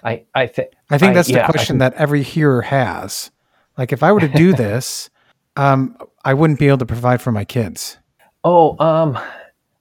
I 0.03 0.25
I 0.35 0.47
think 0.47 0.71
I 0.91 0.99
think 0.99 1.14
that's 1.14 1.29
I, 1.29 1.33
the 1.33 1.39
yeah, 1.39 1.47
question 1.47 1.79
that 1.79 1.95
every 1.95 2.23
hearer 2.23 2.62
has. 2.62 3.31
Like 3.77 3.93
if 3.93 4.03
I 4.03 4.12
were 4.12 4.21
to 4.21 4.29
do 4.29 4.53
this, 4.64 5.11
um 5.57 5.97
I 6.25 6.35
wouldn't 6.35 6.59
be 6.59 6.69
able 6.69 6.79
to 6.79 6.87
provide 6.87 7.21
for 7.21 7.33
my 7.33 7.45
kids. 7.45 7.99
Oh, 8.43 8.77
um 8.79 9.19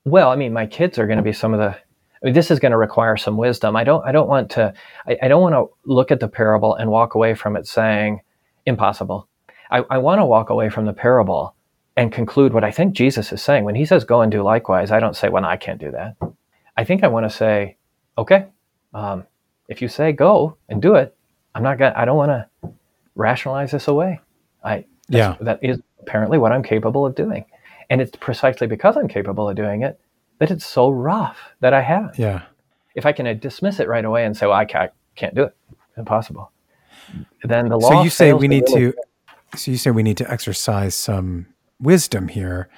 well, 0.03 0.29
I 0.29 0.35
mean 0.35 0.53
my 0.53 0.67
kids 0.67 0.99
are 0.99 1.07
going 1.07 1.17
to 1.17 1.23
be 1.23 1.33
some 1.33 1.53
of 1.53 1.59
the 1.59 1.75
I 2.21 2.25
mean, 2.25 2.33
this 2.33 2.49
is 2.51 2.59
going 2.59 2.71
to 2.71 2.77
require 2.77 3.17
some 3.17 3.37
wisdom. 3.37 3.75
I 3.75 3.83
don't 3.83 4.05
I 4.05 4.11
don't 4.11 4.27
want 4.27 4.49
to 4.51 4.73
I, 5.07 5.17
I 5.23 5.27
don't 5.27 5.41
want 5.41 5.55
to 5.55 5.69
look 5.85 6.11
at 6.11 6.19
the 6.19 6.27
parable 6.27 6.75
and 6.75 6.89
walk 6.89 7.15
away 7.15 7.35
from 7.35 7.55
it 7.55 7.67
saying 7.67 8.21
impossible 8.65 9.27
I, 9.69 9.83
I 9.89 9.97
want 9.97 10.19
to 10.19 10.25
walk 10.25 10.49
away 10.49 10.69
from 10.69 10.85
the 10.85 10.93
parable 10.93 11.55
and 11.97 12.11
conclude 12.11 12.53
what 12.53 12.63
I 12.63 12.71
think 12.71 12.93
Jesus 12.93 13.31
is 13.31 13.41
saying. 13.41 13.63
When 13.63 13.75
he 13.75 13.85
says, 13.85 14.03
go 14.03 14.21
and 14.21 14.31
do 14.31 14.41
likewise, 14.41 14.91
I 14.91 14.99
don't 14.99 15.15
say, 15.15 15.29
well, 15.29 15.45
I 15.45 15.57
can't 15.57 15.79
do 15.79 15.91
that. 15.91 16.15
I 16.77 16.83
think 16.83 17.03
I 17.03 17.07
want 17.07 17.29
to 17.29 17.35
say, 17.35 17.77
okay, 18.17 18.47
um, 18.93 19.25
if 19.67 19.81
you 19.81 19.87
say 19.87 20.11
go 20.11 20.57
and 20.69 20.81
do 20.81 20.95
it, 20.95 21.15
I'm 21.53 21.63
not 21.63 21.77
to, 21.77 21.97
I 21.97 22.05
don't 22.05 22.17
want 22.17 22.29
to 22.29 22.71
rationalize 23.15 23.71
this 23.71 23.87
away. 23.87 24.19
I, 24.63 24.85
yeah, 25.07 25.35
that 25.41 25.59
is 25.63 25.79
apparently 25.99 26.37
what 26.37 26.51
I'm 26.51 26.63
capable 26.63 27.05
of 27.05 27.15
doing. 27.15 27.45
And 27.89 28.01
it's 28.01 28.15
precisely 28.17 28.67
because 28.67 28.97
I'm 28.97 29.07
capable 29.07 29.47
of 29.47 29.55
doing 29.55 29.83
it 29.83 29.99
that 30.39 30.51
it's 30.51 30.65
so 30.65 30.89
rough 30.89 31.37
that 31.59 31.73
I 31.73 31.81
have. 31.81 32.17
Yeah. 32.17 32.43
If 32.95 33.05
I 33.05 33.11
can 33.11 33.37
dismiss 33.39 33.79
it 33.79 33.87
right 33.87 34.05
away 34.05 34.25
and 34.25 34.35
say, 34.35 34.45
well, 34.45 34.55
I 34.55 34.65
can't, 34.65 34.91
can't 35.15 35.35
do 35.35 35.43
it, 35.43 35.55
impossible. 35.97 36.51
Then 37.43 37.69
the 37.69 37.77
law. 37.77 37.89
So 37.89 38.03
you 38.03 38.09
say 38.09 38.33
we 38.33 38.47
need 38.47 38.65
to, 38.67 38.93
so 39.55 39.71
you 39.71 39.77
say 39.77 39.91
we 39.91 40.03
need 40.03 40.17
to 40.17 40.31
exercise 40.31 40.95
some 40.95 41.47
wisdom 41.79 42.27
here. 42.27 42.69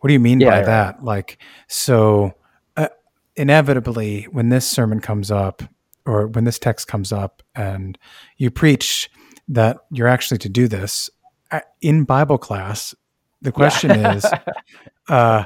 What 0.00 0.08
do 0.08 0.12
you 0.12 0.20
mean 0.20 0.40
yeah, 0.40 0.50
by 0.50 0.56
right. 0.56 0.66
that? 0.66 1.04
Like, 1.04 1.38
so 1.66 2.34
uh, 2.76 2.88
inevitably, 3.36 4.24
when 4.24 4.48
this 4.48 4.68
sermon 4.68 5.00
comes 5.00 5.30
up, 5.30 5.62
or 6.06 6.26
when 6.26 6.44
this 6.44 6.58
text 6.58 6.88
comes 6.88 7.12
up, 7.12 7.42
and 7.54 7.98
you 8.36 8.50
preach 8.50 9.10
that 9.48 9.78
you're 9.90 10.08
actually 10.08 10.38
to 10.38 10.48
do 10.48 10.68
this 10.68 11.10
uh, 11.50 11.60
in 11.80 12.04
Bible 12.04 12.38
class, 12.38 12.94
the 13.42 13.52
question 13.52 13.90
yeah. 13.90 14.14
is, 14.14 14.26
uh, 15.08 15.44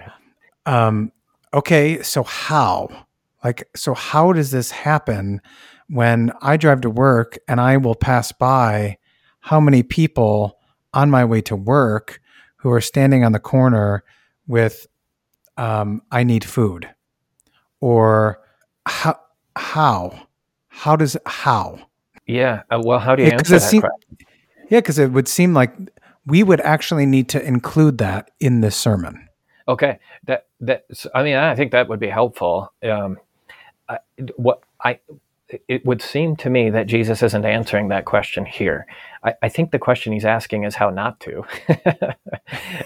um, 0.66 1.12
okay, 1.54 2.02
so 2.02 2.22
how? 2.22 3.06
Like, 3.44 3.68
so 3.74 3.94
how 3.94 4.32
does 4.32 4.50
this 4.50 4.70
happen 4.70 5.40
when 5.88 6.32
I 6.40 6.56
drive 6.56 6.80
to 6.82 6.90
work 6.90 7.38
and 7.48 7.60
I 7.60 7.76
will 7.76 7.94
pass 7.94 8.32
by 8.32 8.98
how 9.40 9.60
many 9.60 9.82
people 9.82 10.58
on 10.94 11.10
my 11.10 11.24
way 11.24 11.40
to 11.42 11.56
work 11.56 12.20
who 12.56 12.70
are 12.70 12.80
standing 12.80 13.24
on 13.24 13.32
the 13.32 13.40
corner 13.40 14.04
with 14.46 14.86
um, 15.56 16.02
I 16.10 16.24
need 16.24 16.44
food? 16.44 16.88
Or 17.80 18.40
how 18.86 19.18
how? 19.56 20.26
How 20.68 20.96
does 20.96 21.16
how? 21.26 21.78
Yeah 22.26 22.62
uh, 22.70 22.80
well 22.82 23.00
how 23.00 23.16
do 23.16 23.22
you 23.22 23.28
yeah, 23.28 23.34
answer 23.34 23.58
that 23.58 23.60
seem, 23.60 23.82
yeah 24.70 24.78
because 24.78 24.98
it 24.98 25.10
would 25.10 25.26
seem 25.26 25.52
like 25.52 25.74
we 26.24 26.44
would 26.44 26.60
actually 26.60 27.04
need 27.04 27.28
to 27.30 27.44
include 27.44 27.98
that 27.98 28.30
in 28.38 28.60
this 28.60 28.76
sermon. 28.76 29.28
Okay 29.66 29.98
that 30.26 30.46
that 30.62 30.84
i 31.14 31.22
mean 31.22 31.36
i 31.36 31.54
think 31.54 31.72
that 31.72 31.88
would 31.88 32.00
be 32.00 32.08
helpful 32.08 32.72
um, 32.84 33.18
I, 33.88 33.98
what 34.36 34.62
i 34.82 34.98
it 35.68 35.84
would 35.84 36.02
seem 36.02 36.36
to 36.36 36.50
me 36.50 36.70
that 36.70 36.86
Jesus 36.86 37.22
isn't 37.22 37.44
answering 37.44 37.88
that 37.88 38.04
question 38.04 38.44
here. 38.44 38.86
I, 39.24 39.34
I 39.42 39.48
think 39.48 39.70
the 39.70 39.78
question 39.78 40.12
he's 40.12 40.24
asking 40.24 40.64
is 40.64 40.74
how 40.74 40.90
not 40.90 41.20
to. 41.20 41.44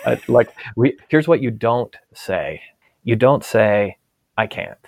uh, 0.05 0.17
like, 0.29 0.51
we, 0.77 0.99
here's 1.09 1.29
what 1.29 1.43
you 1.43 1.51
don't 1.51 1.95
say. 2.15 2.61
You 3.05 3.17
don't 3.17 3.45
say, 3.45 3.99
"I 4.37 4.47
can't," 4.47 4.79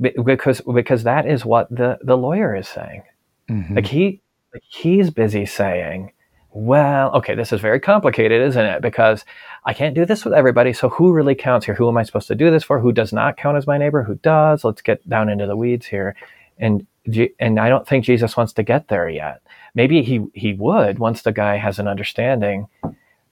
because 0.00 0.62
because 0.62 1.02
that 1.02 1.26
is 1.26 1.44
what 1.44 1.68
the 1.70 1.98
the 2.02 2.16
lawyer 2.16 2.56
is 2.56 2.68
saying. 2.68 3.02
Mm-hmm. 3.50 3.74
Like 3.74 3.86
he 3.86 4.22
like 4.54 4.62
he's 4.66 5.10
busy 5.10 5.44
saying, 5.44 6.12
well, 6.52 7.12
okay, 7.12 7.34
this 7.34 7.52
is 7.52 7.60
very 7.60 7.78
complicated, 7.78 8.42
isn't 8.42 8.64
it? 8.64 8.82
Because 8.82 9.24
I 9.64 9.72
can't 9.72 9.94
do 9.94 10.04
this 10.04 10.24
with 10.24 10.34
everybody. 10.34 10.72
So 10.72 10.88
who 10.88 11.12
really 11.12 11.34
counts 11.34 11.66
here? 11.66 11.76
Who 11.76 11.88
am 11.88 11.96
I 11.96 12.02
supposed 12.02 12.28
to 12.28 12.34
do 12.34 12.50
this 12.50 12.64
for? 12.64 12.80
Who 12.80 12.92
does 12.92 13.12
not 13.12 13.36
count 13.36 13.56
as 13.56 13.66
my 13.66 13.78
neighbor? 13.78 14.02
Who 14.02 14.16
does? 14.16 14.64
Let's 14.64 14.82
get 14.82 15.08
down 15.08 15.28
into 15.28 15.46
the 15.46 15.56
weeds 15.56 15.86
here. 15.86 16.16
And 16.58 16.86
and 17.38 17.58
I 17.58 17.68
don't 17.68 17.86
think 17.88 18.04
Jesus 18.04 18.36
wants 18.36 18.52
to 18.54 18.62
get 18.62 18.88
there 18.88 19.08
yet. 19.08 19.42
Maybe 19.74 20.02
he 20.02 20.26
he 20.34 20.52
would 20.54 20.98
once 20.98 21.22
the 21.22 21.32
guy 21.32 21.56
has 21.56 21.78
an 21.78 21.88
understanding, 21.88 22.66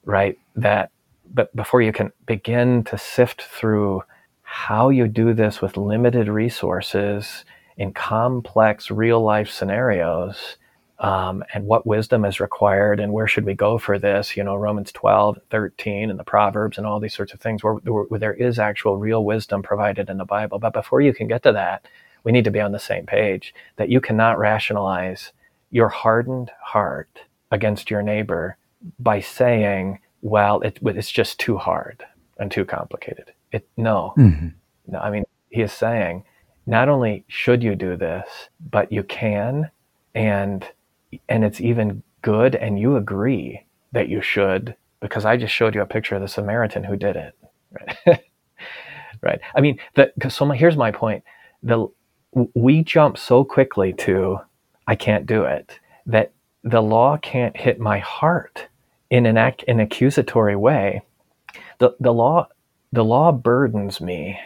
right? 0.04 0.38
That 0.56 0.90
but 1.32 1.54
before 1.54 1.82
you 1.82 1.92
can 1.92 2.12
begin 2.24 2.84
to 2.84 2.96
sift 2.96 3.42
through 3.42 4.04
how 4.42 4.88
you 4.88 5.08
do 5.08 5.34
this 5.34 5.60
with 5.60 5.76
limited 5.76 6.28
resources 6.28 7.44
in 7.76 7.92
complex 7.92 8.90
real 8.90 9.20
life 9.20 9.50
scenarios 9.50 10.56
um, 11.00 11.44
and 11.54 11.64
what 11.64 11.86
wisdom 11.86 12.24
is 12.24 12.40
required 12.40 12.98
and 12.98 13.12
where 13.12 13.28
should 13.28 13.44
we 13.44 13.54
go 13.54 13.78
for 13.78 13.98
this? 13.98 14.36
You 14.36 14.42
know 14.42 14.56
romans 14.56 14.92
12 14.92 15.38
13 15.50 16.10
and 16.10 16.18
the 16.18 16.24
proverbs 16.24 16.76
and 16.76 16.86
all 16.86 17.00
these 17.00 17.14
sorts 17.14 17.32
of 17.32 17.40
things 17.40 17.62
where, 17.62 17.74
where, 17.74 18.18
there 18.18 18.34
is 18.34 18.58
actual 18.58 18.96
real 18.96 19.24
wisdom 19.24 19.62
provided 19.62 20.10
in 20.10 20.18
the 20.18 20.24
bible. 20.24 20.58
But 20.58 20.72
before 20.72 21.00
you 21.00 21.14
can 21.14 21.28
get 21.28 21.42
to 21.44 21.52
that 21.52 21.86
we 22.24 22.32
need 22.32 22.44
to 22.44 22.50
be 22.50 22.60
on 22.60 22.72
the 22.72 22.78
same 22.78 23.06
page 23.06 23.54
that 23.76 23.88
you 23.88 24.00
cannot 24.00 24.38
rationalize 24.38 25.32
your 25.70 25.88
hardened 25.88 26.50
heart 26.60 27.20
against 27.50 27.90
your 27.90 28.02
neighbor 28.02 28.56
by 28.98 29.20
saying 29.20 29.98
well 30.22 30.60
it, 30.62 30.78
it's 30.82 31.10
just 31.10 31.38
too 31.38 31.56
hard 31.56 32.04
and 32.38 32.50
too 32.50 32.64
complicated. 32.64 33.32
It 33.52 33.68
no. 33.76 34.14
Mm-hmm. 34.16 34.48
no 34.88 34.98
i 34.98 35.10
mean 35.10 35.24
he 35.50 35.62
is 35.62 35.72
saying 35.72 36.24
not 36.66 36.88
only 36.88 37.24
should 37.28 37.62
you 37.62 37.74
do 37.74 37.96
this 37.96 38.26
but 38.60 38.90
you 38.90 39.02
can 39.04 39.70
and 40.14 40.66
and 41.28 41.44
it's 41.44 41.60
even 41.60 42.02
good 42.22 42.54
and 42.54 42.78
you 42.78 42.96
agree 42.96 43.64
that 43.92 44.08
you 44.08 44.20
should 44.22 44.74
because 45.00 45.24
I 45.24 45.36
just 45.36 45.54
showed 45.54 45.74
you 45.74 45.82
a 45.82 45.86
picture 45.86 46.16
of 46.16 46.22
the 46.22 46.28
Samaritan 46.28 46.84
who 46.84 46.96
did 46.96 47.16
it. 47.16 47.34
Right. 47.72 48.24
right. 49.22 49.40
I 49.54 49.60
mean, 49.60 49.78
the, 49.94 50.12
so 50.28 50.46
my, 50.46 50.56
here's 50.56 50.76
my 50.76 50.90
point. 50.90 51.24
The, 51.62 51.86
we 52.54 52.82
jump 52.82 53.18
so 53.18 53.44
quickly 53.44 53.92
to, 53.94 54.38
I 54.86 54.94
can't 54.96 55.26
do 55.26 55.44
it, 55.44 55.78
that 56.06 56.32
the 56.64 56.82
law 56.82 57.16
can't 57.18 57.56
hit 57.56 57.80
my 57.80 57.98
heart 57.98 58.68
in 59.10 59.26
an, 59.26 59.38
ac- 59.38 59.64
an 59.68 59.80
accusatory 59.80 60.56
way. 60.56 61.02
The, 61.78 61.96
the 62.00 62.12
law, 62.12 62.48
the 62.92 63.04
law 63.04 63.32
burdens 63.32 64.00
me 64.00 64.38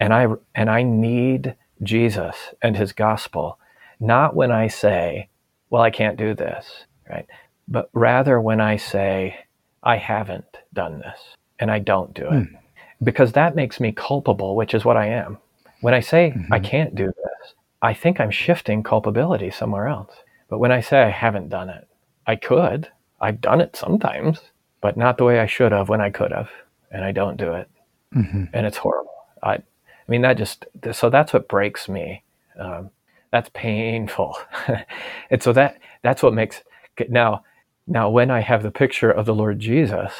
and 0.00 0.12
I, 0.14 0.28
and 0.54 0.70
I 0.70 0.82
need 0.82 1.56
Jesus 1.82 2.36
and 2.62 2.76
his 2.76 2.92
gospel, 2.92 3.58
not 4.00 4.34
when 4.34 4.50
I 4.50 4.68
say, 4.68 5.28
well, 5.70 5.82
I 5.82 5.90
can't 5.90 6.16
do 6.16 6.34
this, 6.34 6.84
right? 7.08 7.26
But 7.66 7.90
rather 7.92 8.40
when 8.40 8.60
I 8.60 8.76
say, 8.76 9.36
I 9.82 9.96
haven't 9.96 10.58
done 10.72 10.98
this 11.00 11.18
and 11.58 11.70
I 11.70 11.78
don't 11.78 12.14
do 12.14 12.26
it, 12.26 12.30
mm. 12.32 12.58
because 13.02 13.32
that 13.32 13.54
makes 13.54 13.80
me 13.80 13.92
culpable, 13.92 14.56
which 14.56 14.74
is 14.74 14.84
what 14.84 14.96
I 14.96 15.06
am. 15.06 15.38
When 15.80 15.94
I 15.94 16.00
say 16.00 16.32
mm-hmm. 16.36 16.52
I 16.52 16.60
can't 16.60 16.94
do 16.94 17.06
this, 17.06 17.54
I 17.82 17.94
think 17.94 18.20
I'm 18.20 18.30
shifting 18.30 18.82
culpability 18.82 19.50
somewhere 19.50 19.86
else. 19.86 20.12
But 20.48 20.58
when 20.58 20.72
I 20.72 20.80
say 20.80 21.02
I 21.02 21.10
haven't 21.10 21.50
done 21.50 21.68
it, 21.68 21.86
I 22.26 22.36
could. 22.36 22.88
I've 23.20 23.40
done 23.40 23.60
it 23.60 23.76
sometimes, 23.76 24.40
but 24.80 24.96
not 24.96 25.18
the 25.18 25.24
way 25.24 25.40
I 25.40 25.46
should 25.46 25.72
have 25.72 25.88
when 25.88 26.00
I 26.00 26.10
could 26.10 26.32
have, 26.32 26.48
and 26.90 27.04
I 27.04 27.12
don't 27.12 27.36
do 27.36 27.52
it, 27.52 27.68
mm-hmm. 28.14 28.44
and 28.52 28.66
it's 28.66 28.76
horrible. 28.76 29.10
I, 29.42 29.54
I 29.54 29.62
mean, 30.06 30.22
that 30.22 30.38
just 30.38 30.66
so 30.92 31.10
that's 31.10 31.32
what 31.32 31.48
breaks 31.48 31.88
me. 31.88 32.22
Um, 32.58 32.90
that's 33.30 33.50
painful 33.54 34.36
and 35.30 35.42
so 35.42 35.52
that 35.52 35.78
that's 36.02 36.22
what 36.22 36.34
makes 36.34 36.62
now 37.08 37.42
now 37.86 38.08
when 38.08 38.30
i 38.30 38.40
have 38.40 38.62
the 38.62 38.70
picture 38.70 39.10
of 39.10 39.26
the 39.26 39.34
lord 39.34 39.58
jesus 39.58 40.12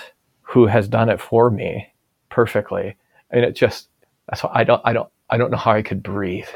who 0.42 0.66
has 0.66 0.88
done 0.88 1.08
it 1.08 1.20
for 1.20 1.50
me 1.50 1.92
perfectly 2.30 2.96
and 3.30 3.44
it 3.44 3.54
just 3.54 3.88
that's 4.28 4.42
why 4.42 4.50
i 4.54 4.64
don't 4.64 4.82
i 4.84 4.92
don't 4.92 5.08
i 5.30 5.36
don't 5.36 5.50
know 5.50 5.56
how 5.58 5.72
i 5.72 5.82
could 5.82 6.02
breathe 6.02 6.48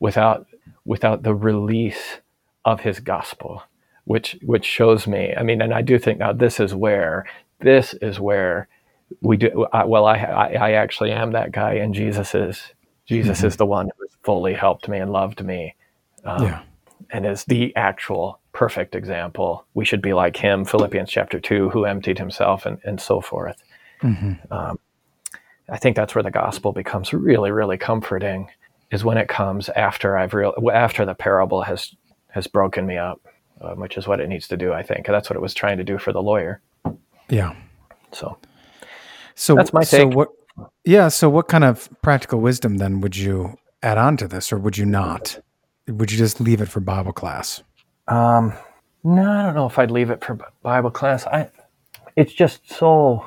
without 0.00 0.46
without 0.84 1.22
the 1.22 1.34
release 1.34 2.18
of 2.64 2.80
his 2.80 3.00
gospel 3.00 3.62
which 4.04 4.36
which 4.42 4.64
shows 4.64 5.06
me 5.06 5.34
i 5.36 5.42
mean 5.42 5.60
and 5.62 5.72
i 5.72 5.82
do 5.82 5.98
think 5.98 6.18
now 6.18 6.32
this 6.32 6.60
is 6.60 6.74
where 6.74 7.24
this 7.60 7.94
is 7.94 8.20
where 8.20 8.68
we 9.20 9.36
do 9.36 9.66
I, 9.72 9.84
well 9.84 10.06
I, 10.06 10.16
I, 10.16 10.46
I 10.52 10.72
actually 10.72 11.12
am 11.12 11.32
that 11.32 11.52
guy 11.52 11.74
and 11.74 11.94
jesus 11.94 12.34
is 12.34 12.62
jesus 13.06 13.38
mm-hmm. 13.38 13.46
is 13.46 13.56
the 13.56 13.66
one 13.66 13.90
who 13.96 14.06
fully 14.22 14.54
helped 14.54 14.88
me 14.88 14.98
and 14.98 15.12
loved 15.12 15.44
me 15.44 15.74
um, 16.24 16.42
yeah. 16.42 16.62
And 17.10 17.26
is 17.26 17.44
the 17.44 17.74
actual 17.76 18.40
perfect 18.52 18.94
example. 18.94 19.66
We 19.74 19.84
should 19.84 20.00
be 20.00 20.14
like 20.14 20.36
him, 20.36 20.64
Philippians 20.64 21.10
chapter 21.10 21.38
2, 21.38 21.70
who 21.70 21.84
emptied 21.84 22.18
himself 22.18 22.66
and, 22.66 22.78
and 22.84 23.00
so 23.00 23.20
forth. 23.20 23.62
Mm-hmm. 24.02 24.52
Um, 24.52 24.78
I 25.68 25.78
think 25.78 25.96
that's 25.96 26.14
where 26.14 26.22
the 26.22 26.30
gospel 26.30 26.72
becomes 26.72 27.12
really, 27.12 27.50
really 27.50 27.78
comforting 27.78 28.48
is 28.90 29.04
when 29.04 29.18
it 29.18 29.28
comes 29.28 29.68
after 29.70 30.16
I've 30.16 30.34
real 30.34 30.54
after 30.72 31.04
the 31.04 31.14
parable 31.14 31.62
has 31.62 31.94
has 32.28 32.46
broken 32.46 32.86
me 32.86 32.96
up, 32.96 33.20
um, 33.60 33.80
which 33.80 33.96
is 33.96 34.06
what 34.06 34.20
it 34.20 34.28
needs 34.28 34.46
to 34.48 34.56
do. 34.56 34.72
I 34.72 34.82
think 34.82 35.08
and 35.08 35.14
that's 35.14 35.30
what 35.30 35.36
it 35.36 35.40
was 35.40 35.54
trying 35.54 35.78
to 35.78 35.84
do 35.84 35.98
for 35.98 36.12
the 36.12 36.22
lawyer. 36.22 36.60
Yeah. 37.28 37.54
So, 38.12 38.38
so 39.34 39.54
that's 39.54 39.72
my 39.72 39.82
take. 39.82 40.02
So 40.02 40.06
what? 40.08 40.28
Yeah. 40.84 41.08
So, 41.08 41.28
what 41.30 41.48
kind 41.48 41.64
of 41.64 41.88
practical 42.02 42.40
wisdom 42.40 42.76
then 42.76 43.00
would 43.00 43.16
you 43.16 43.56
add 43.82 43.98
on 43.98 44.16
to 44.18 44.28
this, 44.28 44.52
or 44.52 44.58
would 44.58 44.76
you 44.76 44.86
not? 44.86 45.40
Would 45.88 46.10
you 46.10 46.18
just 46.18 46.40
leave 46.40 46.60
it 46.60 46.68
for 46.68 46.80
Bible 46.80 47.12
class? 47.12 47.62
Um, 48.08 48.52
no, 49.02 49.30
I 49.30 49.42
don't 49.42 49.54
know 49.54 49.66
if 49.66 49.78
I'd 49.78 49.90
leave 49.90 50.10
it 50.10 50.24
for 50.24 50.38
Bible 50.62 50.90
class. 50.90 51.26
I, 51.26 51.50
it's 52.16 52.32
just 52.32 52.70
so, 52.70 53.26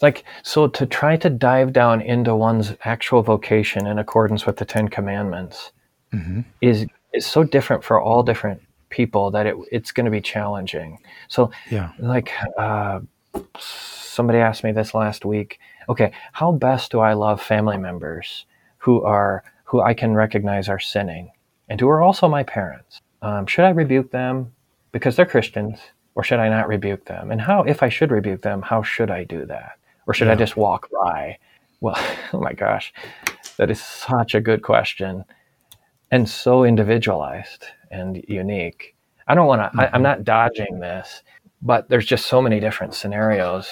like, 0.00 0.24
so 0.42 0.66
to 0.68 0.86
try 0.86 1.16
to 1.18 1.28
dive 1.28 1.72
down 1.72 2.00
into 2.00 2.34
one's 2.34 2.74
actual 2.84 3.22
vocation 3.22 3.86
in 3.86 3.98
accordance 3.98 4.46
with 4.46 4.56
the 4.56 4.64
Ten 4.64 4.88
Commandments 4.88 5.72
mm-hmm. 6.12 6.40
is 6.60 6.86
is 7.12 7.26
so 7.26 7.42
different 7.42 7.82
for 7.82 8.00
all 8.00 8.22
different 8.22 8.62
people 8.88 9.32
that 9.32 9.44
it, 9.44 9.56
it's 9.72 9.90
going 9.90 10.04
to 10.04 10.10
be 10.10 10.20
challenging. 10.20 10.98
So, 11.28 11.50
yeah, 11.70 11.92
like, 11.98 12.30
uh, 12.56 13.00
somebody 13.58 14.38
asked 14.38 14.64
me 14.64 14.72
this 14.72 14.94
last 14.94 15.24
week. 15.24 15.58
Okay, 15.88 16.12
how 16.32 16.52
best 16.52 16.92
do 16.92 17.00
I 17.00 17.14
love 17.14 17.42
family 17.42 17.78
members 17.78 18.46
who 18.78 19.02
are 19.02 19.42
who 19.64 19.80
I 19.80 19.92
can 19.92 20.14
recognize 20.14 20.68
are 20.68 20.80
sinning? 20.80 21.32
And 21.70 21.80
who 21.80 21.88
are 21.88 22.02
also 22.02 22.28
my 22.28 22.42
parents. 22.42 23.00
Um, 23.22 23.46
should 23.46 23.64
I 23.64 23.70
rebuke 23.70 24.10
them 24.10 24.52
because 24.92 25.16
they're 25.16 25.24
Christians, 25.24 25.78
or 26.16 26.24
should 26.24 26.40
I 26.40 26.48
not 26.48 26.68
rebuke 26.68 27.06
them? 27.06 27.30
And 27.30 27.40
how, 27.40 27.62
if 27.62 27.82
I 27.82 27.88
should 27.88 28.10
rebuke 28.10 28.42
them, 28.42 28.60
how 28.60 28.82
should 28.82 29.10
I 29.10 29.24
do 29.24 29.46
that? 29.46 29.78
Or 30.06 30.12
should 30.12 30.26
yeah. 30.26 30.32
I 30.32 30.36
just 30.36 30.56
walk 30.56 30.88
by? 31.04 31.38
Well, 31.80 31.96
oh 32.32 32.40
my 32.40 32.52
gosh, 32.52 32.92
that 33.56 33.70
is 33.70 33.80
such 33.80 34.34
a 34.34 34.40
good 34.40 34.62
question 34.62 35.24
and 36.10 36.28
so 36.28 36.64
individualized 36.64 37.66
and 37.90 38.22
unique. 38.26 38.96
I 39.28 39.36
don't 39.36 39.46
want 39.46 39.62
to, 39.62 39.78
mm-hmm. 39.78 39.94
I'm 39.94 40.02
not 40.02 40.24
dodging 40.24 40.80
this, 40.80 41.22
but 41.62 41.88
there's 41.88 42.06
just 42.06 42.26
so 42.26 42.42
many 42.42 42.58
different 42.58 42.94
scenarios 42.94 43.68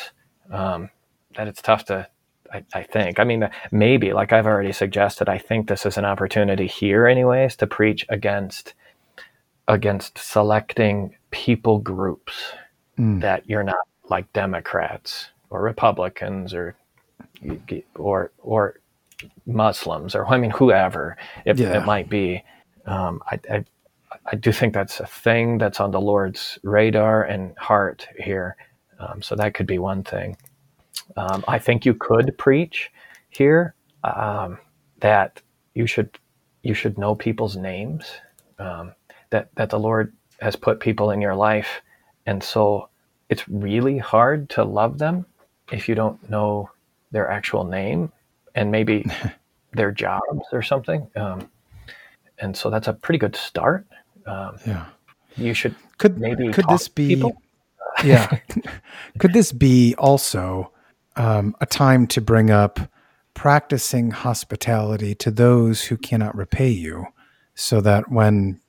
um, 0.52 0.90
that 1.36 1.48
it's 1.48 1.60
tough 1.60 1.84
to 1.86 2.06
I, 2.52 2.64
I, 2.74 2.82
think. 2.82 3.18
I 3.20 3.24
mean, 3.24 3.48
maybe, 3.70 4.12
like 4.12 4.32
I've 4.32 4.46
already 4.46 4.72
suggested, 4.72 5.28
I 5.28 5.38
think 5.38 5.68
this 5.68 5.84
is 5.84 5.98
an 5.98 6.04
opportunity 6.04 6.66
here, 6.66 7.06
anyways, 7.06 7.56
to 7.56 7.66
preach 7.66 8.06
against 8.08 8.74
against 9.66 10.16
selecting 10.16 11.14
people 11.30 11.78
groups 11.78 12.52
mm. 12.98 13.20
that 13.20 13.48
you're 13.48 13.62
not 13.62 13.86
like 14.08 14.32
Democrats 14.32 15.28
or 15.50 15.62
Republicans 15.62 16.54
or 16.54 16.74
or 17.94 18.32
or 18.38 18.80
Muslims 19.46 20.14
or 20.14 20.26
I 20.26 20.38
mean 20.38 20.50
whoever 20.50 21.16
it, 21.44 21.58
yeah. 21.58 21.76
it 21.76 21.84
might 21.84 22.08
be. 22.08 22.42
Um, 22.86 23.20
I, 23.30 23.38
I 23.50 23.64
I 24.32 24.36
do 24.36 24.52
think 24.52 24.74
that's 24.74 25.00
a 25.00 25.06
thing 25.06 25.58
that's 25.58 25.80
on 25.80 25.90
the 25.90 26.00
Lord's 26.00 26.58
radar 26.62 27.22
and 27.22 27.56
heart 27.58 28.08
here. 28.18 28.56
Um, 28.98 29.22
so 29.22 29.36
that 29.36 29.54
could 29.54 29.66
be 29.66 29.78
one 29.78 30.02
thing. 30.02 30.36
Um, 31.16 31.44
I 31.48 31.58
think 31.58 31.84
you 31.84 31.94
could 31.94 32.36
preach 32.38 32.90
here 33.30 33.74
um, 34.04 34.58
that 35.00 35.40
you 35.74 35.86
should 35.86 36.18
you 36.62 36.74
should 36.74 36.98
know 36.98 37.14
people's 37.14 37.56
names. 37.56 38.04
Um, 38.58 38.92
that 39.30 39.48
that 39.54 39.70
the 39.70 39.78
Lord 39.78 40.12
has 40.40 40.56
put 40.56 40.80
people 40.80 41.10
in 41.10 41.20
your 41.20 41.34
life, 41.34 41.80
and 42.26 42.42
so 42.42 42.88
it's 43.28 43.48
really 43.48 43.98
hard 43.98 44.48
to 44.50 44.64
love 44.64 44.98
them 44.98 45.26
if 45.70 45.88
you 45.88 45.94
don't 45.94 46.30
know 46.30 46.70
their 47.10 47.30
actual 47.30 47.64
name 47.64 48.12
and 48.54 48.70
maybe 48.70 49.04
their 49.72 49.92
jobs 49.92 50.46
or 50.52 50.62
something. 50.62 51.06
Um, 51.16 51.48
and 52.38 52.56
so 52.56 52.70
that's 52.70 52.88
a 52.88 52.92
pretty 52.92 53.18
good 53.18 53.36
start. 53.36 53.86
Um, 54.26 54.58
yeah, 54.66 54.86
you 55.36 55.54
should 55.54 55.74
could 55.98 56.18
maybe 56.18 56.52
could 56.52 56.66
this 56.68 56.88
be 56.88 57.22
yeah 58.04 58.38
could 59.18 59.32
this 59.32 59.52
be 59.52 59.94
also 59.98 60.70
um, 61.18 61.54
a 61.60 61.66
time 61.66 62.06
to 62.08 62.20
bring 62.20 62.50
up 62.50 62.80
practicing 63.34 64.10
hospitality 64.10 65.14
to 65.16 65.30
those 65.30 65.84
who 65.84 65.96
cannot 65.96 66.34
repay 66.34 66.70
you, 66.70 67.06
so 67.54 67.80
that 67.80 68.10
when 68.10 68.60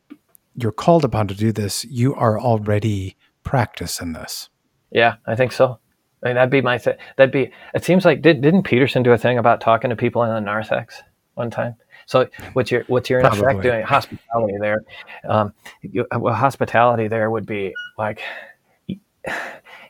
you're 0.56 0.72
called 0.72 1.06
upon 1.06 1.28
to 1.28 1.36
do 1.36 1.52
this, 1.52 1.86
you 1.86 2.14
are 2.16 2.40
already 2.40 3.16
practicing 3.44 4.14
this. 4.14 4.50
Yeah, 4.92 5.16
I 5.26 5.36
think 5.36 5.52
so. 5.52 5.80
I 6.22 6.28
mean, 6.28 6.36
that'd 6.36 6.50
be 6.50 6.62
my 6.62 6.78
thing. 6.78 6.96
That'd 7.16 7.32
be. 7.32 7.52
It 7.74 7.86
seems 7.86 8.04
like 8.04 8.22
did, 8.22 8.42
didn't 8.42 8.64
Peterson 8.64 9.04
do 9.04 9.12
a 9.12 9.18
thing 9.18 9.38
about 9.38 9.62
talking 9.62 9.90
to 9.90 9.96
people 9.96 10.24
in 10.24 10.30
the 10.30 10.42
narthex 10.42 11.02
one 11.36 11.50
time? 11.50 11.76
So 12.08 12.28
what's 12.54 12.72
your 12.72 12.84
what's 12.88 13.10
your 13.10 13.20
in 13.20 13.28
effect 13.28 13.62
doing 13.62 13.84
hospitality 13.84 14.56
there? 14.60 14.84
Um, 15.28 15.54
you, 15.82 16.06
well, 16.18 16.34
hospitality 16.34 17.08
there 17.08 17.30
would 17.30 17.46
be 17.46 17.74
like 17.98 18.22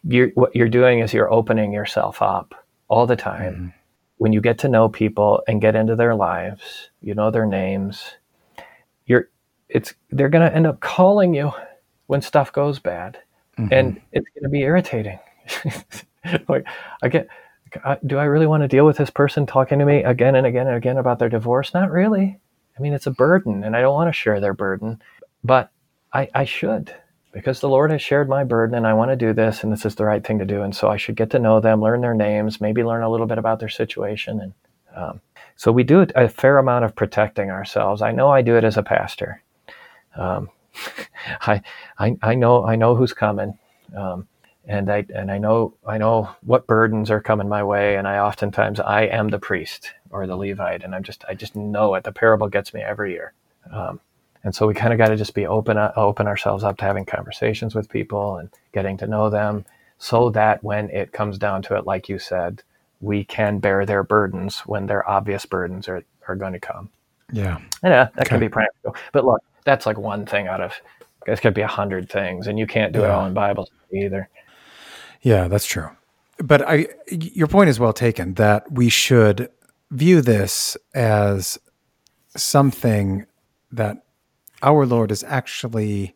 you're 0.04 0.30
what 0.30 0.56
you're 0.56 0.70
doing 0.70 1.00
is 1.00 1.14
you're 1.14 1.32
opening 1.32 1.72
yourself 1.72 2.22
up 2.22 2.56
all 2.88 3.06
the 3.06 3.16
time. 3.16 3.54
Mm-hmm. 3.54 3.68
When 4.18 4.34
you 4.34 4.41
get 4.41 4.58
to 4.60 4.70
know 4.70 4.89
people 4.89 5.41
and 5.47 5.62
get 5.62 5.76
into 5.76 5.95
their 5.95 6.16
lives, 6.16 6.89
you 7.02 7.14
know 7.14 7.32
their 7.32 7.45
names. 7.45 8.04
You're 9.06 9.30
it's 9.70 9.93
they're 10.10 10.30
going 10.30 10.50
to 10.50 10.56
end 10.56 10.68
up 10.68 10.80
calling 10.82 11.34
you 11.34 11.52
when 12.08 12.22
stuff 12.22 12.52
goes 12.52 12.80
bad, 12.80 13.18
mm-hmm. 13.58 13.74
and 13.74 14.02
it's 14.12 14.28
going 14.34 14.43
to 14.43 14.50
be 14.50 14.62
irritating. 14.62 15.20
like 16.50 16.66
I 17.02 17.08
get 17.08 17.28
do 18.06 18.18
I 18.18 18.26
really 18.26 18.47
want 18.47 18.64
to 18.64 18.68
deal 18.68 18.86
with 18.86 18.97
this 18.97 19.10
person 19.10 19.45
talking 19.45 19.80
to 19.80 19.86
me 19.86 20.04
again 20.04 20.36
and 20.36 20.45
again 20.45 20.68
and 20.68 20.76
again 20.76 20.97
about 20.97 21.20
their 21.20 21.30
divorce? 21.30 21.74
Not 21.74 21.91
really. 21.91 22.39
I 22.78 22.82
mean, 22.82 22.93
it's 22.93 23.08
a 23.08 23.12
burden, 23.12 23.64
and 23.64 23.76
I 23.76 23.82
don't 23.82 23.93
want 23.93 24.08
to 24.08 24.14
share 24.14 24.39
their 24.39 24.54
burden, 24.54 25.02
but 25.43 25.72
I, 26.14 26.30
I 26.34 26.45
should 26.45 26.93
because 27.32 27.59
the 27.59 27.69
Lord 27.69 27.91
has 27.91 28.01
shared 28.01 28.27
my 28.27 28.43
burden, 28.43 28.75
and 28.75 28.88
I 28.88 28.93
want 28.93 29.11
to 29.11 29.15
do 29.15 29.34
this, 29.34 29.63
and 29.63 29.71
this 29.71 29.86
is 29.86 29.95
the 29.95 30.05
right 30.05 30.25
thing 30.25 30.39
to 30.39 30.45
do. 30.45 30.61
And 30.61 30.75
so 30.75 30.89
I 30.89 30.97
should 30.97 31.15
get 31.15 31.30
to 31.32 31.39
know 31.39 31.59
them, 31.59 31.82
learn 31.82 32.01
their 32.01 32.13
names, 32.13 32.61
maybe 32.61 32.84
learn 32.84 33.03
a 33.03 33.09
little 33.09 33.27
bit 33.27 33.38
about 33.38 33.59
their 33.59 33.69
situation, 33.69 34.41
and 34.41 34.53
um, 34.95 35.21
so 35.55 35.71
we 35.71 35.84
do 35.84 36.05
a 36.15 36.27
fair 36.27 36.57
amount 36.57 36.86
of 36.86 36.95
protecting 36.95 37.51
ourselves. 37.51 38.01
I 38.01 38.11
know 38.11 38.30
I 38.30 38.41
do 38.41 38.55
it 38.55 38.63
as 38.63 38.77
a 38.77 38.84
pastor. 38.84 39.43
Um, 40.15 40.49
I, 41.41 41.61
I 41.97 42.17
I 42.21 42.36
know 42.36 42.65
I 42.65 42.75
know 42.75 42.95
who's 42.95 43.13
coming. 43.13 43.57
Um, 43.95 44.27
and 44.69 44.91
I 44.91 45.05
and 45.13 45.32
I 45.32 45.39
know 45.39 45.73
I 45.86 45.97
know 45.97 46.30
what 46.41 46.67
burdens 46.67 47.09
are 47.09 47.19
coming 47.19 47.49
my 47.49 47.63
way, 47.63 47.95
and 47.95 48.07
I 48.07 48.19
oftentimes 48.19 48.80
I 48.80 49.01
am 49.03 49.30
the 49.30 49.39
priest 49.39 49.91
or 50.11 50.27
the 50.27 50.38
Levite, 50.38 50.84
and 50.84 50.93
I'm 50.93 51.03
just 51.03 51.25
I 51.27 51.34
just 51.34 51.55
know 51.55 51.95
it. 51.95 52.03
The 52.03 52.11
parable 52.11 52.47
gets 52.47 52.73
me 52.73 52.82
every 52.82 53.13
year, 53.13 53.34
um, 53.73 53.99
and 54.43 54.55
so 54.55 54.67
we 54.67 54.73
kind 54.73 54.93
of 54.93 54.97
got 54.97 55.09
to 55.09 55.17
just 55.17 55.33
be 55.33 55.45
open 55.45 55.77
uh, 55.77 55.91
open 55.95 56.27
ourselves 56.27 56.63
up 56.63 56.77
to 56.77 56.85
having 56.85 57.05
conversations 57.05 57.75
with 57.75 57.89
people 57.89 58.37
and 58.37 58.49
getting 58.73 58.97
to 58.97 59.07
know 59.07 59.29
them, 59.29 59.65
so 59.97 60.29
that 60.31 60.63
when 60.63 60.89
it 60.89 61.11
comes 61.11 61.37
down 61.37 61.61
to 61.63 61.75
it, 61.75 61.85
like 61.85 62.09
you 62.09 62.19
said, 62.19 62.63
we 63.01 63.23
can 63.23 63.59
bear 63.59 63.85
their 63.85 64.03
burdens 64.03 64.59
when 64.59 64.87
their 64.87 65.07
obvious 65.09 65.45
burdens 65.45 65.87
are 65.87 66.03
are 66.27 66.35
going 66.35 66.53
to 66.53 66.59
come. 66.59 66.89
Yeah. 67.31 67.59
Yeah, 67.83 68.09
that 68.15 68.27
can 68.27 68.39
be 68.39 68.49
practical. 68.49 68.95
But 69.11 69.25
look, 69.25 69.41
that's 69.63 69.85
like 69.85 69.97
one 69.97 70.25
thing 70.25 70.47
out 70.47 70.61
of. 70.61 70.73
This 71.25 71.39
could 71.39 71.53
be 71.53 71.61
a 71.61 71.67
hundred 71.67 72.09
things, 72.09 72.47
and 72.47 72.57
you 72.57 72.65
can't 72.65 72.93
do 72.93 73.03
it 73.03 73.09
all 73.09 73.25
in 73.25 73.33
Bible 73.33 73.69
either. 73.93 74.29
Yeah, 75.21 75.47
that's 75.47 75.65
true. 75.65 75.89
But 76.37 76.67
I, 76.67 76.87
your 77.11 77.47
point 77.47 77.69
is 77.69 77.79
well 77.79 77.93
taken 77.93 78.35
that 78.35 78.71
we 78.71 78.89
should 78.89 79.49
view 79.91 80.21
this 80.21 80.77
as 80.93 81.59
something 82.35 83.25
that 83.71 84.05
our 84.62 84.86
Lord 84.86 85.12
is 85.12 85.24
actually 85.24 86.16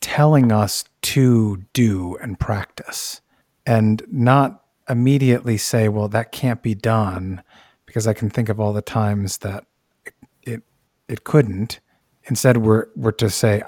telling 0.00 0.50
us 0.50 0.84
to 1.02 1.64
do 1.72 2.16
and 2.22 2.38
practice, 2.38 3.20
and 3.66 4.02
not 4.10 4.64
immediately 4.88 5.56
say, 5.56 5.88
"Well, 5.88 6.08
that 6.08 6.32
can't 6.32 6.62
be 6.62 6.74
done," 6.74 7.42
because 7.86 8.06
I 8.06 8.12
can 8.12 8.30
think 8.30 8.48
of 8.48 8.58
all 8.60 8.72
the 8.72 8.82
times 8.82 9.38
that 9.38 9.64
it 10.04 10.14
it, 10.42 10.62
it 11.08 11.24
couldn't. 11.24 11.80
Instead, 12.24 12.58
we're 12.58 12.86
we're 12.96 13.12
to 13.12 13.30
say, 13.30 13.62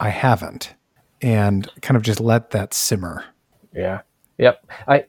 "I 0.00 0.10
haven't," 0.10 0.74
and 1.20 1.68
kind 1.82 1.96
of 1.96 2.02
just 2.02 2.20
let 2.20 2.50
that 2.50 2.74
simmer. 2.74 3.24
Yeah. 3.74 4.00
Yep. 4.38 4.66
I 4.88 5.04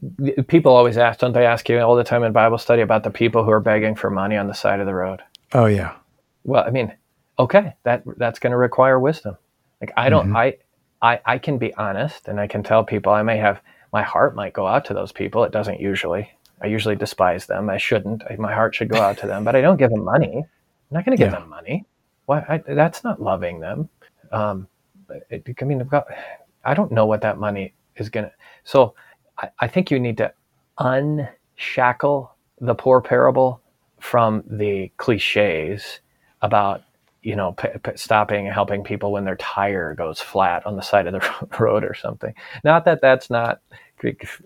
people 0.48 0.74
always 0.74 0.98
ask, 0.98 1.20
don't 1.20 1.34
they 1.34 1.46
ask 1.46 1.68
you 1.68 1.80
all 1.80 1.96
the 1.96 2.04
time 2.04 2.24
in 2.24 2.32
Bible 2.32 2.58
study 2.58 2.82
about 2.82 3.04
the 3.04 3.10
people 3.10 3.44
who 3.44 3.52
are 3.52 3.60
begging 3.60 3.96
for 3.96 4.10
money 4.10 4.38
on 4.38 4.48
the 4.48 4.54
side 4.54 4.80
of 4.80 4.86
the 4.86 4.94
road? 4.94 5.22
Oh 5.54 5.66
yeah. 5.66 5.96
Well, 6.44 6.64
I 6.64 6.70
mean, 6.70 6.94
okay, 7.40 7.74
that 7.84 8.04
that's 8.18 8.40
going 8.40 8.52
to 8.52 8.58
require 8.58 9.00
wisdom. 9.00 9.38
Like 9.82 9.94
I 9.98 10.10
don't, 10.10 10.36
I, 10.36 10.58
I, 11.02 11.20
I 11.26 11.38
can 11.38 11.58
be 11.58 11.74
honest, 11.76 12.28
and 12.28 12.40
I 12.40 12.48
can 12.48 12.64
tell 12.64 12.84
people 12.84 13.12
I 13.14 13.24
may 13.24 13.38
have 13.38 13.62
my 13.94 14.02
heart 14.04 14.36
might 14.36 14.54
go 14.54 14.68
out 14.68 14.86
to 14.86 14.94
those 14.94 15.12
people. 15.12 15.44
It 15.44 15.52
doesn't 15.52 15.80
usually. 15.80 16.32
I 16.62 16.68
usually 16.68 16.96
despise 16.96 17.46
them. 17.46 17.70
I 17.70 17.78
shouldn't. 17.78 18.24
I- 18.30 18.38
My 18.38 18.54
heart 18.54 18.76
should 18.76 18.90
go 18.90 19.00
out 19.00 19.18
to 19.20 19.28
them, 19.28 19.44
but 19.44 19.56
I 19.56 19.62
don't 19.62 19.78
give 19.78 19.92
them 19.92 20.04
money. 20.04 20.38
I'm 20.38 20.46
not 20.92 21.06
going 21.06 21.18
to 21.18 21.22
give 21.24 21.32
Yeah. 21.32 21.40
them 21.40 21.50
money. 21.50 21.86
Why? 22.26 22.40
I, 22.48 22.74
that's 22.74 23.04
not 23.04 23.22
loving 23.22 23.60
them. 23.60 23.90
Um, 24.32 24.68
it, 25.30 25.46
I 25.62 25.66
mean, 25.66 25.82
I've 25.82 25.90
got. 25.90 26.08
I 26.64 26.74
don't 26.74 26.92
know 26.92 27.06
what 27.06 27.22
that 27.22 27.38
money 27.38 27.74
is 27.98 28.10
going 28.10 28.26
to. 28.26 28.32
So, 28.64 28.96
I, 29.38 29.50
I 29.60 29.68
think 29.68 29.92
you 29.92 30.00
need 30.00 30.18
to 30.18 30.34
unshackle 30.80 32.32
the 32.62 32.76
poor 32.76 33.02
parable 33.02 33.62
from 34.00 34.44
the 34.50 34.92
cliches 34.98 36.00
about 36.42 36.84
you 37.26 37.36
know 37.36 37.54
p- 37.54 37.70
p- 37.84 37.92
stopping 37.98 38.46
and 38.46 38.54
helping 38.54 38.84
people 38.84 39.12
when 39.14 39.26
their 39.26 39.38
tire 39.38 39.96
goes 39.96 40.22
flat 40.22 40.66
on 40.66 40.78
the 40.78 40.84
side 40.84 41.08
of 41.08 41.14
the 41.14 41.58
road 41.60 41.84
or 41.84 41.96
something 41.96 42.34
not 42.64 42.86
that 42.86 43.02
that's 43.02 43.30
not 43.30 43.62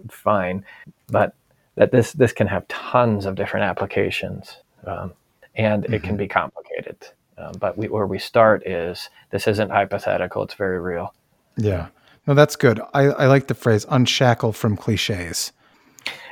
fine 0.10 0.66
but 1.10 1.36
that 1.76 1.92
this 1.92 2.14
this 2.14 2.34
can 2.34 2.48
have 2.48 2.68
tons 2.70 3.26
of 3.26 3.36
different 3.36 3.66
applications 3.66 4.58
um, 4.88 5.14
and 5.56 5.86
it 5.94 6.04
can 6.04 6.18
be 6.18 6.28
complicated 6.28 6.98
um, 7.38 7.54
but 7.60 7.78
we, 7.78 7.90
where 7.90 8.08
we 8.08 8.20
start 8.20 8.66
is 8.68 9.10
this 9.32 9.48
isn't 9.48 9.72
hypothetical 9.72 10.44
it's 10.44 10.56
very 10.56 10.80
real 10.80 11.14
Yeah. 11.58 11.88
No, 12.28 12.36
that's 12.36 12.56
good. 12.58 12.82
I, 12.94 13.04
I 13.06 13.28
like 13.28 13.48
the 13.48 13.56
phrase 13.56 13.86
unshackle 13.90 14.54
from 14.54 14.78
cliches. 14.78 15.52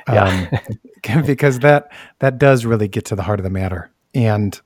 Yeah. 0.08 0.48
Um, 1.04 1.22
because 1.26 1.60
that 1.60 1.92
that 2.20 2.38
does 2.38 2.66
really 2.66 2.88
get 2.88 3.06
to 3.06 3.16
the 3.16 3.24
heart 3.24 3.40
of 3.40 3.44
the 3.44 3.50
matter. 3.50 3.90
And 4.14 4.60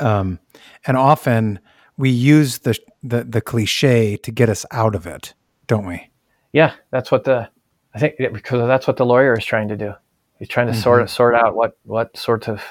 um 0.00 0.38
and 0.86 0.96
often 0.96 1.58
we 1.96 2.10
use 2.10 2.58
the 2.58 2.78
the, 3.02 3.24
the 3.24 3.40
cliche 3.40 4.16
to 4.16 4.30
get 4.30 4.48
us 4.48 4.66
out 4.70 4.94
of 4.94 5.06
it, 5.06 5.32
don't 5.66 5.86
we? 5.86 6.10
Yeah, 6.52 6.72
that's 6.90 7.10
what 7.10 7.24
the 7.24 7.48
I 7.94 7.98
think 7.98 8.16
because 8.18 8.66
that's 8.66 8.86
what 8.86 8.96
the 8.96 9.06
lawyer 9.06 9.36
is 9.38 9.44
trying 9.44 9.68
to 9.68 9.76
do. 9.76 9.94
He's 10.38 10.48
trying 10.48 10.66
to 10.66 10.74
sort 10.74 11.08
sort 11.08 11.34
out 11.34 11.54
what 11.54 11.76
what 11.84 12.16
sorts 12.16 12.48
of 12.48 12.62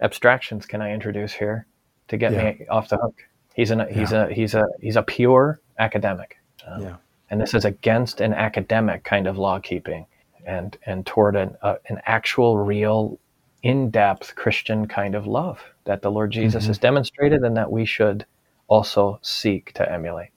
abstractions 0.00 0.66
can 0.66 0.82
I 0.82 0.92
introduce 0.92 1.32
here 1.32 1.66
to 2.08 2.16
get 2.16 2.32
me 2.32 2.66
off 2.68 2.88
the 2.88 2.96
hook. 2.96 3.14
He's 3.54 3.70
an 3.70 3.86
he's 3.92 4.12
a 4.12 4.32
he's 4.32 4.54
a 4.54 4.64
he's 4.80 4.96
a 4.96 5.02
pure 5.02 5.60
academic, 5.78 6.38
um, 6.66 6.82
Yeah. 6.82 6.96
and 7.30 7.40
this 7.40 7.54
is 7.54 7.64
against 7.64 8.20
an 8.20 8.34
academic 8.34 9.04
kind 9.04 9.26
of 9.28 9.38
law 9.38 9.60
keeping, 9.60 10.06
and 10.44 10.76
and 10.86 11.06
toward 11.06 11.36
an 11.36 11.56
uh, 11.62 11.76
an 11.88 12.00
actual 12.06 12.58
real 12.58 13.18
in 13.64 13.88
depth 13.90 14.36
Christian 14.36 14.86
kind 14.86 15.14
of 15.14 15.26
love 15.26 15.58
that 15.84 16.02
the 16.02 16.10
Lord 16.10 16.30
Jesus 16.30 16.66
has 16.66 16.78
demonstrated, 16.78 17.42
and 17.42 17.56
that 17.56 17.72
we 17.72 17.86
should 17.86 18.24
also 18.68 19.18
seek 19.22 19.72
to 19.72 19.90
emulate. 19.90 20.28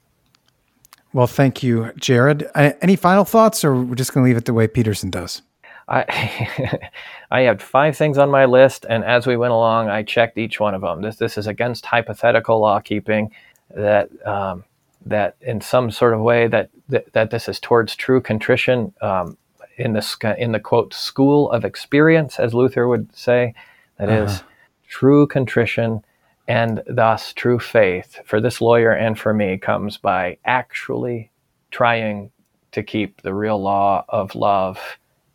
Well, 1.14 1.28
thank 1.28 1.62
you, 1.62 1.92
Jared. 1.98 2.50
Any 2.56 2.96
final 2.96 3.26
thoughts, 3.26 3.64
or 3.64 3.76
we're 3.76 3.96
just 3.96 4.14
going 4.14 4.24
to 4.24 4.30
leave 4.30 4.38
it 4.38 4.46
the 4.46 4.54
way 4.54 4.68
Peterson 4.68 5.10
does? 5.10 5.42
I 5.90 6.80
I 7.32 7.42
had 7.42 7.62
five 7.62 7.98
things 7.98 8.18
on 8.18 8.32
my 8.32 8.46
list, 8.46 8.86
and 8.90 9.04
as 9.04 9.28
we 9.28 9.36
went 9.36 9.52
along, 9.52 9.90
I 9.90 10.04
checked 10.04 10.38
each 10.38 10.60
one 10.60 10.74
of 10.74 10.82
them. 10.82 11.02
This 11.02 11.18
this 11.18 11.38
is 11.38 11.48
against 11.48 11.86
hypothetical 11.86 12.60
law 12.60 12.80
keeping. 12.80 13.32
That 13.76 14.10
um, 14.26 14.64
that 15.06 15.36
in 15.42 15.60
some 15.60 15.92
sort 15.92 16.14
of 16.14 16.22
way 16.22 16.48
that 16.48 16.70
that, 16.90 17.12
that 17.12 17.30
this 17.30 17.50
is 17.50 17.60
towards 17.60 17.96
true 17.96 18.22
contrition 18.22 18.94
um, 19.02 19.38
in 19.78 19.94
the 19.94 20.36
in 20.38 20.52
the 20.52 20.60
quote 20.60 20.94
school 20.94 21.52
of 21.52 21.64
experience, 21.64 22.40
as 22.40 22.54
Luther 22.54 22.88
would 22.88 23.16
say. 23.16 23.54
That 23.98 24.10
is 24.10 24.44
true 24.88 25.26
contrition 25.28 26.04
and 26.48 26.82
thus 26.88 27.34
true 27.34 27.60
faith 27.60 28.20
for 28.26 28.40
this 28.40 28.62
lawyer 28.62 28.92
and 28.92 29.18
for 29.18 29.34
me 29.34 29.58
comes 29.58 29.98
by 29.98 30.38
actually 30.46 31.32
trying 31.72 32.32
to 32.72 32.84
keep 32.84 33.22
the 33.22 33.34
real 33.34 33.62
law 33.62 34.06
of 34.10 34.36
love 34.36 34.80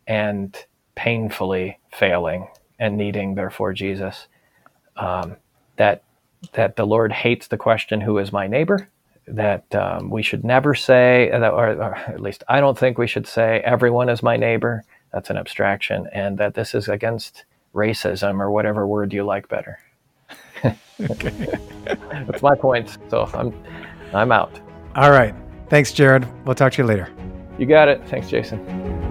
and 0.07 0.65
painfully 0.95 1.77
failing 1.91 2.47
and 2.79 2.97
needing 2.97 3.35
therefore 3.35 3.73
Jesus. 3.73 4.27
Um, 4.97 5.37
that 5.77 6.03
that 6.53 6.75
the 6.75 6.85
Lord 6.85 7.11
hates 7.11 7.47
the 7.47 7.57
question, 7.57 8.01
"Who 8.01 8.17
is 8.17 8.31
my 8.31 8.47
neighbor?" 8.47 8.89
That 9.27 9.73
um, 9.73 10.09
we 10.09 10.21
should 10.21 10.43
never 10.43 10.75
say, 10.75 11.29
or, 11.31 11.47
or 11.47 11.95
at 11.95 12.19
least 12.19 12.43
I 12.49 12.59
don't 12.59 12.77
think 12.77 12.97
we 12.97 13.07
should 13.07 13.27
say, 13.27 13.61
"Everyone 13.63 14.09
is 14.09 14.21
my 14.21 14.35
neighbor." 14.37 14.83
That's 15.13 15.29
an 15.29 15.37
abstraction, 15.37 16.07
and 16.11 16.37
that 16.39 16.55
this 16.55 16.75
is 16.75 16.89
against 16.89 17.45
racism 17.73 18.39
or 18.39 18.51
whatever 18.51 18.85
word 18.85 19.13
you 19.13 19.23
like 19.23 19.47
better. 19.47 19.79
That's 20.97 22.41
my 22.41 22.55
point. 22.55 22.97
So 23.09 23.29
I'm 23.33 23.53
I'm 24.13 24.31
out. 24.31 24.59
All 24.95 25.11
right. 25.11 25.33
Thanks, 25.69 25.91
Jared. 25.91 26.27
We'll 26.45 26.55
talk 26.55 26.73
to 26.73 26.81
you 26.81 26.87
later. 26.87 27.09
You 27.57 27.65
got 27.65 27.87
it. 27.87 28.01
Thanks, 28.07 28.29
Jason. 28.29 29.02